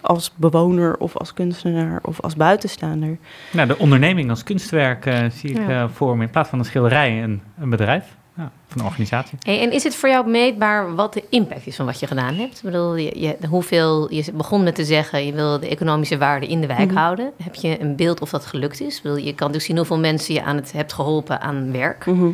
Als 0.00 0.32
bewoner 0.36 0.96
of 0.96 1.16
als 1.16 1.34
kunstenaar 1.34 1.98
of 2.02 2.20
als 2.20 2.36
buitenstaander. 2.36 3.18
Nou, 3.52 3.68
de 3.68 3.78
onderneming 3.78 4.30
als 4.30 4.42
kunstwerk 4.42 5.06
uh, 5.06 5.30
zie 5.30 5.50
ik 5.50 5.68
uh, 5.68 5.84
voor 5.92 6.16
me 6.16 6.24
in 6.24 6.30
plaats 6.30 6.48
van 6.48 6.58
een 6.58 6.64
schilderij 6.64 7.22
een, 7.22 7.42
een 7.58 7.70
bedrijf. 7.70 8.16
Ja, 8.36 8.50
van 8.68 8.80
een 8.80 8.86
organisatie. 8.86 9.38
Hey, 9.40 9.60
en 9.60 9.72
is 9.72 9.82
het 9.82 9.94
voor 9.94 10.08
jou 10.08 10.30
meetbaar 10.30 10.94
wat 10.94 11.12
de 11.12 11.24
impact 11.28 11.66
is 11.66 11.76
van 11.76 11.86
wat 11.86 12.00
je 12.00 12.06
gedaan 12.06 12.34
hebt? 12.34 12.56
Ik 12.56 12.62
bedoel, 12.62 12.96
je, 12.96 13.20
je, 13.20 13.36
hoeveel, 13.48 14.12
je 14.12 14.32
begon 14.32 14.62
met 14.62 14.74
te 14.74 14.84
zeggen, 14.84 15.26
je 15.26 15.32
wil 15.32 15.60
de 15.60 15.68
economische 15.68 16.18
waarde 16.18 16.46
in 16.46 16.60
de 16.60 16.66
wijk 16.66 16.88
mhm. 16.88 16.96
houden. 16.96 17.32
Heb 17.42 17.54
je 17.54 17.80
een 17.80 17.96
beeld 17.96 18.20
of 18.20 18.30
dat 18.30 18.46
gelukt 18.46 18.80
is? 18.80 19.00
Bedoel, 19.00 19.18
je 19.18 19.34
kan 19.34 19.52
dus 19.52 19.64
zien 19.64 19.76
hoeveel 19.76 19.98
mensen 19.98 20.34
je 20.34 20.42
aan 20.42 20.56
het 20.56 20.72
hebt 20.72 20.92
geholpen 20.92 21.40
aan 21.40 21.72
werk. 21.72 22.06
Mhm 22.06 22.30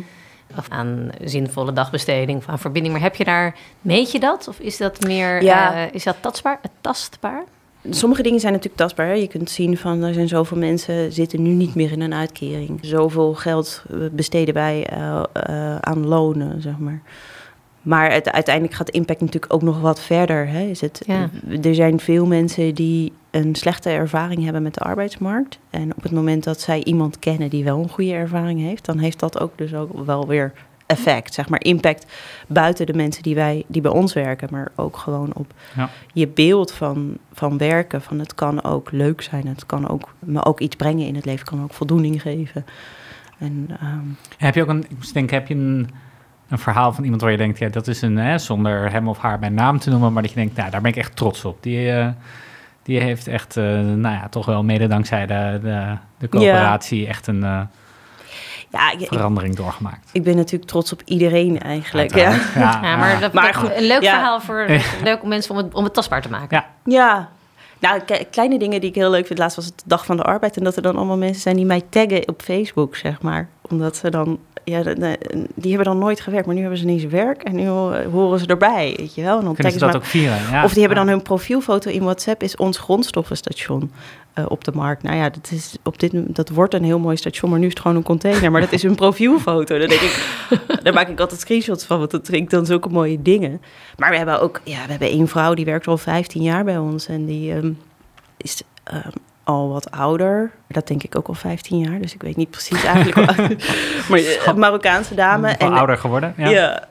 of 0.57 0.65
aan 0.69 1.09
zinvolle 1.23 1.73
dagbesteding 1.73 2.37
of 2.37 2.47
aan 2.47 2.59
verbinding. 2.59 2.93
Maar 2.93 3.03
heb 3.03 3.15
je 3.15 3.23
daar, 3.23 3.55
meet 3.81 4.11
je 4.11 4.19
dat? 4.19 4.47
Of 4.47 4.59
is 4.59 4.77
dat 4.77 5.01
meer, 5.01 5.43
ja. 5.43 5.75
Uh, 5.75 5.93
is 5.93 6.03
dat 6.03 6.15
tastbaar, 6.19 6.59
tastbaar? 6.81 7.43
Sommige 7.89 8.21
dingen 8.21 8.39
zijn 8.39 8.53
natuurlijk 8.53 8.81
tastbaar. 8.81 9.17
Je 9.17 9.27
kunt 9.27 9.49
zien 9.49 9.77
van 9.77 10.01
er 10.01 10.13
zijn 10.13 10.27
zoveel 10.27 10.57
mensen 10.57 11.11
zitten 11.11 11.41
nu 11.41 11.49
niet 11.49 11.75
meer 11.75 11.91
in 11.91 12.01
een 12.01 12.13
uitkering. 12.13 12.79
Zoveel 12.81 13.33
geld 13.33 13.83
besteden 14.11 14.53
wij 14.53 14.89
uh, 14.93 15.23
uh, 15.49 15.75
aan 15.75 16.07
lonen, 16.07 16.61
zeg 16.61 16.77
maar. 16.77 17.01
Maar 17.83 18.11
het, 18.11 18.31
uiteindelijk 18.31 18.75
gaat 18.75 18.85
de 18.85 18.91
impact 18.91 19.19
natuurlijk 19.19 19.53
ook 19.53 19.61
nog 19.61 19.81
wat 19.81 20.01
verder. 20.01 20.47
Hè? 20.47 20.61
Is 20.61 20.81
het, 20.81 21.05
Er 21.61 21.75
zijn 21.75 21.99
veel 21.99 22.25
mensen 22.25 22.75
die 22.75 23.11
een 23.31 23.55
slechte 23.55 23.89
ervaring 23.89 24.43
hebben 24.43 24.63
met 24.63 24.73
de 24.73 24.79
arbeidsmarkt. 24.79 25.59
En 25.69 25.95
op 25.95 26.03
het 26.03 26.11
moment 26.11 26.43
dat 26.43 26.61
zij 26.61 26.83
iemand 26.83 27.19
kennen 27.19 27.49
die 27.49 27.63
wel 27.63 27.79
een 27.79 27.89
goede 27.89 28.13
ervaring 28.13 28.59
heeft, 28.59 28.85
dan 28.85 28.97
heeft 28.97 29.19
dat 29.19 29.39
ook 29.39 29.57
dus 29.57 29.73
ook 29.73 30.05
wel 30.05 30.27
weer 30.27 30.53
effect, 30.85 31.33
zeg 31.33 31.49
maar 31.49 31.63
impact 31.63 32.05
buiten 32.47 32.85
de 32.85 32.93
mensen 32.93 33.23
die, 33.23 33.35
wij, 33.35 33.63
die 33.67 33.81
bij 33.81 33.91
ons 33.91 34.13
werken, 34.13 34.47
maar 34.51 34.71
ook 34.75 34.97
gewoon 34.97 35.31
op 35.33 35.53
ja. 35.75 35.89
je 36.13 36.27
beeld 36.27 36.71
van, 36.71 37.17
van 37.33 37.57
werken. 37.57 38.01
Van 38.01 38.19
het 38.19 38.35
kan 38.35 38.63
ook 38.63 38.91
leuk 38.91 39.21
zijn, 39.21 39.47
het 39.47 39.65
kan 39.65 39.89
ook 39.89 40.13
me 40.19 40.45
ook 40.45 40.59
iets 40.59 40.75
brengen 40.75 41.07
in 41.07 41.15
het 41.15 41.25
leven, 41.25 41.45
kan 41.45 41.63
ook 41.63 41.73
voldoening 41.73 42.21
geven. 42.21 42.65
En, 43.37 43.67
ehm, 43.79 44.05
Heb 44.37 44.55
je 44.55 44.61
ook 44.61 44.67
een, 44.67 44.85
ik 44.89 45.13
denk, 45.13 45.29
heb 45.29 45.47
je 45.47 45.55
een 45.55 45.89
een 46.53 46.59
verhaal 46.59 46.93
van 46.93 47.03
iemand 47.03 47.21
waar 47.21 47.31
je 47.31 47.37
denkt, 47.37 47.59
ja, 47.59 47.69
dat 47.69 47.87
is 47.87 48.01
een, 48.01 48.17
hè, 48.17 48.37
zonder 48.37 48.91
hem 48.91 49.07
of 49.07 49.17
haar 49.17 49.39
bij 49.39 49.49
naam 49.49 49.79
te 49.79 49.89
noemen, 49.89 50.13
maar 50.13 50.21
dat 50.21 50.31
je 50.31 50.37
denkt, 50.37 50.55
nou, 50.55 50.69
daar 50.69 50.81
ben 50.81 50.91
ik 50.91 50.97
echt 50.97 51.15
trots 51.15 51.45
op. 51.45 51.63
Die, 51.63 51.87
uh, 51.87 52.07
die 52.83 52.99
heeft 52.99 53.27
echt, 53.27 53.55
uh, 53.55 53.63
nou 53.79 54.15
ja, 54.15 54.27
toch 54.29 54.45
wel 54.45 54.63
mede 54.63 54.87
dankzij 54.87 55.25
de, 55.25 55.59
de, 55.61 55.97
de 56.17 56.29
coöperatie 56.29 57.07
echt 57.07 57.27
een 57.27 57.43
uh, 57.43 57.61
ja, 58.69 58.93
verandering 58.97 59.55
doorgemaakt. 59.55 60.09
Ik 60.11 60.23
ben 60.23 60.35
natuurlijk 60.35 60.71
trots 60.71 60.93
op 60.93 61.01
iedereen 61.05 61.59
eigenlijk. 61.59 62.15
Ja. 62.15 62.31
Ja, 62.55 62.79
ja, 62.81 62.95
maar, 62.95 63.19
dat, 63.19 63.33
maar 63.33 63.53
goed, 63.53 63.75
een 63.75 63.87
leuk 63.87 64.03
verhaal 64.03 64.41
voor 64.41 64.65
leuke 65.03 65.27
mensen 65.27 65.51
om 65.51 65.57
het, 65.57 65.73
om 65.73 65.83
het 65.83 65.93
tastbaar 65.93 66.21
te 66.21 66.29
maken. 66.29 66.63
Ja. 66.85 67.29
Nou, 67.83 68.01
kleine 68.31 68.59
dingen 68.59 68.81
die 68.81 68.89
ik 68.89 68.95
heel 68.95 69.09
leuk 69.09 69.27
vind. 69.27 69.39
Laatst 69.39 69.55
was 69.55 69.65
het 69.65 69.77
de 69.77 69.83
dag 69.85 70.05
van 70.05 70.17
de 70.17 70.23
arbeid. 70.23 70.57
En 70.57 70.63
dat 70.63 70.75
er 70.75 70.81
dan 70.81 70.95
allemaal 70.95 71.17
mensen 71.17 71.41
zijn 71.41 71.55
die 71.55 71.65
mij 71.65 71.81
taggen 71.89 72.27
op 72.27 72.41
Facebook, 72.41 72.95
zeg 72.95 73.21
maar. 73.21 73.49
Omdat 73.69 73.95
ze 73.95 74.09
dan 74.09 74.39
ja, 74.63 74.83
die 75.55 75.69
hebben 75.69 75.83
dan 75.83 75.97
nooit 75.97 76.21
gewerkt, 76.21 76.45
maar 76.45 76.55
nu 76.55 76.61
hebben 76.61 76.79
ze 76.79 76.83
ineens 76.83 77.03
werk 77.03 77.43
en 77.43 77.55
nu 77.55 77.67
horen 78.11 78.39
ze 78.39 78.45
erbij, 78.45 78.93
weet 78.97 79.15
je 79.15 79.21
wel. 79.21 79.37
En 79.37 79.43
dan 79.43 79.53
Kunnen 79.53 79.73
ze 79.73 79.79
dat 79.79 79.95
ook 79.95 80.05
vieren, 80.05 80.37
ja. 80.51 80.63
Of 80.63 80.71
die 80.71 80.79
hebben 80.79 81.05
dan 81.05 81.07
hun 81.07 81.21
profielfoto 81.21 81.89
in 81.91 82.03
WhatsApp, 82.03 82.43
is 82.43 82.55
ons 82.55 82.77
grondstoffenstation 82.77 83.91
uh, 84.35 84.45
op 84.47 84.63
de 84.63 84.71
markt. 84.73 85.03
Nou 85.03 85.15
ja, 85.15 85.29
dat, 85.29 85.51
is 85.51 85.77
op 85.83 85.99
dit, 85.99 86.35
dat 86.35 86.49
wordt 86.49 86.73
een 86.73 86.83
heel 86.83 86.99
mooi 86.99 87.17
station, 87.17 87.49
maar 87.49 87.59
nu 87.59 87.65
is 87.65 87.73
het 87.73 87.81
gewoon 87.81 87.97
een 87.97 88.03
container. 88.03 88.51
Maar 88.51 88.61
dat 88.61 88.71
is 88.71 88.83
hun 88.83 88.95
profielfoto. 88.95 89.77
Dan 89.77 89.87
denk 89.87 90.01
ik, 90.01 90.25
daar 90.83 90.93
maak 90.93 91.07
ik 91.07 91.19
altijd 91.19 91.39
screenshots 91.39 91.85
van, 91.85 91.99
want 91.99 92.11
dat 92.11 92.31
ik 92.31 92.49
dan 92.49 92.65
zulke 92.65 92.89
mooie 92.89 93.21
dingen. 93.21 93.61
Maar 93.97 94.09
we 94.09 94.17
hebben 94.17 94.41
ook, 94.41 94.61
ja, 94.63 94.83
we 94.83 94.89
hebben 94.89 95.09
één 95.09 95.27
vrouw, 95.27 95.53
die 95.53 95.65
werkt 95.65 95.87
al 95.87 95.97
15 95.97 96.41
jaar 96.41 96.63
bij 96.63 96.77
ons 96.77 97.07
en 97.07 97.25
die... 97.25 97.53
Um, 97.53 97.77
is 98.37 98.61
um, 98.93 99.11
al 99.43 99.69
wat 99.69 99.91
ouder. 99.91 100.51
Dat 100.67 100.87
denk 100.87 101.03
ik 101.03 101.17
ook 101.17 101.27
al 101.27 101.33
15 101.33 101.79
jaar, 101.79 102.01
dus 102.01 102.13
ik 102.13 102.21
weet 102.21 102.35
niet 102.35 102.49
precies 102.49 102.83
eigenlijk. 102.83 103.15
maar 104.45 104.57
Marokkaanse 104.57 105.15
dame. 105.15 105.47
en 105.47 105.71
ouder 105.71 105.97
geworden. 105.97 106.33
Ja. 106.37 106.49
ja. 106.49 106.87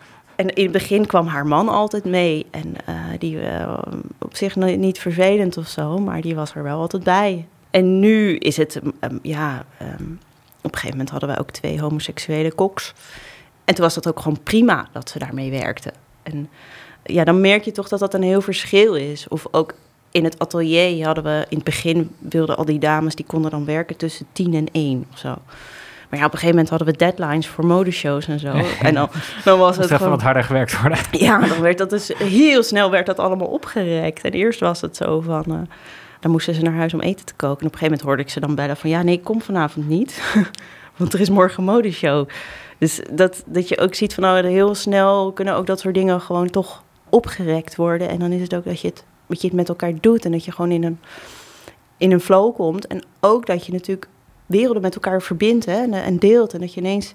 In 0.49 0.63
het 0.63 0.73
begin 0.73 1.07
kwam 1.07 1.27
haar 1.27 1.47
man 1.47 1.69
altijd 1.69 2.05
mee. 2.05 2.47
En 2.51 2.75
uh, 2.89 2.97
die 3.19 3.35
uh, 3.35 3.79
op 4.19 4.37
zich 4.37 4.57
niet 4.57 4.99
vervelend 4.99 5.57
of 5.57 5.69
zo, 5.69 5.99
maar 5.99 6.21
die 6.21 6.35
was 6.35 6.55
er 6.55 6.63
wel 6.63 6.81
altijd 6.81 7.05
bij. 7.05 7.47
En 7.71 8.01
nu 8.01 8.37
is 8.37 8.57
het, 8.57 8.81
um, 9.01 9.19
ja, 9.23 9.65
um, 9.83 10.19
op 10.57 10.73
een 10.73 10.79
gegeven 10.79 10.91
moment 10.91 11.11
hadden 11.11 11.29
wij 11.29 11.39
ook 11.39 11.51
twee 11.51 11.81
homoseksuele 11.81 12.53
koks. 12.53 12.95
En 13.65 13.75
toen 13.75 13.85
was 13.85 13.95
dat 13.95 14.09
ook 14.09 14.21
gewoon 14.21 14.43
prima 14.43 14.89
dat 14.93 15.11
ze 15.11 15.19
daarmee 15.19 15.51
werkten. 15.51 15.93
En 16.23 16.49
ja, 17.05 17.25
dan 17.25 17.41
merk 17.41 17.65
je 17.65 17.73
toch 17.73 17.89
dat 17.89 17.99
dat 17.99 18.15
een 18.15 18.23
heel 18.23 18.41
verschil 18.41 18.95
is. 18.95 19.29
Of 19.29 19.47
ook 19.51 19.75
in 20.11 20.25
het 20.25 20.39
atelier 20.39 21.07
hadden 21.07 21.25
we 21.25 21.47
in 21.49 21.57
het 21.57 21.65
begin 21.65 22.11
wilden 22.19 22.57
al 22.57 22.65
die 22.65 22.79
dames 22.79 23.15
die 23.15 23.27
konden 23.27 23.51
dan 23.51 23.65
werken 23.65 23.97
tussen 23.97 24.27
tien 24.33 24.55
en 24.55 24.67
één 24.73 25.07
of 25.13 25.19
zo. 25.19 25.37
Maar 26.13 26.21
ja, 26.21 26.27
op 26.27 26.33
een 26.33 26.39
gegeven 26.39 26.63
moment 26.63 26.69
hadden 26.69 26.89
we 26.89 27.05
deadlines 27.05 27.47
voor 27.47 27.67
modeshows 27.67 28.29
en 28.29 28.39
zo. 28.39 28.53
En 28.83 28.95
dan, 28.95 29.11
dan 29.45 29.59
was 29.59 29.77
het 29.79 29.91
gewoon... 29.91 30.11
wat 30.11 30.23
harder 30.23 30.45
gewerkt 30.45 30.81
worden. 30.81 30.99
Ja, 31.27 31.39
dan 31.39 31.61
werd 31.61 31.79
dat 31.79 31.91
dus 31.91 32.13
heel 32.19 32.63
snel 32.63 32.91
werd 32.91 33.07
dat 33.07 33.19
allemaal 33.19 33.47
opgerekt. 33.47 34.25
En 34.25 34.31
eerst 34.31 34.61
was 34.61 34.81
het 34.81 34.97
zo 34.97 35.21
van, 35.21 35.45
uh, 35.49 35.59
dan 36.21 36.31
moesten 36.31 36.55
ze 36.55 36.63
naar 36.63 36.75
huis 36.75 36.95
om 36.95 37.01
eten 37.01 37.27
te 37.27 37.35
koken. 37.35 37.61
En 37.61 37.67
op 37.67 37.73
een 37.73 37.79
gegeven 37.79 37.85
moment 37.85 38.03
hoorde 38.03 38.23
ik 38.23 38.29
ze 38.29 38.41
dan 38.41 38.55
bellen 38.55 38.77
van, 38.77 38.91
ja, 38.91 39.03
nee, 39.03 39.15
ik 39.15 39.25
kom 39.25 39.43
vanavond 39.43 39.89
niet, 39.89 40.23
want 40.97 41.13
er 41.13 41.21
is 41.21 41.31
morgen 41.31 41.59
een 41.59 41.73
modeshow. 41.73 42.29
Dus 42.79 43.01
dat, 43.11 43.43
dat 43.47 43.69
je 43.69 43.79
ook 43.79 43.95
ziet 43.95 44.15
van, 44.15 44.23
nou, 44.23 44.47
heel 44.47 44.75
snel 44.75 45.33
kunnen 45.33 45.55
ook 45.55 45.67
dat 45.67 45.81
soort 45.81 45.95
dingen 45.95 46.21
gewoon 46.21 46.51
toch 46.51 46.83
opgerekt 47.09 47.77
worden. 47.77 48.09
En 48.09 48.19
dan 48.19 48.33
is 48.33 48.41
het 48.41 48.55
ook 48.55 48.65
dat 48.65 48.81
je 48.81 48.89
het 48.89 49.05
dat 49.27 49.41
je 49.41 49.47
het 49.47 49.57
met 49.57 49.69
elkaar 49.69 49.93
doet 50.01 50.25
en 50.25 50.33
dat 50.33 50.45
je 50.45 50.53
gewoon 50.53 50.71
in 50.71 50.85
een, 50.85 51.01
in 51.97 52.13
een 52.13 52.21
flow 52.21 52.55
komt. 52.55 52.87
En 52.87 53.03
ook 53.21 53.47
dat 53.47 53.67
je 53.67 53.73
natuurlijk 53.73 54.09
werelden 54.53 54.83
met 54.83 54.95
elkaar 54.95 55.23
verbindt 55.23 55.67
hè, 55.67 55.83
en, 55.83 55.93
en 55.93 56.19
deelt. 56.19 56.55
En 56.55 56.61
dat 56.61 56.75
je 56.75 56.81
ineens, 56.81 57.15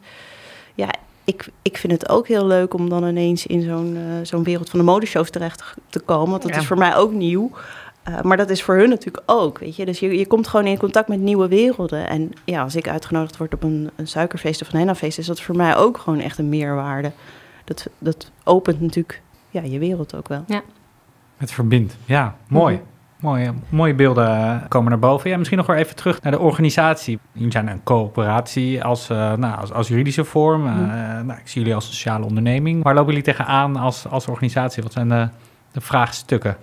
ja, 0.76 0.90
ik, 1.24 1.50
ik 1.62 1.78
vind 1.78 1.94
het 1.94 2.10
ook 2.10 2.28
heel 2.28 2.46
leuk 2.46 2.74
om 2.74 2.90
dan 2.90 3.08
ineens 3.08 3.46
in 3.46 3.62
zo'n 3.62 3.96
uh, 3.96 4.02
zo'n 4.24 4.44
wereld 4.44 4.70
van 4.70 4.80
de 4.80 4.86
modeshows 4.86 5.30
terecht 5.30 5.64
te 5.90 6.00
komen. 6.00 6.30
Want 6.30 6.42
dat 6.42 6.56
is 6.56 6.66
voor 6.66 6.78
mij 6.78 6.96
ook 6.96 7.12
nieuw. 7.12 7.52
Uh, 8.10 8.22
maar 8.22 8.38
dat 8.38 8.50
is 8.50 8.64
voor 8.64 8.76
hun 8.76 8.90
natuurlijk 8.90 9.24
ook, 9.26 9.60
weet 9.60 9.76
je. 9.76 9.86
Dus 9.86 10.00
je, 10.00 10.18
je 10.18 10.28
komt 10.28 10.48
gewoon 10.48 10.66
in 10.66 10.78
contact 10.78 11.08
met 11.08 11.20
nieuwe 11.20 11.48
werelden. 11.48 12.10
En 12.10 12.32
ja, 12.44 12.64
als 12.64 12.76
ik 12.76 12.88
uitgenodigd 12.88 13.38
word 13.38 13.54
op 13.54 13.64
een, 13.64 13.90
een 13.96 14.08
suikerfeest 14.08 14.62
of 14.62 14.72
een 14.72 14.78
hennafeest... 14.78 15.18
is 15.18 15.26
dat 15.26 15.42
voor 15.42 15.56
mij 15.56 15.76
ook 15.76 15.98
gewoon 15.98 16.20
echt 16.20 16.38
een 16.38 16.50
meerwaarde. 16.50 17.12
Dat, 17.64 17.88
dat 17.98 18.32
opent 18.44 18.82
natuurlijk 18.82 19.22
ja, 19.50 19.62
je 19.62 19.80
wereld 19.80 20.16
ook 20.16 20.28
wel. 20.28 20.44
Ja. 20.48 20.62
Het 21.38 21.52
verbindt, 21.52 21.96
ja, 22.06 22.38
mooi. 22.48 22.76
Mhm. 22.76 22.84
Mooie, 23.20 23.54
mooie 23.70 23.94
beelden 23.94 24.66
komen 24.68 24.90
naar 24.90 25.00
boven. 25.00 25.30
Ja, 25.30 25.38
misschien 25.38 25.58
nog 25.58 25.68
weer 25.68 25.78
even 25.78 25.96
terug 25.96 26.22
naar 26.22 26.32
de 26.32 26.40
organisatie. 26.40 27.20
Jullie 27.32 27.52
zijn 27.52 27.68
een 27.68 27.84
coöperatie 27.84 28.84
als, 28.84 29.10
uh, 29.10 29.34
nou, 29.34 29.60
als, 29.60 29.72
als, 29.72 29.88
juridische 29.88 30.24
vorm. 30.24 30.66
Uh, 30.66 30.74
nou, 31.22 31.40
ik 31.40 31.48
zie 31.48 31.62
jullie 31.62 31.76
als 31.76 31.86
sociale 31.86 32.26
onderneming. 32.26 32.84
Waar 32.84 32.94
lopen 32.94 33.10
jullie 33.10 33.24
tegenaan 33.24 33.76
als, 33.76 34.08
als 34.08 34.28
organisatie? 34.28 34.84
Wat 34.84 34.92
zijn 34.92 35.10
de, 35.10 35.28
de 35.72 35.82
vraagstukken? 35.82 36.58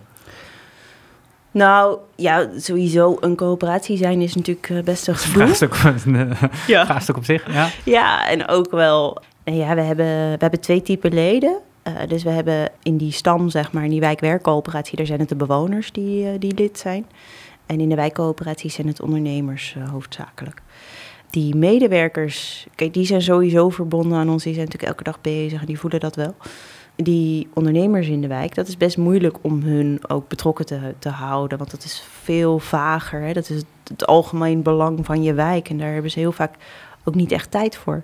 Nou, 1.51 1.99
ja, 2.17 2.49
sowieso 2.57 3.17
een 3.21 3.37
coöperatie 3.37 3.97
zijn 3.97 4.21
is 4.21 4.35
natuurlijk 4.35 4.71
eh, 4.71 4.83
best 4.83 5.09
een 5.09 5.17
gedoe. 5.17 5.43
Vraagstuk, 5.43 5.75
ja. 6.67 6.85
vraagstuk 6.85 7.17
op 7.17 7.25
zich, 7.25 7.53
ja. 7.53 7.69
Ja, 7.85 8.29
en 8.29 8.49
ook 8.49 8.71
wel... 8.71 9.23
Ja, 9.45 9.75
we 9.75 9.81
hebben, 9.81 10.07
we 10.07 10.37
hebben 10.39 10.61
twee 10.61 10.83
typen 10.83 11.15
leden. 11.15 11.59
Dus 12.09 12.23
we 12.23 12.31
hebben 12.31 12.71
in 12.83 12.97
die 12.97 13.13
stam, 13.13 13.49
zeg 13.49 13.73
maar, 13.73 13.85
in 13.85 13.91
die 13.91 14.01
wijkwerkcoöperatie, 14.01 14.97
daar 14.97 15.07
zijn 15.07 15.21
het 15.21 15.29
de 15.29 15.37
bewoners 15.37 15.93
die, 15.93 16.39
die 16.39 16.55
lid 16.55 16.79
zijn. 16.79 17.07
En 17.67 17.81
in 17.81 17.89
de 17.89 17.95
wijkcoöperatie 17.95 18.71
zijn 18.71 18.87
het 18.87 19.01
ondernemers 19.01 19.77
hoofdzakelijk 19.91 20.63
die 21.35 21.55
medewerkers, 21.55 22.67
kijk, 22.75 22.95
die 22.95 23.07
zijn 23.07 23.23
sowieso 23.23 23.69
verbonden 23.69 24.19
aan 24.19 24.31
ons. 24.31 24.43
Die 24.43 24.55
zijn 24.55 24.65
natuurlijk 24.65 24.93
elke 24.93 25.11
dag 25.11 25.21
bezig 25.21 25.61
en 25.61 25.67
die 25.67 25.79
voelen 25.79 26.01
dat 26.01 26.17
wel. 26.17 26.35
Die 26.97 27.49
ondernemers 27.55 28.09
in 28.09 28.21
de 28.21 28.27
wijk, 28.27 28.55
dat 28.55 28.69
is 28.69 28.77
best 28.77 28.97
moeilijk 28.97 29.37
om 29.41 29.63
hun 29.63 30.01
ook 30.09 30.29
betrokken 30.29 30.67
te, 30.67 30.95
te 30.99 31.09
houden. 31.09 31.59
Want 31.59 31.71
dat 31.71 31.85
is 31.85 32.05
veel 32.23 32.59
vager. 32.59 33.21
Hè? 33.21 33.33
Dat 33.33 33.51
is 33.51 33.63
het, 33.89 34.07
algemeen 34.07 34.63
belang 34.63 35.05
van 35.05 35.23
je 35.23 35.35
wijk. 35.35 35.69
En 35.69 35.79
daar 35.79 35.93
hebben 35.93 36.11
ze 36.11 36.19
heel 36.19 36.33
vaak 36.33 36.55
ook 37.05 37.15
niet 37.15 37.33
echt 37.33 37.51
tijd 37.51 37.77
voor. 37.77 38.03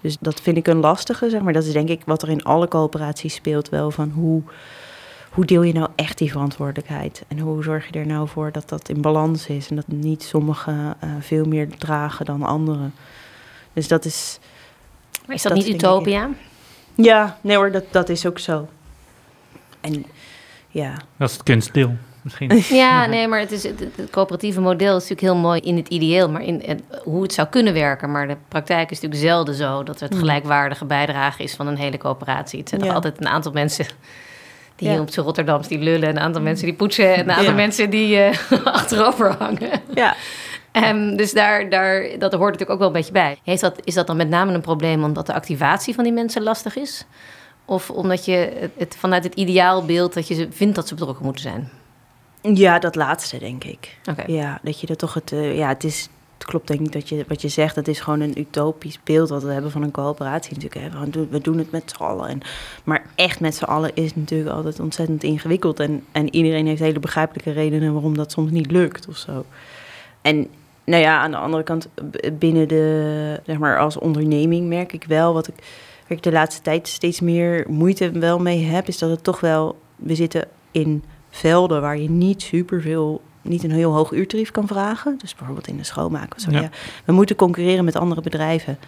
Dus 0.00 0.16
dat 0.20 0.40
vind 0.40 0.56
ik 0.56 0.66
een 0.66 0.80
lastige, 0.80 1.30
zeg 1.30 1.40
maar. 1.40 1.52
Dat 1.52 1.64
is 1.64 1.72
denk 1.72 1.88
ik 1.88 2.02
wat 2.04 2.22
er 2.22 2.28
in 2.28 2.44
alle 2.44 2.68
coöperaties 2.68 3.34
speelt 3.34 3.68
wel. 3.68 3.90
Van 3.90 4.10
hoe 4.10 4.42
hoe 5.38 5.44
deel 5.44 5.62
je 5.62 5.72
nou 5.72 5.88
echt 5.94 6.18
die 6.18 6.30
verantwoordelijkheid? 6.30 7.24
En 7.28 7.38
hoe 7.38 7.62
zorg 7.62 7.86
je 7.90 7.98
er 7.98 8.06
nou 8.06 8.28
voor 8.28 8.52
dat 8.52 8.68
dat 8.68 8.88
in 8.88 9.00
balans 9.00 9.46
is 9.46 9.68
en 9.68 9.76
dat 9.76 9.88
niet 9.88 10.22
sommigen 10.22 10.96
uh, 11.04 11.10
veel 11.20 11.44
meer 11.44 11.68
dragen 11.78 12.24
dan 12.24 12.42
anderen? 12.42 12.94
Dus 13.72 13.88
dat 13.88 14.04
is. 14.04 14.38
Maar 15.26 15.36
is 15.36 15.42
dat, 15.42 15.54
niet 15.54 15.68
utopia? 15.68 16.30
ja, 16.94 17.38
nee 17.40 17.56
hoor, 17.56 17.70
dat, 17.70 17.84
dat 17.90 18.08
is 18.08 18.26
ook 18.26 18.38
zo. 18.38 18.68
En 19.80 20.04
ja. 20.68 20.94
Dat 21.16 21.28
is 21.28 21.34
het 21.34 21.42
kunstdeel. 21.42 21.96
Misschien. 22.28 22.62
Ja, 22.78 23.06
nee, 23.06 23.28
maar 23.28 23.40
het, 23.40 23.52
is, 23.52 23.62
het, 23.62 23.84
coöperatieve 24.10 24.60
model 24.60 24.96
is 24.96 25.08
natuurlijk 25.08 25.20
heel 25.20 25.36
mooi 25.36 25.60
in 25.60 25.76
het 25.76 25.88
ideeel, 25.88 26.30
maar 26.30 26.42
in, 26.42 26.80
hoe 27.04 27.22
het 27.22 27.32
zou 27.32 27.48
kunnen 27.48 27.72
werken. 27.72 28.10
Maar 28.10 28.28
de 28.28 28.36
praktijk 28.48 28.90
is 28.90 29.00
natuurlijk 29.00 29.30
zelden 29.30 29.54
zo 29.54 29.82
dat 29.82 30.00
het 30.00 30.12
mm. 30.12 30.18
gelijkwaardige 30.18 30.84
bijdrage 30.84 31.42
is 31.42 31.54
van 31.54 31.66
een 31.66 31.76
hele 31.76 31.98
coöperatie. 31.98 32.58
Het 32.58 32.68
zijn 32.68 32.80
toch 32.80 32.94
altijd 32.94 33.20
een 33.20 33.28
aantal 33.28 33.52
mensen 33.52 33.86
die 34.76 34.90
ja. 34.90 35.00
op 35.00 35.10
zijn 35.10 35.26
Rotterdams 35.26 35.68
die 35.68 35.78
lullen, 35.78 36.08
een 36.08 36.18
aantal 36.18 36.42
mensen 36.42 36.66
die 36.66 36.74
poetsen 36.74 37.14
en 37.14 37.20
een 37.20 37.30
aantal 37.36 37.54
mensen 37.54 37.90
die 37.90 38.16
uh, 38.16 38.28
achterover 38.64 39.34
hangen. 39.38 39.80
Ja. 39.94 40.14
Um, 40.72 41.16
dus 41.16 41.32
daar, 41.32 41.70
daar, 41.70 42.02
dat 42.18 42.32
hoort 42.32 42.52
natuurlijk 42.52 42.70
ook 42.70 42.78
wel 42.78 42.86
een 42.86 42.92
beetje 42.92 43.12
bij. 43.12 43.38
Heeft 43.44 43.60
dat, 43.60 43.80
is 43.84 43.94
dat 43.94 44.06
dan 44.06 44.16
met 44.16 44.28
name 44.28 44.52
een 44.52 44.60
probleem 44.60 45.04
omdat 45.04 45.26
de 45.26 45.34
activatie 45.34 45.94
van 45.94 46.04
die 46.04 46.12
mensen 46.12 46.42
lastig 46.42 46.76
is? 46.76 47.06
Of 47.64 47.90
omdat 47.90 48.24
je 48.24 48.68
het, 48.76 48.96
vanuit 48.98 49.24
het 49.24 49.34
ideaalbeeld 49.34 50.14
dat 50.14 50.28
je 50.28 50.34
ze 50.34 50.48
vindt 50.50 50.74
dat 50.74 50.88
ze 50.88 50.94
betrokken 50.94 51.24
moeten 51.24 51.42
zijn? 51.42 51.70
Ja, 52.42 52.78
dat 52.78 52.94
laatste 52.94 53.38
denk 53.38 53.64
ik. 53.64 53.98
Okay. 54.10 54.34
Ja, 54.34 54.58
dat 54.62 54.80
je 54.80 54.86
dat 54.86 54.98
toch 54.98 55.14
het. 55.14 55.32
Uh, 55.32 55.56
ja, 55.56 55.68
het 55.68 55.84
is 55.84 56.08
het 56.38 56.46
klopt 56.46 56.66
denk 56.66 56.80
ik 56.80 56.92
dat 56.92 57.08
je 57.08 57.24
wat 57.28 57.42
je 57.42 57.48
zegt, 57.48 57.74
dat 57.74 57.88
is 57.88 58.00
gewoon 58.00 58.20
een 58.20 58.40
utopisch 58.40 58.98
beeld 59.04 59.28
wat 59.28 59.42
we 59.42 59.52
hebben 59.52 59.70
van 59.70 59.82
een 59.82 59.90
coöperatie 59.90 60.54
natuurlijk. 60.54 60.92
Hè. 60.94 61.00
We, 61.00 61.10
doen, 61.10 61.28
we 61.30 61.40
doen 61.40 61.58
het 61.58 61.70
met 61.70 61.92
z'n 61.96 62.02
allen. 62.02 62.28
En, 62.28 62.40
maar 62.84 63.02
echt 63.14 63.40
met 63.40 63.54
z'n 63.54 63.64
allen 63.64 63.90
is 63.94 64.14
natuurlijk 64.14 64.50
altijd 64.50 64.80
ontzettend 64.80 65.22
ingewikkeld. 65.22 65.80
En, 65.80 66.04
en 66.12 66.34
iedereen 66.34 66.66
heeft 66.66 66.80
hele 66.80 67.00
begrijpelijke 67.00 67.50
redenen 67.50 67.92
waarom 67.92 68.16
dat 68.16 68.32
soms 68.32 68.50
niet 68.50 68.70
lukt 68.70 69.08
of 69.08 69.16
zo. 69.16 69.44
En 70.22 70.46
nou 70.84 71.02
ja, 71.02 71.18
aan 71.18 71.30
de 71.30 71.36
andere 71.36 71.62
kant, 71.62 71.88
binnen 72.32 72.68
de, 72.68 73.40
zeg 73.46 73.58
maar, 73.58 73.78
als 73.78 73.98
onderneming 73.98 74.68
merk 74.68 74.92
ik 74.92 75.04
wel 75.04 75.32
wat 75.32 75.48
ik, 75.48 75.54
waar 76.00 76.16
ik 76.16 76.22
de 76.22 76.32
laatste 76.32 76.62
tijd 76.62 76.88
steeds 76.88 77.20
meer 77.20 77.64
moeite 77.68 78.10
wel 78.10 78.38
mee 78.38 78.64
heb, 78.64 78.88
is 78.88 78.98
dat 78.98 79.10
het 79.10 79.24
toch 79.24 79.40
wel, 79.40 79.78
we 79.96 80.14
zitten 80.14 80.48
in 80.70 81.04
velden 81.30 81.80
waar 81.80 81.98
je 81.98 82.10
niet 82.10 82.42
superveel 82.42 83.22
niet 83.42 83.64
een 83.64 83.70
heel 83.70 83.92
hoog 83.92 84.12
uurtarief 84.12 84.50
kan 84.50 84.66
vragen. 84.66 85.18
Dus 85.18 85.34
bijvoorbeeld 85.34 85.66
in 85.66 85.76
de 85.76 85.84
schoonmaak 85.84 86.34
of 86.34 86.40
zo. 86.40 86.50
Ja. 86.50 86.70
We 87.04 87.12
moeten 87.12 87.36
concurreren 87.36 87.84
met 87.84 87.96
andere 87.96 88.20
bedrijven. 88.20 88.78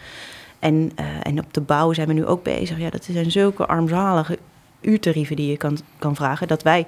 En, 0.58 0.74
uh, 0.74 1.06
en 1.22 1.38
op 1.38 1.54
de 1.54 1.60
bouw 1.60 1.92
zijn 1.92 2.08
we 2.08 2.12
nu 2.12 2.26
ook 2.26 2.42
bezig. 2.42 2.78
Ja, 2.78 2.90
dat 2.90 3.04
zijn 3.04 3.30
zulke 3.30 3.66
armzalige 3.66 4.38
uurtarieven 4.80 5.36
die 5.36 5.50
je 5.50 5.56
kan, 5.56 5.78
kan 5.98 6.16
vragen. 6.16 6.48
Dat 6.48 6.62
wij 6.62 6.86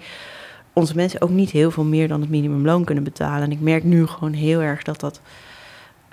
onze 0.73 0.95
mensen 0.95 1.21
ook 1.21 1.31
niet 1.31 1.51
heel 1.51 1.71
veel 1.71 1.85
meer 1.85 2.09
dan 2.09 2.21
het 2.21 2.31
minimumloon 2.31 2.85
kunnen 2.85 3.05
betalen. 3.05 3.43
En 3.43 3.53
ik 3.53 3.61
merk 3.61 3.85
nu 3.85 4.07
gewoon 4.07 4.33
heel 4.33 4.61
erg 4.61 4.83
dat 4.83 5.01
dat 5.01 5.21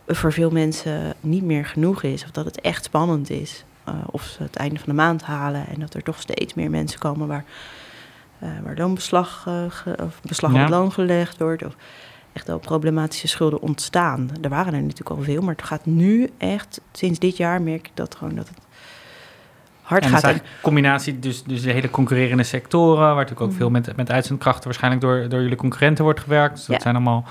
voor 0.08 0.34
veel 0.34 0.50
mensen 0.50 1.14
niet 1.20 1.44
meer 1.44 1.66
genoeg 1.66 2.04
is. 2.04 2.24
Of 2.24 2.32
dat 2.32 2.46
het 2.46 2.62
echt 2.62 2.84
spannend 2.84 3.30
is. 3.30 3.64
Uh, 3.90 3.96
of 4.12 4.24
ze 4.24 4.44
het 4.44 4.56
einde 4.56 4.80
van 4.80 4.90
de 4.90 4.94
maand 4.94 5.24
halen. 5.24 5.68
En 5.68 5.80
dat 5.80 5.94
er 5.94 6.04
toch 6.04 6.20
steeds 6.20 6.54
meer 6.54 6.70
mensen 6.70 7.00
komen 7.00 7.28
waar 7.28 7.46
waar 8.40 8.76
loonbeslag 8.76 9.46
uh, 9.48 9.94
of 10.06 10.22
beslag 10.22 10.54
op 10.54 10.70
loon 10.70 10.92
gelegd 10.92 11.38
wordt. 11.38 11.66
Of 11.66 11.76
echt 12.34 12.48
wel 12.48 12.60
problematische 12.60 13.28
schulden 13.28 13.62
ontstaan. 13.62 14.30
Er 14.42 14.50
waren 14.50 14.74
er 14.74 14.82
natuurlijk 14.82 15.10
al 15.10 15.22
veel, 15.22 15.42
maar 15.42 15.56
het 15.56 15.66
gaat 15.66 15.86
nu 15.86 16.30
echt, 16.38 16.82
sinds 16.92 17.20
dit 17.20 17.38
jaar 17.38 17.62
merk 17.62 17.88
ik 17.88 17.92
dat 17.94 18.16
gewoon 18.16 18.36
dat 18.36 18.48
het 18.48 18.58
hard 19.82 20.04
en 20.04 20.10
gaat. 20.10 20.24
En 20.24 20.42
combinatie, 20.62 21.20
dus, 21.20 21.44
dus 21.44 21.62
de 21.62 21.72
hele 21.72 21.90
concurrerende 21.90 22.44
sectoren, 22.44 23.00
waar 23.00 23.16
natuurlijk 23.16 23.42
ook 23.42 23.52
mm. 23.52 23.58
veel 23.58 23.70
met, 23.70 23.96
met 23.96 24.12
uitzendkrachten 24.12 24.64
waarschijnlijk 24.64 25.02
door, 25.04 25.30
door 25.30 25.42
jullie 25.42 25.56
concurrenten 25.56 26.04
wordt 26.04 26.20
gewerkt. 26.20 26.56
Dus 26.56 26.66
dat 26.66 26.82
zijn 26.82 26.96
allemaal 26.96 27.26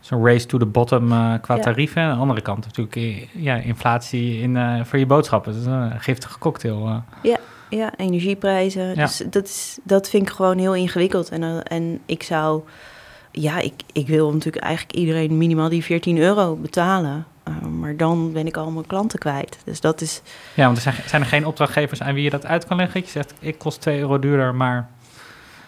zo'n 0.00 0.26
race 0.26 0.46
to 0.46 0.58
the 0.58 0.66
bottom 0.66 1.12
uh, 1.12 1.34
qua 1.40 1.54
ja. 1.54 1.60
tarieven. 1.62 2.02
Aan 2.02 2.14
de 2.14 2.20
andere 2.20 2.40
kant 2.40 2.64
natuurlijk 2.64 3.28
ja, 3.32 3.54
inflatie 3.54 4.40
in, 4.40 4.84
voor 4.84 4.98
je 4.98 5.06
boodschappen. 5.06 5.52
Dat 5.52 5.60
is 5.60 5.66
een 5.66 6.00
giftige 6.00 6.38
cocktail. 6.38 7.02
Ja, 7.22 7.38
ja, 7.70 7.92
energieprijzen. 7.96 8.94
Dus 8.94 9.22
dat, 9.30 9.44
is, 9.44 9.78
dat 9.82 10.08
vind 10.08 10.28
ik 10.28 10.34
gewoon 10.34 10.58
heel 10.58 10.74
ingewikkeld. 10.74 11.28
En, 11.28 11.62
en 11.62 12.00
ik 12.06 12.22
zou, 12.22 12.62
ja, 13.32 13.58
ik, 13.58 13.74
ik 13.92 14.06
wil 14.06 14.32
natuurlijk 14.32 14.64
eigenlijk 14.64 14.98
iedereen 14.98 15.38
minimaal 15.38 15.68
die 15.68 15.84
14 15.84 16.18
euro 16.18 16.56
betalen. 16.56 17.26
Uh, 17.48 17.56
maar 17.60 17.96
dan 17.96 18.32
ben 18.32 18.46
ik 18.46 18.56
al 18.56 18.70
mijn 18.70 18.86
klanten 18.86 19.18
kwijt. 19.18 19.58
Dus 19.64 19.80
dat 19.80 20.00
is. 20.00 20.22
Ja, 20.54 20.64
want 20.64 20.76
er 20.76 20.82
zijn, 20.82 20.94
zijn 21.06 21.22
er 21.22 21.28
geen 21.28 21.46
opdrachtgevers 21.46 22.02
aan 22.02 22.14
wie 22.14 22.24
je 22.24 22.30
dat 22.30 22.46
uit 22.46 22.66
kan 22.66 22.76
leggen? 22.76 23.00
Je 23.00 23.06
zegt, 23.06 23.34
ik 23.38 23.58
kost 23.58 23.80
2 23.80 23.98
euro 23.98 24.18
duurder, 24.18 24.54
maar. 24.54 24.88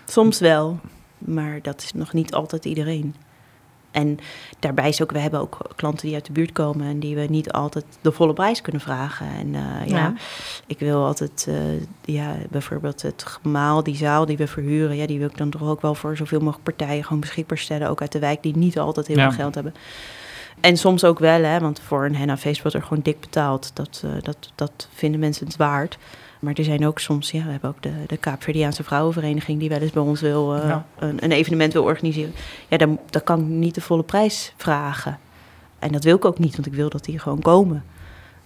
Soms 0.06 0.40
wel, 0.40 0.78
maar 1.18 1.58
dat 1.62 1.82
is 1.82 1.92
nog 1.92 2.12
niet 2.12 2.32
altijd 2.34 2.64
iedereen. 2.64 3.14
En 3.90 4.18
daarbij 4.58 4.88
is 4.88 5.02
ook, 5.02 5.12
we 5.12 5.18
hebben 5.18 5.40
ook 5.40 5.58
klanten 5.76 6.06
die 6.06 6.14
uit 6.14 6.26
de 6.26 6.32
buurt 6.32 6.52
komen 6.52 6.86
en 6.86 7.00
die 7.00 7.14
we 7.14 7.20
niet 7.20 7.52
altijd 7.52 7.84
de 8.00 8.12
volle 8.12 8.32
prijs 8.32 8.60
kunnen 8.60 8.80
vragen. 8.80 9.26
En 9.26 9.46
uh, 9.46 9.86
ja. 9.86 9.96
ja. 9.96 10.14
ik 10.66 10.78
wil 10.78 11.04
altijd, 11.04 11.46
uh, 11.48 11.56
ja, 12.04 12.34
bijvoorbeeld 12.50 13.02
het 13.02 13.24
gemaal, 13.26 13.82
die 13.82 13.96
zaal 13.96 14.26
die 14.26 14.36
we 14.36 14.46
verhuren, 14.46 14.96
ja, 14.96 15.06
die 15.06 15.18
wil 15.18 15.28
ik 15.28 15.36
dan 15.36 15.50
toch 15.50 15.62
ook 15.62 15.82
wel 15.82 15.94
voor 15.94 16.16
zoveel 16.16 16.40
mogelijk 16.40 16.64
partijen 16.64 17.04
gewoon 17.04 17.20
beschikbaar 17.20 17.58
stellen, 17.58 17.88
ook 17.88 18.00
uit 18.00 18.12
de 18.12 18.18
wijk, 18.18 18.42
die 18.42 18.56
niet 18.56 18.78
altijd 18.78 19.06
heel 19.06 19.16
veel 19.16 19.30
geld 19.30 19.54
hebben. 19.54 19.74
En 20.60 20.76
soms 20.76 21.04
ook 21.04 21.18
wel, 21.18 21.42
hè, 21.42 21.58
want 21.58 21.80
voor 21.80 22.04
een 22.04 22.16
henna-feest 22.16 22.62
wordt 22.62 22.76
er 22.76 22.82
gewoon 22.82 23.02
dik 23.02 23.20
betaald. 23.20 23.70
Dat, 23.74 24.02
uh, 24.04 24.10
dat, 24.22 24.52
dat 24.54 24.88
vinden 24.92 25.20
mensen 25.20 25.46
het 25.46 25.56
waard. 25.56 25.98
Maar 26.40 26.54
er 26.54 26.64
zijn 26.64 26.86
ook 26.86 26.98
soms, 26.98 27.30
ja, 27.30 27.44
we 27.44 27.50
hebben 27.50 27.70
ook 27.70 27.82
de, 27.82 27.92
de 28.06 28.16
Kaapverdiaanse 28.16 28.84
Vrouwenvereniging 28.84 29.58
die 29.58 29.68
wel 29.68 29.80
eens 29.80 29.90
bij 29.90 30.02
ons 30.02 30.20
wil, 30.20 30.56
uh, 30.56 30.76
een, 30.98 31.24
een, 31.24 31.32
evenement 31.32 31.72
wil 31.72 31.82
organiseren. 31.82 32.32
Ja, 32.68 32.76
dan, 32.76 32.98
dan 33.10 33.22
kan 33.22 33.40
ik 33.40 33.46
niet 33.46 33.74
de 33.74 33.80
volle 33.80 34.02
prijs 34.02 34.54
vragen. 34.56 35.18
En 35.78 35.92
dat 35.92 36.04
wil 36.04 36.16
ik 36.16 36.24
ook 36.24 36.38
niet, 36.38 36.52
want 36.52 36.66
ik 36.66 36.74
wil 36.74 36.88
dat 36.88 37.04
die 37.04 37.18
gewoon 37.18 37.40
komen. 37.40 37.84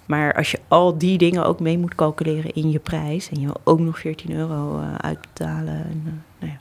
Maar 0.07 0.35
als 0.35 0.51
je 0.51 0.61
al 0.69 0.99
die 0.99 1.19
dingen 1.19 1.47
ook 1.47 1.61
mee 1.61 1.79
moet 1.79 1.95
calculeren 1.95 2.53
in 2.53 2.71
je 2.71 2.79
prijs 2.79 3.31
en 3.31 3.41
je 3.41 3.47
wil 3.47 3.61
ook 3.65 3.79
nog 3.79 3.99
14 3.99 4.33
euro 4.33 4.81
uh, 4.81 4.95
uitbetalen. 4.95 5.75
En, 5.75 6.03
uh, 6.07 6.13
nou 6.39 6.53
ja. 6.53 6.59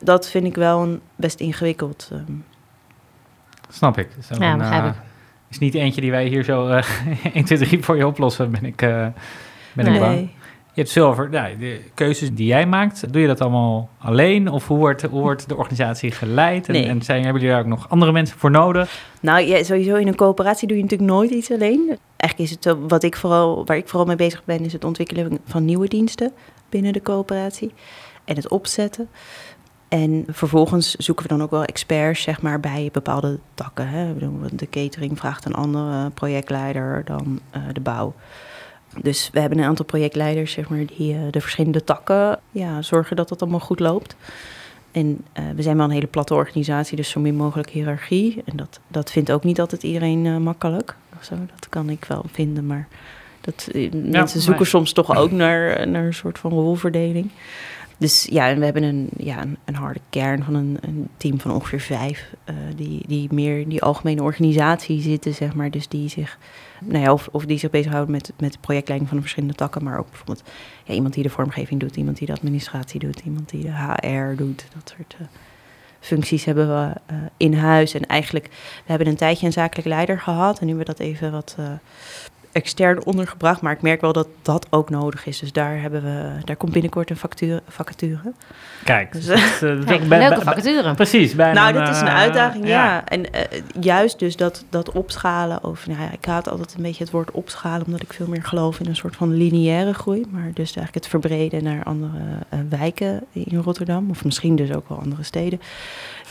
Dat 0.00 0.28
vind 0.28 0.46
ik 0.46 0.54
wel 0.54 0.82
een, 0.82 1.00
best 1.16 1.40
ingewikkeld. 1.40 2.10
Um. 2.12 2.44
Snap 3.68 3.98
ik. 3.98 4.08
Is 4.18 4.38
ja, 4.38 4.56
begrijp 4.56 4.94
ik. 4.94 5.00
Is 5.48 5.58
niet 5.58 5.74
eentje 5.74 6.00
die 6.00 6.10
wij 6.10 6.26
hier 6.26 6.44
zo 6.44 6.66
1, 7.32 7.44
2, 7.44 7.58
3 7.58 7.82
voor 7.82 7.96
je 7.96 8.06
oplossen, 8.06 8.50
ben 8.50 8.64
ik, 8.64 8.76
ben 8.76 9.14
nee. 9.74 9.94
ik 9.94 10.00
bang. 10.00 10.30
Je 10.72 10.80
hebt 10.80 10.90
zilver, 10.90 11.30
de 11.30 11.80
keuzes 11.94 12.34
die 12.34 12.46
jij 12.46 12.66
maakt, 12.66 13.12
doe 13.12 13.20
je 13.20 13.26
dat 13.26 13.40
allemaal 13.40 13.88
alleen? 13.98 14.48
Of 14.48 14.66
hoe 14.66 14.78
wordt, 14.78 15.02
hoe 15.02 15.20
wordt 15.20 15.48
de 15.48 15.56
organisatie 15.56 16.10
geleid? 16.10 16.68
En, 16.68 16.74
en 16.74 17.02
zijn, 17.02 17.22
hebben 17.22 17.42
jullie 17.42 17.56
daar 17.56 17.64
ook 17.64 17.70
nog 17.70 17.88
andere 17.88 18.12
mensen 18.12 18.38
voor 18.38 18.50
nodig? 18.50 19.04
Nou, 19.20 19.40
ja, 19.40 19.62
sowieso 19.62 19.94
in 19.94 20.06
een 20.06 20.14
coöperatie 20.14 20.68
doe 20.68 20.76
je 20.76 20.82
natuurlijk 20.82 21.10
nooit 21.10 21.30
iets 21.30 21.50
alleen. 21.50 21.98
Eigenlijk 22.16 22.50
is 22.50 22.56
het 22.60 22.76
wat 22.88 23.02
ik 23.02 23.16
vooral, 23.16 23.66
waar 23.66 23.76
ik 23.76 23.88
vooral 23.88 24.06
mee 24.06 24.16
bezig 24.16 24.44
ben, 24.44 24.64
is 24.64 24.72
het 24.72 24.84
ontwikkelen 24.84 25.38
van 25.44 25.64
nieuwe 25.64 25.88
diensten 25.88 26.32
binnen 26.68 26.92
de 26.92 27.02
coöperatie. 27.02 27.72
En 28.24 28.36
het 28.36 28.48
opzetten. 28.48 29.08
En 29.88 30.24
vervolgens 30.28 30.94
zoeken 30.94 31.22
we 31.22 31.30
dan 31.34 31.42
ook 31.42 31.50
wel 31.50 31.64
experts 31.64 32.22
zeg 32.22 32.42
maar, 32.42 32.60
bij 32.60 32.88
bepaalde 32.92 33.38
takken. 33.54 33.88
Hè. 33.88 34.14
De 34.52 34.68
catering 34.68 35.18
vraagt 35.18 35.44
een 35.44 35.54
andere 35.54 36.10
projectleider 36.10 37.02
dan 37.04 37.40
uh, 37.56 37.62
de 37.72 37.80
bouw. 37.80 38.14
Dus 38.98 39.30
we 39.32 39.40
hebben 39.40 39.58
een 39.58 39.64
aantal 39.64 39.84
projectleiders, 39.84 40.52
zeg 40.52 40.68
maar, 40.68 40.84
die 40.96 41.14
uh, 41.14 41.20
de 41.30 41.40
verschillende 41.40 41.84
takken 41.84 42.40
ja, 42.50 42.82
zorgen 42.82 43.16
dat 43.16 43.30
het 43.30 43.42
allemaal 43.42 43.60
goed 43.60 43.80
loopt. 43.80 44.16
En 44.92 45.24
uh, 45.38 45.44
we 45.54 45.62
zijn 45.62 45.76
wel 45.76 45.84
een 45.84 45.90
hele 45.90 46.06
platte 46.06 46.34
organisatie, 46.34 46.96
dus 46.96 47.10
zo 47.10 47.20
min 47.20 47.34
mogelijk 47.34 47.70
hiërarchie. 47.70 48.42
En 48.44 48.56
dat, 48.56 48.80
dat 48.88 49.10
vindt 49.10 49.32
ook 49.32 49.44
niet 49.44 49.60
altijd 49.60 49.82
iedereen 49.82 50.24
uh, 50.24 50.36
makkelijk. 50.36 50.96
Zo, 51.20 51.34
dat 51.54 51.68
kan 51.68 51.90
ik 51.90 52.04
wel 52.04 52.24
vinden, 52.32 52.66
maar 52.66 52.88
dat, 53.40 53.68
ja, 53.72 53.88
mensen 53.92 54.40
zoeken 54.40 54.66
soms 54.66 54.92
toch 54.92 55.16
ook 55.16 55.30
naar, 55.30 55.88
naar 55.88 56.04
een 56.04 56.14
soort 56.14 56.38
van 56.38 56.50
rolverdeling. 56.50 57.30
Dus 57.96 58.26
ja, 58.30 58.48
en 58.48 58.58
we 58.58 58.64
hebben 58.64 58.82
een, 58.82 59.08
ja, 59.16 59.42
een, 59.42 59.56
een 59.64 59.74
harde 59.74 60.00
kern 60.10 60.44
van 60.44 60.54
een, 60.54 60.78
een, 60.80 61.08
team 61.16 61.40
van 61.40 61.52
ongeveer 61.52 61.80
vijf, 61.80 62.34
die, 62.76 63.04
die 63.06 63.28
meer 63.32 63.60
in 63.60 63.68
die 63.68 63.82
algemene 63.82 64.22
organisatie 64.22 65.00
zitten, 65.00 65.34
zeg 65.34 65.54
maar. 65.54 65.70
Dus 65.70 65.88
die 65.88 66.08
zich, 66.08 66.38
nou 66.80 67.08
of, 67.08 67.28
of 67.32 67.44
die 67.44 67.58
zich 67.58 67.70
bezighouden 67.70 68.12
met, 68.12 68.32
met 68.38 68.52
de 68.52 68.58
projectleiding 68.58 69.10
van 69.10 69.18
de 69.18 69.24
verschillende 69.24 69.56
takken, 69.56 69.84
maar 69.84 69.98
ook 69.98 70.08
bijvoorbeeld 70.08 70.42
ja, 70.84 70.94
iemand 70.94 71.14
die 71.14 71.22
de 71.22 71.30
vormgeving 71.30 71.80
doet, 71.80 71.96
iemand 71.96 72.18
die 72.18 72.26
de 72.26 72.32
administratie 72.32 73.00
doet, 73.00 73.20
iemand 73.20 73.48
die 73.48 73.62
de 73.62 73.72
HR 73.72 74.36
doet, 74.36 74.66
dat 74.74 74.94
soort 74.96 75.16
uh, 75.20 75.26
functies 76.00 76.44
hebben 76.44 76.68
we 76.68 77.14
uh, 77.14 77.18
in 77.36 77.54
huis. 77.54 77.94
En 77.94 78.06
eigenlijk, 78.06 78.46
we 78.84 78.90
hebben 78.90 79.06
een 79.06 79.16
tijdje 79.16 79.46
een 79.46 79.52
zakelijk 79.52 79.88
leider 79.88 80.20
gehad 80.20 80.58
en 80.58 80.66
nu 80.66 80.74
we 80.74 80.84
dat 80.84 80.98
even 80.98 81.32
wat 81.32 81.56
extern 82.52 83.04
ondergebracht. 83.04 83.60
Maar 83.60 83.72
ik 83.72 83.82
merk 83.82 84.00
wel 84.00 84.12
dat 84.12 84.28
dat 84.42 84.66
ook 84.70 84.90
nodig 84.90 85.26
is. 85.26 85.38
Dus 85.38 85.52
daar, 85.52 85.80
hebben 85.80 86.02
we, 86.02 86.44
daar 86.44 86.56
komt 86.56 86.72
binnenkort 86.72 87.10
een 87.10 87.16
factuur, 87.16 87.60
vacature. 87.68 88.32
Kijk, 88.84 89.12
dus, 89.12 89.28
uh, 89.28 89.84
Kijk 89.86 90.08
bij, 90.08 90.18
leuke 90.18 90.40
vacature. 90.40 90.94
Precies. 90.94 91.34
Bij 91.34 91.52
nou, 91.52 91.72
dat 91.72 91.88
is 91.88 92.00
een 92.00 92.08
uitdaging, 92.08 92.66
ja. 92.66 93.04
En 93.04 93.20
uh, 93.20 93.40
juist 93.80 94.18
dus 94.18 94.36
dat, 94.36 94.64
dat 94.70 94.92
opschalen. 94.92 95.64
Of, 95.64 95.86
nou 95.86 96.00
ja, 96.00 96.10
ik 96.12 96.24
haat 96.24 96.48
altijd 96.48 96.74
een 96.74 96.82
beetje 96.82 97.04
het 97.04 97.12
woord 97.12 97.30
opschalen... 97.30 97.86
omdat 97.86 98.02
ik 98.02 98.12
veel 98.12 98.26
meer 98.26 98.44
geloof 98.44 98.80
in 98.80 98.86
een 98.86 98.96
soort 98.96 99.16
van 99.16 99.34
lineaire 99.34 99.94
groei. 99.94 100.26
Maar 100.30 100.50
dus 100.54 100.76
eigenlijk 100.76 100.94
het 100.94 101.06
verbreden 101.06 101.64
naar 101.64 101.84
andere 101.84 102.18
uh, 102.54 102.60
wijken 102.68 103.24
in 103.32 103.58
Rotterdam. 103.58 104.10
Of 104.10 104.24
misschien 104.24 104.56
dus 104.56 104.72
ook 104.72 104.88
wel 104.88 104.98
andere 104.98 105.22
steden. 105.22 105.60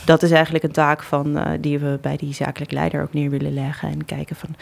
Dat 0.04 0.22
is 0.22 0.30
eigenlijk 0.30 0.64
een 0.64 0.72
taak 0.72 1.02
van, 1.02 1.56
die 1.60 1.78
we 1.78 1.98
bij 2.02 2.16
die 2.16 2.34
zakelijk 2.34 2.72
leider 2.72 3.02
ook 3.02 3.12
neer 3.12 3.30
willen 3.30 3.54
leggen. 3.54 3.88
En 3.88 4.04
kijken 4.04 4.36
van 4.36 4.56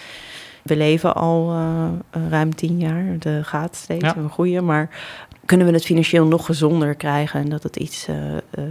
we 0.68 0.76
leven 0.76 1.14
al 1.14 1.52
uh, 1.52 1.88
ruim 2.30 2.54
tien 2.54 2.78
jaar. 2.78 3.04
De 3.18 3.40
gaat 3.44 3.76
steeds, 3.76 4.04
ja. 4.04 4.14
we 4.14 4.28
groeien. 4.28 4.64
Maar 4.64 4.88
kunnen 5.44 5.66
we 5.66 5.72
het 5.72 5.84
financieel 5.84 6.26
nog 6.26 6.46
gezonder 6.46 6.94
krijgen? 6.94 7.40
En 7.40 7.48
dat 7.48 7.62
het 7.62 7.76
iets 7.76 8.08
uh, 8.08 8.16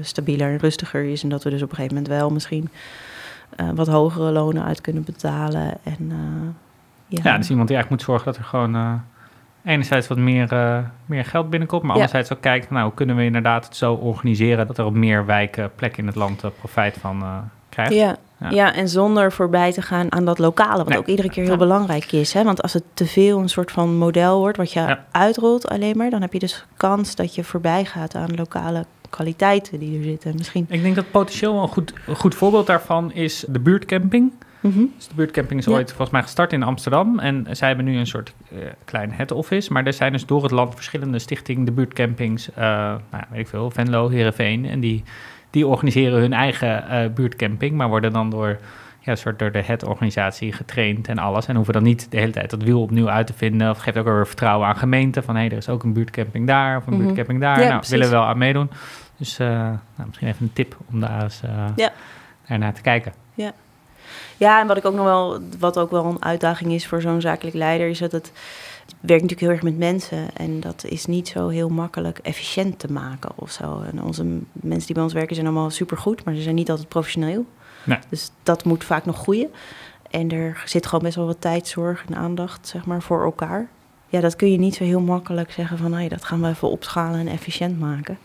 stabieler 0.02 0.52
en 0.52 0.58
rustiger 0.58 1.04
is. 1.04 1.24
En 1.24 1.30
dat 1.30 1.44
we 1.44 1.50
dus 1.50 1.62
op 1.62 1.70
een 1.70 1.76
gegeven 1.76 1.96
moment 1.96 2.14
wel 2.14 2.30
misschien 2.30 2.70
wat 3.76 3.88
hogere 3.88 4.32
lonen 4.32 4.64
uit 4.64 4.82
kunnen 4.82 5.04
betalen. 5.04 5.74
En, 5.84 6.12
ja. 7.08 7.20
ja, 7.24 7.38
dus 7.38 7.50
iemand 7.50 7.68
die 7.68 7.78
eigenlijk 7.78 7.90
moet 7.90 8.02
zorgen 8.02 8.26
dat 8.26 8.38
er 8.38 8.44
gewoon 8.44 9.02
enerzijds 9.64 10.08
wat 10.08 10.18
meer, 10.18 10.50
meer 11.06 11.26
geld 11.26 11.50
binnenkomt, 11.50 11.84
maar 11.84 11.94
anderzijds 11.94 12.34
ook 12.34 12.42
kijken, 12.42 12.74
nou, 12.74 12.86
hoe 12.86 12.94
kunnen 12.94 13.16
we 13.16 13.24
inderdaad 13.24 13.66
het 13.66 13.76
zo 13.76 13.94
organiseren 13.94 14.68
dat 14.68 14.78
er 14.78 14.86
op 14.86 14.94
meer 14.94 15.26
wijken, 15.26 15.72
plekken 15.76 16.00
in 16.00 16.08
het 16.08 16.16
land 16.16 16.44
profijt 16.60 16.98
van 16.98 17.24
krijgt. 17.70 17.94
Ja, 17.94 18.18
ja. 18.50 18.74
en 18.74 18.90
zonder 18.90 19.32
voorbij 19.32 19.72
te 19.72 19.82
gaan 19.82 20.12
aan 20.12 20.26
dat 20.26 20.40
lokale, 20.40 20.84
wat 20.84 20.98
ook 20.98 21.08
iedere 21.08 21.30
keer 21.30 21.44
heel 21.44 21.58
belangrijk 21.58 22.12
is. 22.12 22.34
Hè? 22.34 22.44
Want 22.44 22.62
als 22.62 22.74
het 22.74 22.84
te 22.94 23.06
veel 23.06 23.40
een 23.40 23.50
soort 23.50 23.72
van 23.72 23.96
model 23.96 24.40
wordt, 24.40 24.58
wat 24.58 24.72
je 24.72 24.98
uitrolt 25.12 25.68
alleen 25.68 25.98
maar, 25.98 26.10
dan 26.10 26.22
heb 26.22 26.34
je 26.34 26.40
dus 26.40 26.66
kans 26.78 27.16
dat 27.16 27.36
je 27.36 27.44
voorbij 27.44 27.86
gaat 27.86 28.16
aan 28.16 28.36
lokale 28.36 28.86
kwaliteiten 29.10 29.80
die 29.80 29.98
er 29.98 30.04
zitten. 30.04 30.36
Misschien. 30.38 30.66
Ik 30.70 30.82
denk 30.82 30.96
dat 30.96 31.12
potentieel 31.12 31.62
een 31.62 31.68
goed, 31.68 31.94
een 32.08 32.16
goed 32.16 32.36
voorbeeld 32.36 32.68
daarvan 32.68 33.14
is 33.14 33.46
de 33.48 33.60
buurtcamping. 33.60 34.32
Mm 34.60 34.92
Dus 34.96 35.08
de 35.08 35.16
buurtcamping 35.16 35.60
is 35.60 35.68
ooit 35.68 35.88
volgens 35.88 36.10
mij 36.10 36.22
gestart 36.22 36.54
in 36.54 36.64
Amsterdam. 36.64 37.20
En 37.20 37.48
zij 37.52 37.68
hebben 37.68 37.86
nu 37.86 37.98
een 37.98 38.08
soort 38.08 38.34
uh, 38.52 38.60
klein 38.86 39.12
head 39.12 39.32
office. 39.32 39.74
Maar 39.74 39.86
er 39.86 39.94
zijn 39.94 40.12
dus 40.12 40.26
door 40.26 40.44
het 40.44 40.52
land 40.52 40.76
verschillende 40.76 41.20
stichtingen, 41.20 41.66
de 41.66 41.72
buurtcampings, 41.72 42.50
uh, 42.50 42.56
nou, 42.58 43.24
weet 43.30 43.40
ik 43.40 43.48
veel, 43.48 43.72
Venlo, 43.72 44.10
Heerenveen. 44.10 44.66
En 44.66 44.80
die 44.80 45.04
die 45.50 45.68
organiseren 45.68 46.20
hun 46.20 46.34
eigen 46.34 46.84
uh, 46.90 47.14
buurtcamping, 47.14 47.76
maar 47.76 47.90
worden 47.90 48.14
dan 48.14 48.30
door, 48.30 48.58
ja, 49.00 49.16
soort 49.16 49.40
door 49.40 49.52
de 49.52 49.64
het-organisatie 49.64 50.54
getraind 50.54 51.08
en 51.08 51.18
alles. 51.18 51.48
En 51.48 51.56
hoeven 51.56 51.74
dan 51.74 51.84
niet 51.84 52.12
de 52.12 52.18
hele 52.18 52.32
tijd 52.32 52.50
dat 52.50 52.64
wiel 52.64 52.82
opnieuw 52.82 53.10
uit 53.10 53.28
te 53.28 53.34
vinden. 53.34 53.70
Of 53.70 53.78
geeft 53.78 53.98
ook 53.98 54.06
weer 54.06 54.28
vertrouwen 54.28 54.68
aan 54.68 54.78
gemeenten 54.78 55.24
van 55.24 55.36
hé, 55.36 55.42
hey, 55.42 55.52
er 55.52 55.58
is 55.58 55.70
ook 55.70 55.84
een 55.84 55.94
buurtcamping 55.94 56.48
daar 56.48 56.78
of 56.78 56.88
een 56.88 56.94
mm 56.94 56.98
-hmm. 56.98 57.06
buurtcamping 57.06 57.42
daar. 57.42 57.60
Ja, 57.60 57.64
nou, 57.64 57.74
precies. 57.74 57.92
willen 57.92 58.10
we 58.10 58.16
wel 58.16 58.26
aan 58.26 58.38
meedoen. 58.38 58.70
Dus 59.18 59.40
uh, 59.40 59.48
nou, 59.48 60.08
misschien 60.08 60.28
even 60.28 60.46
een 60.46 60.54
tip 60.54 60.78
om 60.92 61.00
daar 61.00 61.24
eens 61.24 61.42
uh, 61.46 61.66
ja. 61.76 62.58
naar 62.58 62.74
te 62.74 62.82
kijken. 62.82 63.14
Ja. 63.34 63.52
Ja, 64.38 64.62
en 64.62 64.68
wat 64.68 64.78
ik 64.78 64.86
ook 64.86 64.94
nog 64.94 65.06
wel, 65.06 65.40
wat 65.60 65.78
ook 65.78 65.92
wel 65.92 66.06
een 66.06 66.24
uitdaging 66.24 66.72
is 66.72 66.88
voor 66.88 67.02
zo'n 67.02 67.22
zakelijk 67.22 67.56
leider, 67.56 67.88
is 67.88 68.00
dat 68.00 68.12
het 68.12 68.32
werkt 69.00 69.22
natuurlijk 69.22 69.40
heel 69.40 69.50
erg 69.50 69.62
met 69.62 69.78
mensen. 69.78 70.36
En 70.36 70.60
dat 70.60 70.86
is 70.86 71.06
niet 71.06 71.28
zo 71.28 71.48
heel 71.48 71.70
makkelijk 71.70 72.18
efficiënt 72.18 72.80
te 72.80 72.92
maken 72.92 73.32
of 73.36 73.52
zo. 73.52 73.82
En 73.92 74.04
onze 74.04 74.24
mensen 74.52 74.86
die 74.86 74.96
bij 74.96 75.04
ons 75.04 75.14
werken 75.14 75.36
zijn 75.36 75.48
allemaal 75.48 75.70
supergoed, 75.70 76.24
maar 76.24 76.36
ze 76.36 76.42
zijn 76.42 76.56
niet 76.56 76.70
altijd 76.70 76.88
professioneel. 76.88 77.46
Nee. 77.84 78.00
Dus 78.10 78.32
dat 78.44 78.64
moet 78.64 78.84
vaak 78.84 79.06
nog 79.06 79.18
groeien. 79.18 79.50
En 80.10 80.32
er 80.32 80.64
zit 80.66 80.86
gewoon 80.86 81.04
best 81.04 81.16
wel 81.16 81.26
wat 81.26 81.42
tijd, 81.42 81.68
zorg 81.68 82.06
en 82.08 82.16
aandacht 82.16 82.68
zeg 82.68 82.86
maar, 82.86 83.02
voor 83.02 83.24
elkaar. 83.24 83.70
Ja, 84.08 84.20
dat 84.20 84.36
kun 84.36 84.52
je 84.52 84.58
niet 84.58 84.76
zo 84.76 84.84
heel 84.84 85.02
makkelijk 85.02 85.52
zeggen 85.52 85.78
van... 85.78 85.94
Hey, 85.94 86.08
dat 86.08 86.26
gaan 86.26 86.42
we 86.42 86.48
even 86.48 86.70
opschalen 86.70 87.20
en 87.20 87.28
efficiënt 87.28 87.80
maken. 87.80 88.18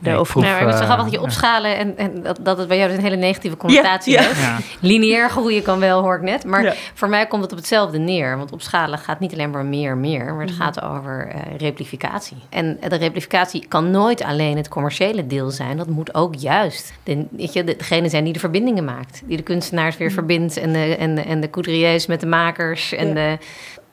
Nee, 0.00 0.20
of, 0.20 0.34
nou, 0.34 0.46
het 0.46 0.74
is 0.74 0.80
grappig 0.80 1.04
dat 1.04 1.14
je 1.14 1.20
opschalen 1.20 1.76
en, 1.76 1.96
en 1.96 2.22
dat, 2.22 2.38
dat 2.42 2.58
het 2.58 2.68
bij 2.68 2.76
jou 2.76 2.88
dus 2.88 2.98
een 2.98 3.04
hele 3.04 3.16
negatieve 3.16 3.56
connotatie 3.56 4.12
ja, 4.12 4.22
heeft. 4.22 4.40
Ja. 4.40 4.58
Lineair 4.80 5.30
groeien 5.30 5.62
kan 5.62 5.78
wel, 5.78 6.02
hoor 6.02 6.16
ik 6.16 6.22
net. 6.22 6.44
Maar 6.44 6.76
voor 6.94 7.08
mij 7.08 7.26
komt 7.26 7.42
het 7.42 7.52
op 7.52 7.58
hetzelfde 7.58 7.98
neer. 7.98 8.36
Want 8.36 8.52
opschalen 8.52 8.98
gaat 8.98 9.20
niet 9.20 9.32
alleen 9.32 9.50
maar 9.50 9.64
meer, 9.64 9.96
meer. 9.96 10.24
Maar 10.34 10.46
het 10.46 10.54
mhm. 10.54 10.62
gaat 10.62 10.82
over 10.82 11.32
uh, 11.34 11.56
replificatie. 11.56 12.36
En 12.48 12.78
de 12.88 12.96
replificatie 12.96 13.66
kan 13.68 13.90
nooit 13.90 14.22
alleen 14.22 14.56
het 14.56 14.68
commerciële 14.68 15.26
deel 15.26 15.50
zijn. 15.50 15.76
Dat 15.76 15.88
moet 15.88 16.14
ook 16.14 16.34
juist 16.34 16.92
de, 17.02 17.26
weet 17.30 17.52
je, 17.52 17.64
degene 17.64 18.08
zijn 18.08 18.24
die 18.24 18.32
de 18.32 18.38
verbindingen 18.38 18.84
maakt. 18.84 19.22
Die 19.24 19.36
de 19.36 19.42
kunstenaars 19.42 19.96
weer 19.96 20.06
mhm. 20.06 20.16
verbindt. 20.16 20.56
En 20.56 20.72
de, 20.72 20.96
en, 20.96 21.14
de, 21.14 21.22
en 21.22 21.40
de 21.40 21.50
couturiers 21.50 22.06
met 22.06 22.20
de 22.20 22.26
makers. 22.26 22.92
En 22.92 23.14
de, 23.14 23.38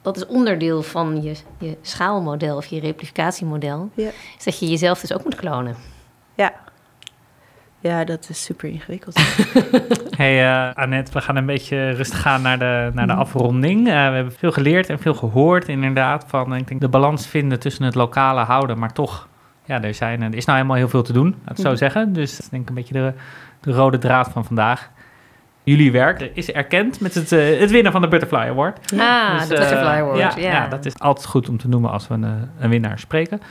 dat 0.02 0.18
is 0.18 0.26
onderdeel 0.26 0.82
van 0.82 1.22
je, 1.24 1.36
je 1.60 1.78
schaalmodel 1.82 2.58
of 2.58 2.66
je 2.66 2.80
replificatiemodel. 2.80 3.90
Is 4.38 4.44
dat 4.44 4.60
je 4.60 4.70
jezelf 4.70 5.00
dus 5.00 5.14
ook 5.14 5.24
moet 5.24 5.36
klonen. 5.36 5.94
Ja. 6.36 6.54
Ja, 7.86 8.04
dat 8.04 8.30
is 8.30 8.44
super 8.44 8.70
ingewikkeld. 8.70 9.20
hey 10.18 10.44
uh, 10.44 10.74
Annette, 10.74 11.12
we 11.12 11.22
gaan 11.22 11.36
een 11.36 11.46
beetje 11.46 11.90
rustig 11.90 12.22
gaan 12.22 12.42
naar 12.42 12.60
de, 12.60 12.92
naar 12.94 13.08
de 13.08 13.14
mhm. 13.14 13.22
afronding. 13.22 13.80
Uh, 13.80 13.94
we 13.94 14.00
hebben 14.00 14.34
veel 14.34 14.52
geleerd 14.52 14.90
en 14.90 15.00
veel 15.00 15.14
gehoord 15.14 15.68
inderdaad 15.68 16.26
van 16.28 16.56
ik 16.56 16.68
denk, 16.68 16.82
de 16.82 16.90
balans 16.90 17.28
vinden 17.28 17.60
tussen 17.60 17.84
het 17.84 17.96
lokale 17.96 18.42
houden, 18.42 18.80
maar 18.80 18.94
toch, 18.94 19.28
ja, 19.66 19.82
er, 19.82 19.94
zijn, 19.94 20.22
er 20.22 20.36
is 20.36 20.46
nou 20.46 20.58
helemaal 20.58 20.78
heel 20.78 20.90
veel 20.90 21.04
te 21.04 21.14
doen, 21.14 21.36
laat 21.46 21.58
ik 21.58 21.64
zo 21.64 21.70
mhm. 21.70 21.78
zeggen. 21.78 22.14
Dus 22.14 22.32
dat 22.32 22.40
is 22.40 22.50
denk 22.50 22.62
ik 22.62 22.70
een 22.70 22.76
beetje 22.76 22.94
de, 22.94 23.14
de 23.62 23.72
rode 23.72 23.98
draad 23.98 24.30
van 24.30 24.46
vandaag. 24.46 24.90
Jullie 25.64 25.92
werk 25.92 26.22
is 26.34 26.52
erkend 26.52 27.00
met 27.00 27.14
het, 27.14 27.32
uh, 27.32 27.60
het 27.60 27.72
winnen 27.72 27.92
van 27.92 28.02
de 28.02 28.08
Butterfly 28.08 28.40
Award. 28.50 28.94
Ah, 28.98 29.40
dus, 29.40 29.48
de 29.48 29.56
Butterfly 29.56 29.88
Award, 29.88 30.18
ja, 30.18 30.34
ja. 30.38 30.52
ja. 30.52 30.68
dat 30.68 30.86
is 30.86 31.00
altijd 31.00 31.26
goed 31.28 31.50
om 31.50 31.58
te 31.58 31.68
noemen 31.68 31.92
als 31.92 32.08
we 32.08 32.14
een, 32.14 32.50
een 32.60 32.70
winnaar 32.70 33.00
spreken. 33.00 33.42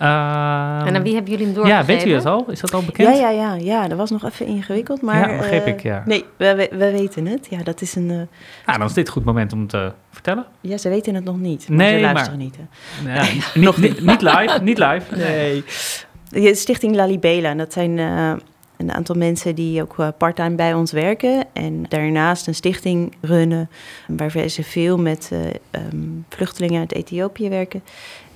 Uh, 0.00 0.86
en 0.86 0.94
aan 0.94 1.02
wie 1.02 1.14
hebben 1.14 1.30
jullie 1.30 1.46
hem 1.46 1.54
doorgegeven? 1.54 1.86
Ja, 1.86 1.98
weet 1.98 2.06
u 2.06 2.12
dat 2.12 2.26
al? 2.26 2.50
Is 2.50 2.60
dat 2.60 2.74
al 2.74 2.82
bekend? 2.82 3.16
Ja, 3.16 3.30
ja, 3.30 3.30
ja, 3.30 3.54
ja. 3.54 3.88
dat 3.88 3.98
was 3.98 4.10
nog 4.10 4.24
even 4.24 4.46
ingewikkeld, 4.46 5.02
maar... 5.02 5.30
Ja, 5.30 5.36
begreep 5.36 5.66
uh, 5.66 5.72
ik, 5.72 5.82
ja. 5.82 6.02
Nee, 6.06 6.24
we, 6.36 6.68
we, 6.70 6.90
weten 6.90 7.26
het. 7.26 7.46
Ja, 7.50 7.62
dat 7.62 7.80
is 7.80 7.94
een... 7.94 8.10
Uh, 8.10 8.20
ah, 8.64 8.78
dan 8.78 8.86
is 8.86 8.92
dit 8.92 9.06
een 9.06 9.12
goed 9.12 9.24
moment 9.24 9.52
om 9.52 9.66
te 9.66 9.92
vertellen. 10.10 10.44
Ja, 10.60 10.76
ze 10.76 10.88
weten 10.88 11.14
het 11.14 11.24
nog 11.24 11.38
niet. 11.38 11.68
Maar 11.68 11.76
nee, 11.76 11.94
ze 11.94 12.00
luisteren 12.00 12.36
maar, 12.36 12.44
niet. 12.44 12.56
Hè. 12.56 13.12
Nee, 13.12 13.42
nog 13.64 13.76
niet, 13.76 14.04
niet 14.06 14.22
live, 14.22 14.58
niet 14.62 14.78
live. 14.78 15.16
Nee. 15.16 15.64
De 16.28 16.54
Stichting 16.54 16.94
Lalibela, 16.94 17.48
en 17.48 17.58
dat 17.58 17.72
zijn 17.72 17.98
een 18.76 18.92
aantal 18.92 19.14
mensen 19.14 19.54
die 19.54 19.82
ook 19.82 19.96
parttime 20.18 20.54
bij 20.54 20.74
ons 20.74 20.92
werken. 20.92 21.44
En 21.52 21.84
daarnaast 21.88 22.46
een 22.46 22.54
stichting 22.54 23.14
runnen, 23.20 23.70
waar 24.06 24.48
ze 24.48 24.62
veel 24.62 24.98
met 24.98 25.30
um, 25.92 26.24
vluchtelingen 26.28 26.80
uit 26.80 26.94
Ethiopië 26.94 27.48
werken. 27.48 27.82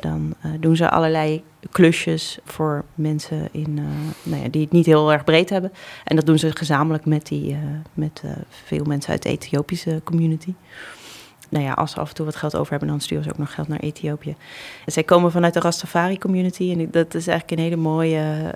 Dan 0.01 0.35
uh, 0.45 0.53
doen 0.61 0.77
ze 0.77 0.91
allerlei 0.91 1.43
klusjes 1.71 2.39
voor 2.45 2.85
mensen 2.95 3.49
in, 3.53 3.77
uh, 3.77 3.85
nou 4.23 4.43
ja, 4.43 4.49
die 4.49 4.63
het 4.63 4.73
niet 4.73 4.87
heel 4.87 5.13
erg 5.13 5.25
breed 5.25 5.51
hebben. 5.51 5.73
En 6.05 6.17
dat 6.17 6.27
doen 6.27 6.39
ze 6.39 6.57
gezamenlijk 6.57 7.05
met, 7.05 7.27
die, 7.27 7.51
uh, 7.51 7.59
met 7.95 8.23
veel 8.49 8.85
mensen 8.85 9.11
uit 9.11 9.23
de 9.23 9.29
Ethiopische 9.29 10.01
community. 10.05 10.55
Nou 11.49 11.65
ja, 11.65 11.73
als 11.73 11.91
ze 11.91 12.01
af 12.01 12.09
en 12.09 12.15
toe 12.15 12.25
wat 12.25 12.37
geld 12.37 12.57
over 12.57 12.71
hebben, 12.71 12.89
dan 12.89 13.01
sturen 13.01 13.25
ze 13.25 13.31
ook 13.31 13.39
nog 13.39 13.55
geld 13.55 13.69
naar 13.69 13.79
Ethiopië. 13.79 14.37
En 14.85 14.93
zij 14.93 15.03
komen 15.03 15.31
vanuit 15.31 15.55
de 15.55 15.61
Rastafari 15.61 16.19
community. 16.19 16.73
En 16.73 16.91
dat 16.91 17.15
is 17.15 17.27
eigenlijk 17.27 17.51
een 17.51 17.65
hele 17.65 17.83
mooie 17.83 18.53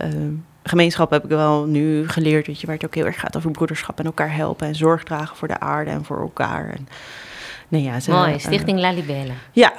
gemeenschap, 0.62 1.10
heb 1.10 1.24
ik 1.24 1.30
wel 1.30 1.64
nu 1.64 2.08
geleerd. 2.08 2.46
Weet 2.46 2.60
je, 2.60 2.66
waar 2.66 2.74
het 2.74 2.84
ook 2.84 2.94
heel 2.94 3.04
erg 3.04 3.20
gaat 3.20 3.36
over 3.36 3.50
broederschap 3.50 3.98
en 3.98 4.04
elkaar 4.04 4.34
helpen. 4.34 4.66
En 4.66 4.74
zorg 4.74 5.04
dragen 5.04 5.36
voor 5.36 5.48
de 5.48 5.60
aarde 5.60 5.90
en 5.90 6.04
voor 6.04 6.20
elkaar. 6.20 6.70
En, 6.70 6.88
nou 7.68 7.84
ja, 7.84 8.00
ze, 8.00 8.10
Mooi, 8.10 8.38
Stichting 8.38 8.78
Lalibela. 8.78 9.34
Ja, 9.52 9.72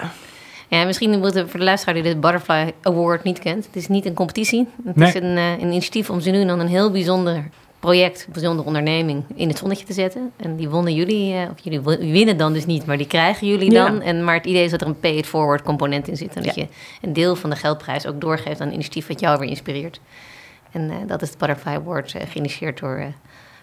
ja, 0.67 0.85
misschien 0.85 1.19
moeten 1.19 1.49
voor 1.49 1.59
de 1.59 1.65
luisteraar 1.65 1.95
die 1.95 2.03
de 2.03 2.19
Butterfly 2.19 2.73
Award 2.81 3.23
niet 3.23 3.39
kent. 3.39 3.65
Het 3.65 3.75
is 3.75 3.87
niet 3.87 4.05
een 4.05 4.13
competitie. 4.13 4.67
Het 4.85 5.01
is 5.01 5.13
een, 5.13 5.37
uh, 5.37 5.51
een 5.51 5.61
initiatief 5.61 6.09
om 6.09 6.19
ze 6.19 6.29
nu 6.29 6.45
dan 6.45 6.59
een 6.59 6.67
heel 6.67 6.91
bijzonder 6.91 7.49
project, 7.79 8.25
een 8.25 8.33
bijzondere 8.33 8.67
onderneming 8.67 9.23
in 9.35 9.47
het 9.47 9.57
zonnetje 9.57 9.85
te 9.85 9.93
zetten. 9.93 10.31
En 10.37 10.55
die 10.55 10.69
wonnen 10.69 10.93
jullie, 10.93 11.33
uh, 11.33 11.41
of 11.51 11.59
jullie 11.63 11.81
winnen 12.11 12.37
dan 12.37 12.53
dus 12.53 12.65
niet, 12.65 12.85
maar 12.85 12.97
die 12.97 13.07
krijgen 13.07 13.47
jullie 13.47 13.73
dan. 13.73 14.01
En, 14.01 14.23
maar 14.23 14.35
het 14.35 14.45
idee 14.45 14.63
is 14.63 14.71
dat 14.71 14.81
er 14.81 14.87
een 14.87 14.99
pay 14.99 15.15
it 15.15 15.25
forward 15.25 15.61
component 15.61 16.07
in 16.07 16.17
zit. 16.17 16.35
En 16.35 16.43
dat 16.43 16.55
je 16.55 16.67
een 17.01 17.13
deel 17.13 17.35
van 17.35 17.49
de 17.49 17.55
geldprijs 17.55 18.05
ook 18.05 18.21
doorgeeft 18.21 18.61
aan 18.61 18.67
een 18.67 18.73
initiatief 18.73 19.07
wat 19.07 19.19
jou 19.19 19.39
weer 19.39 19.49
inspireert. 19.49 19.99
En 20.71 20.81
uh, 20.81 20.95
dat 21.07 21.21
is 21.21 21.31
de 21.31 21.37
Butterfly 21.37 21.73
Award, 21.73 22.15
geïnitieerd 22.27 22.79
door 22.79 23.13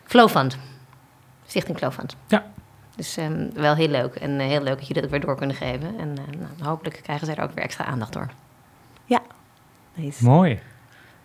Flowfund. 0.04 0.56
Stichting 1.46 1.78
Flowfund. 1.78 2.16
Ja, 2.28 2.52
dus 3.00 3.16
um, 3.16 3.50
wel 3.54 3.74
heel 3.74 3.88
leuk. 3.88 4.14
En 4.14 4.30
uh, 4.30 4.46
heel 4.46 4.62
leuk 4.62 4.76
dat 4.76 4.86
jullie 4.86 5.02
dat 5.02 5.10
weer 5.10 5.20
door 5.20 5.36
kunnen 5.36 5.56
geven. 5.56 5.98
En 5.98 6.08
uh, 6.08 6.40
nou, 6.40 6.70
hopelijk 6.70 7.00
krijgen 7.02 7.26
zij 7.26 7.34
er 7.34 7.42
ook 7.42 7.54
weer 7.54 7.64
extra 7.64 7.84
aandacht 7.84 8.12
door. 8.12 8.28
Ja. 9.04 9.20
Nice. 9.94 10.24
Mooi. 10.24 10.60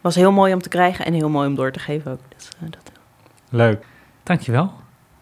was 0.02 0.16
heel 0.16 0.32
mooi 0.32 0.54
om 0.54 0.62
te 0.62 0.70
krijgen 0.70 1.06
en 1.06 1.14
heel 1.14 1.30
mooi 1.30 1.48
om 1.48 1.56
door 1.56 1.72
te 1.72 1.80
geven 1.80 2.12
ook. 2.12 2.20
Dus, 2.36 2.50
dat. 2.60 2.92
Leuk. 3.50 3.86
Dankjewel, 4.24 4.74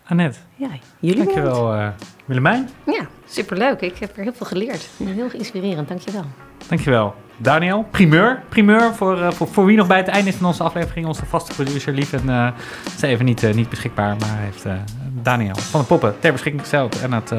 Annette. 0.04 0.40
Ja, 0.56 0.70
jullie 1.00 1.24
Dankjewel, 1.24 1.76
uh, 1.76 1.88
Willemijn. 2.26 2.70
Ja, 2.86 3.08
superleuk. 3.28 3.82
Ik 3.82 3.98
heb 3.98 4.18
er 4.18 4.24
heel 4.24 4.34
veel 4.34 4.46
geleerd. 4.46 4.90
Heel 4.98 5.32
inspirerend, 5.32 5.88
dankjewel. 5.88 6.26
Dankjewel. 6.68 7.16
Daniel, 7.38 7.86
primeur. 7.92 8.44
Primeur 8.50 8.94
voor, 8.94 9.18
uh, 9.18 9.32
voor, 9.32 9.48
voor, 9.48 9.66
wie 9.66 9.78
nog 9.78 9.88
bij 9.88 9.98
het 9.98 10.08
einde 10.08 10.30
is 10.30 10.36
van 10.36 10.46
onze 10.46 10.64
aflevering. 10.64 11.08
Onze 11.08 11.26
vaste 11.26 11.54
producer, 11.54 11.94
lief. 11.94 12.14
En 12.14 12.30
uh, 12.30 12.48
is 12.96 13.02
even 13.02 13.26
niet, 13.26 13.44
uh, 13.44 13.54
niet 13.54 13.70
beschikbaar, 13.70 14.16
maar 14.20 14.38
heeft 14.38 14.66
Daniel 15.22 15.56
van 15.56 15.80
de 15.80 15.86
Poppen 15.86 16.16
ter 16.20 16.32
beschikking 16.32 16.62
gesteld. 16.62 17.02
En 17.02 17.14
het, 17.14 17.30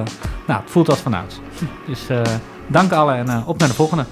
nou, 0.46 0.60
het 0.60 0.70
voelt 0.70 0.88
als 0.88 0.98
vanouds. 0.98 1.40
Dus 1.86 2.06
dank 2.66 2.92
allen 2.92 3.16
en 3.16 3.44
op 3.46 3.58
naar 3.58 3.68
de 3.68 3.74
volgende. 3.74 4.04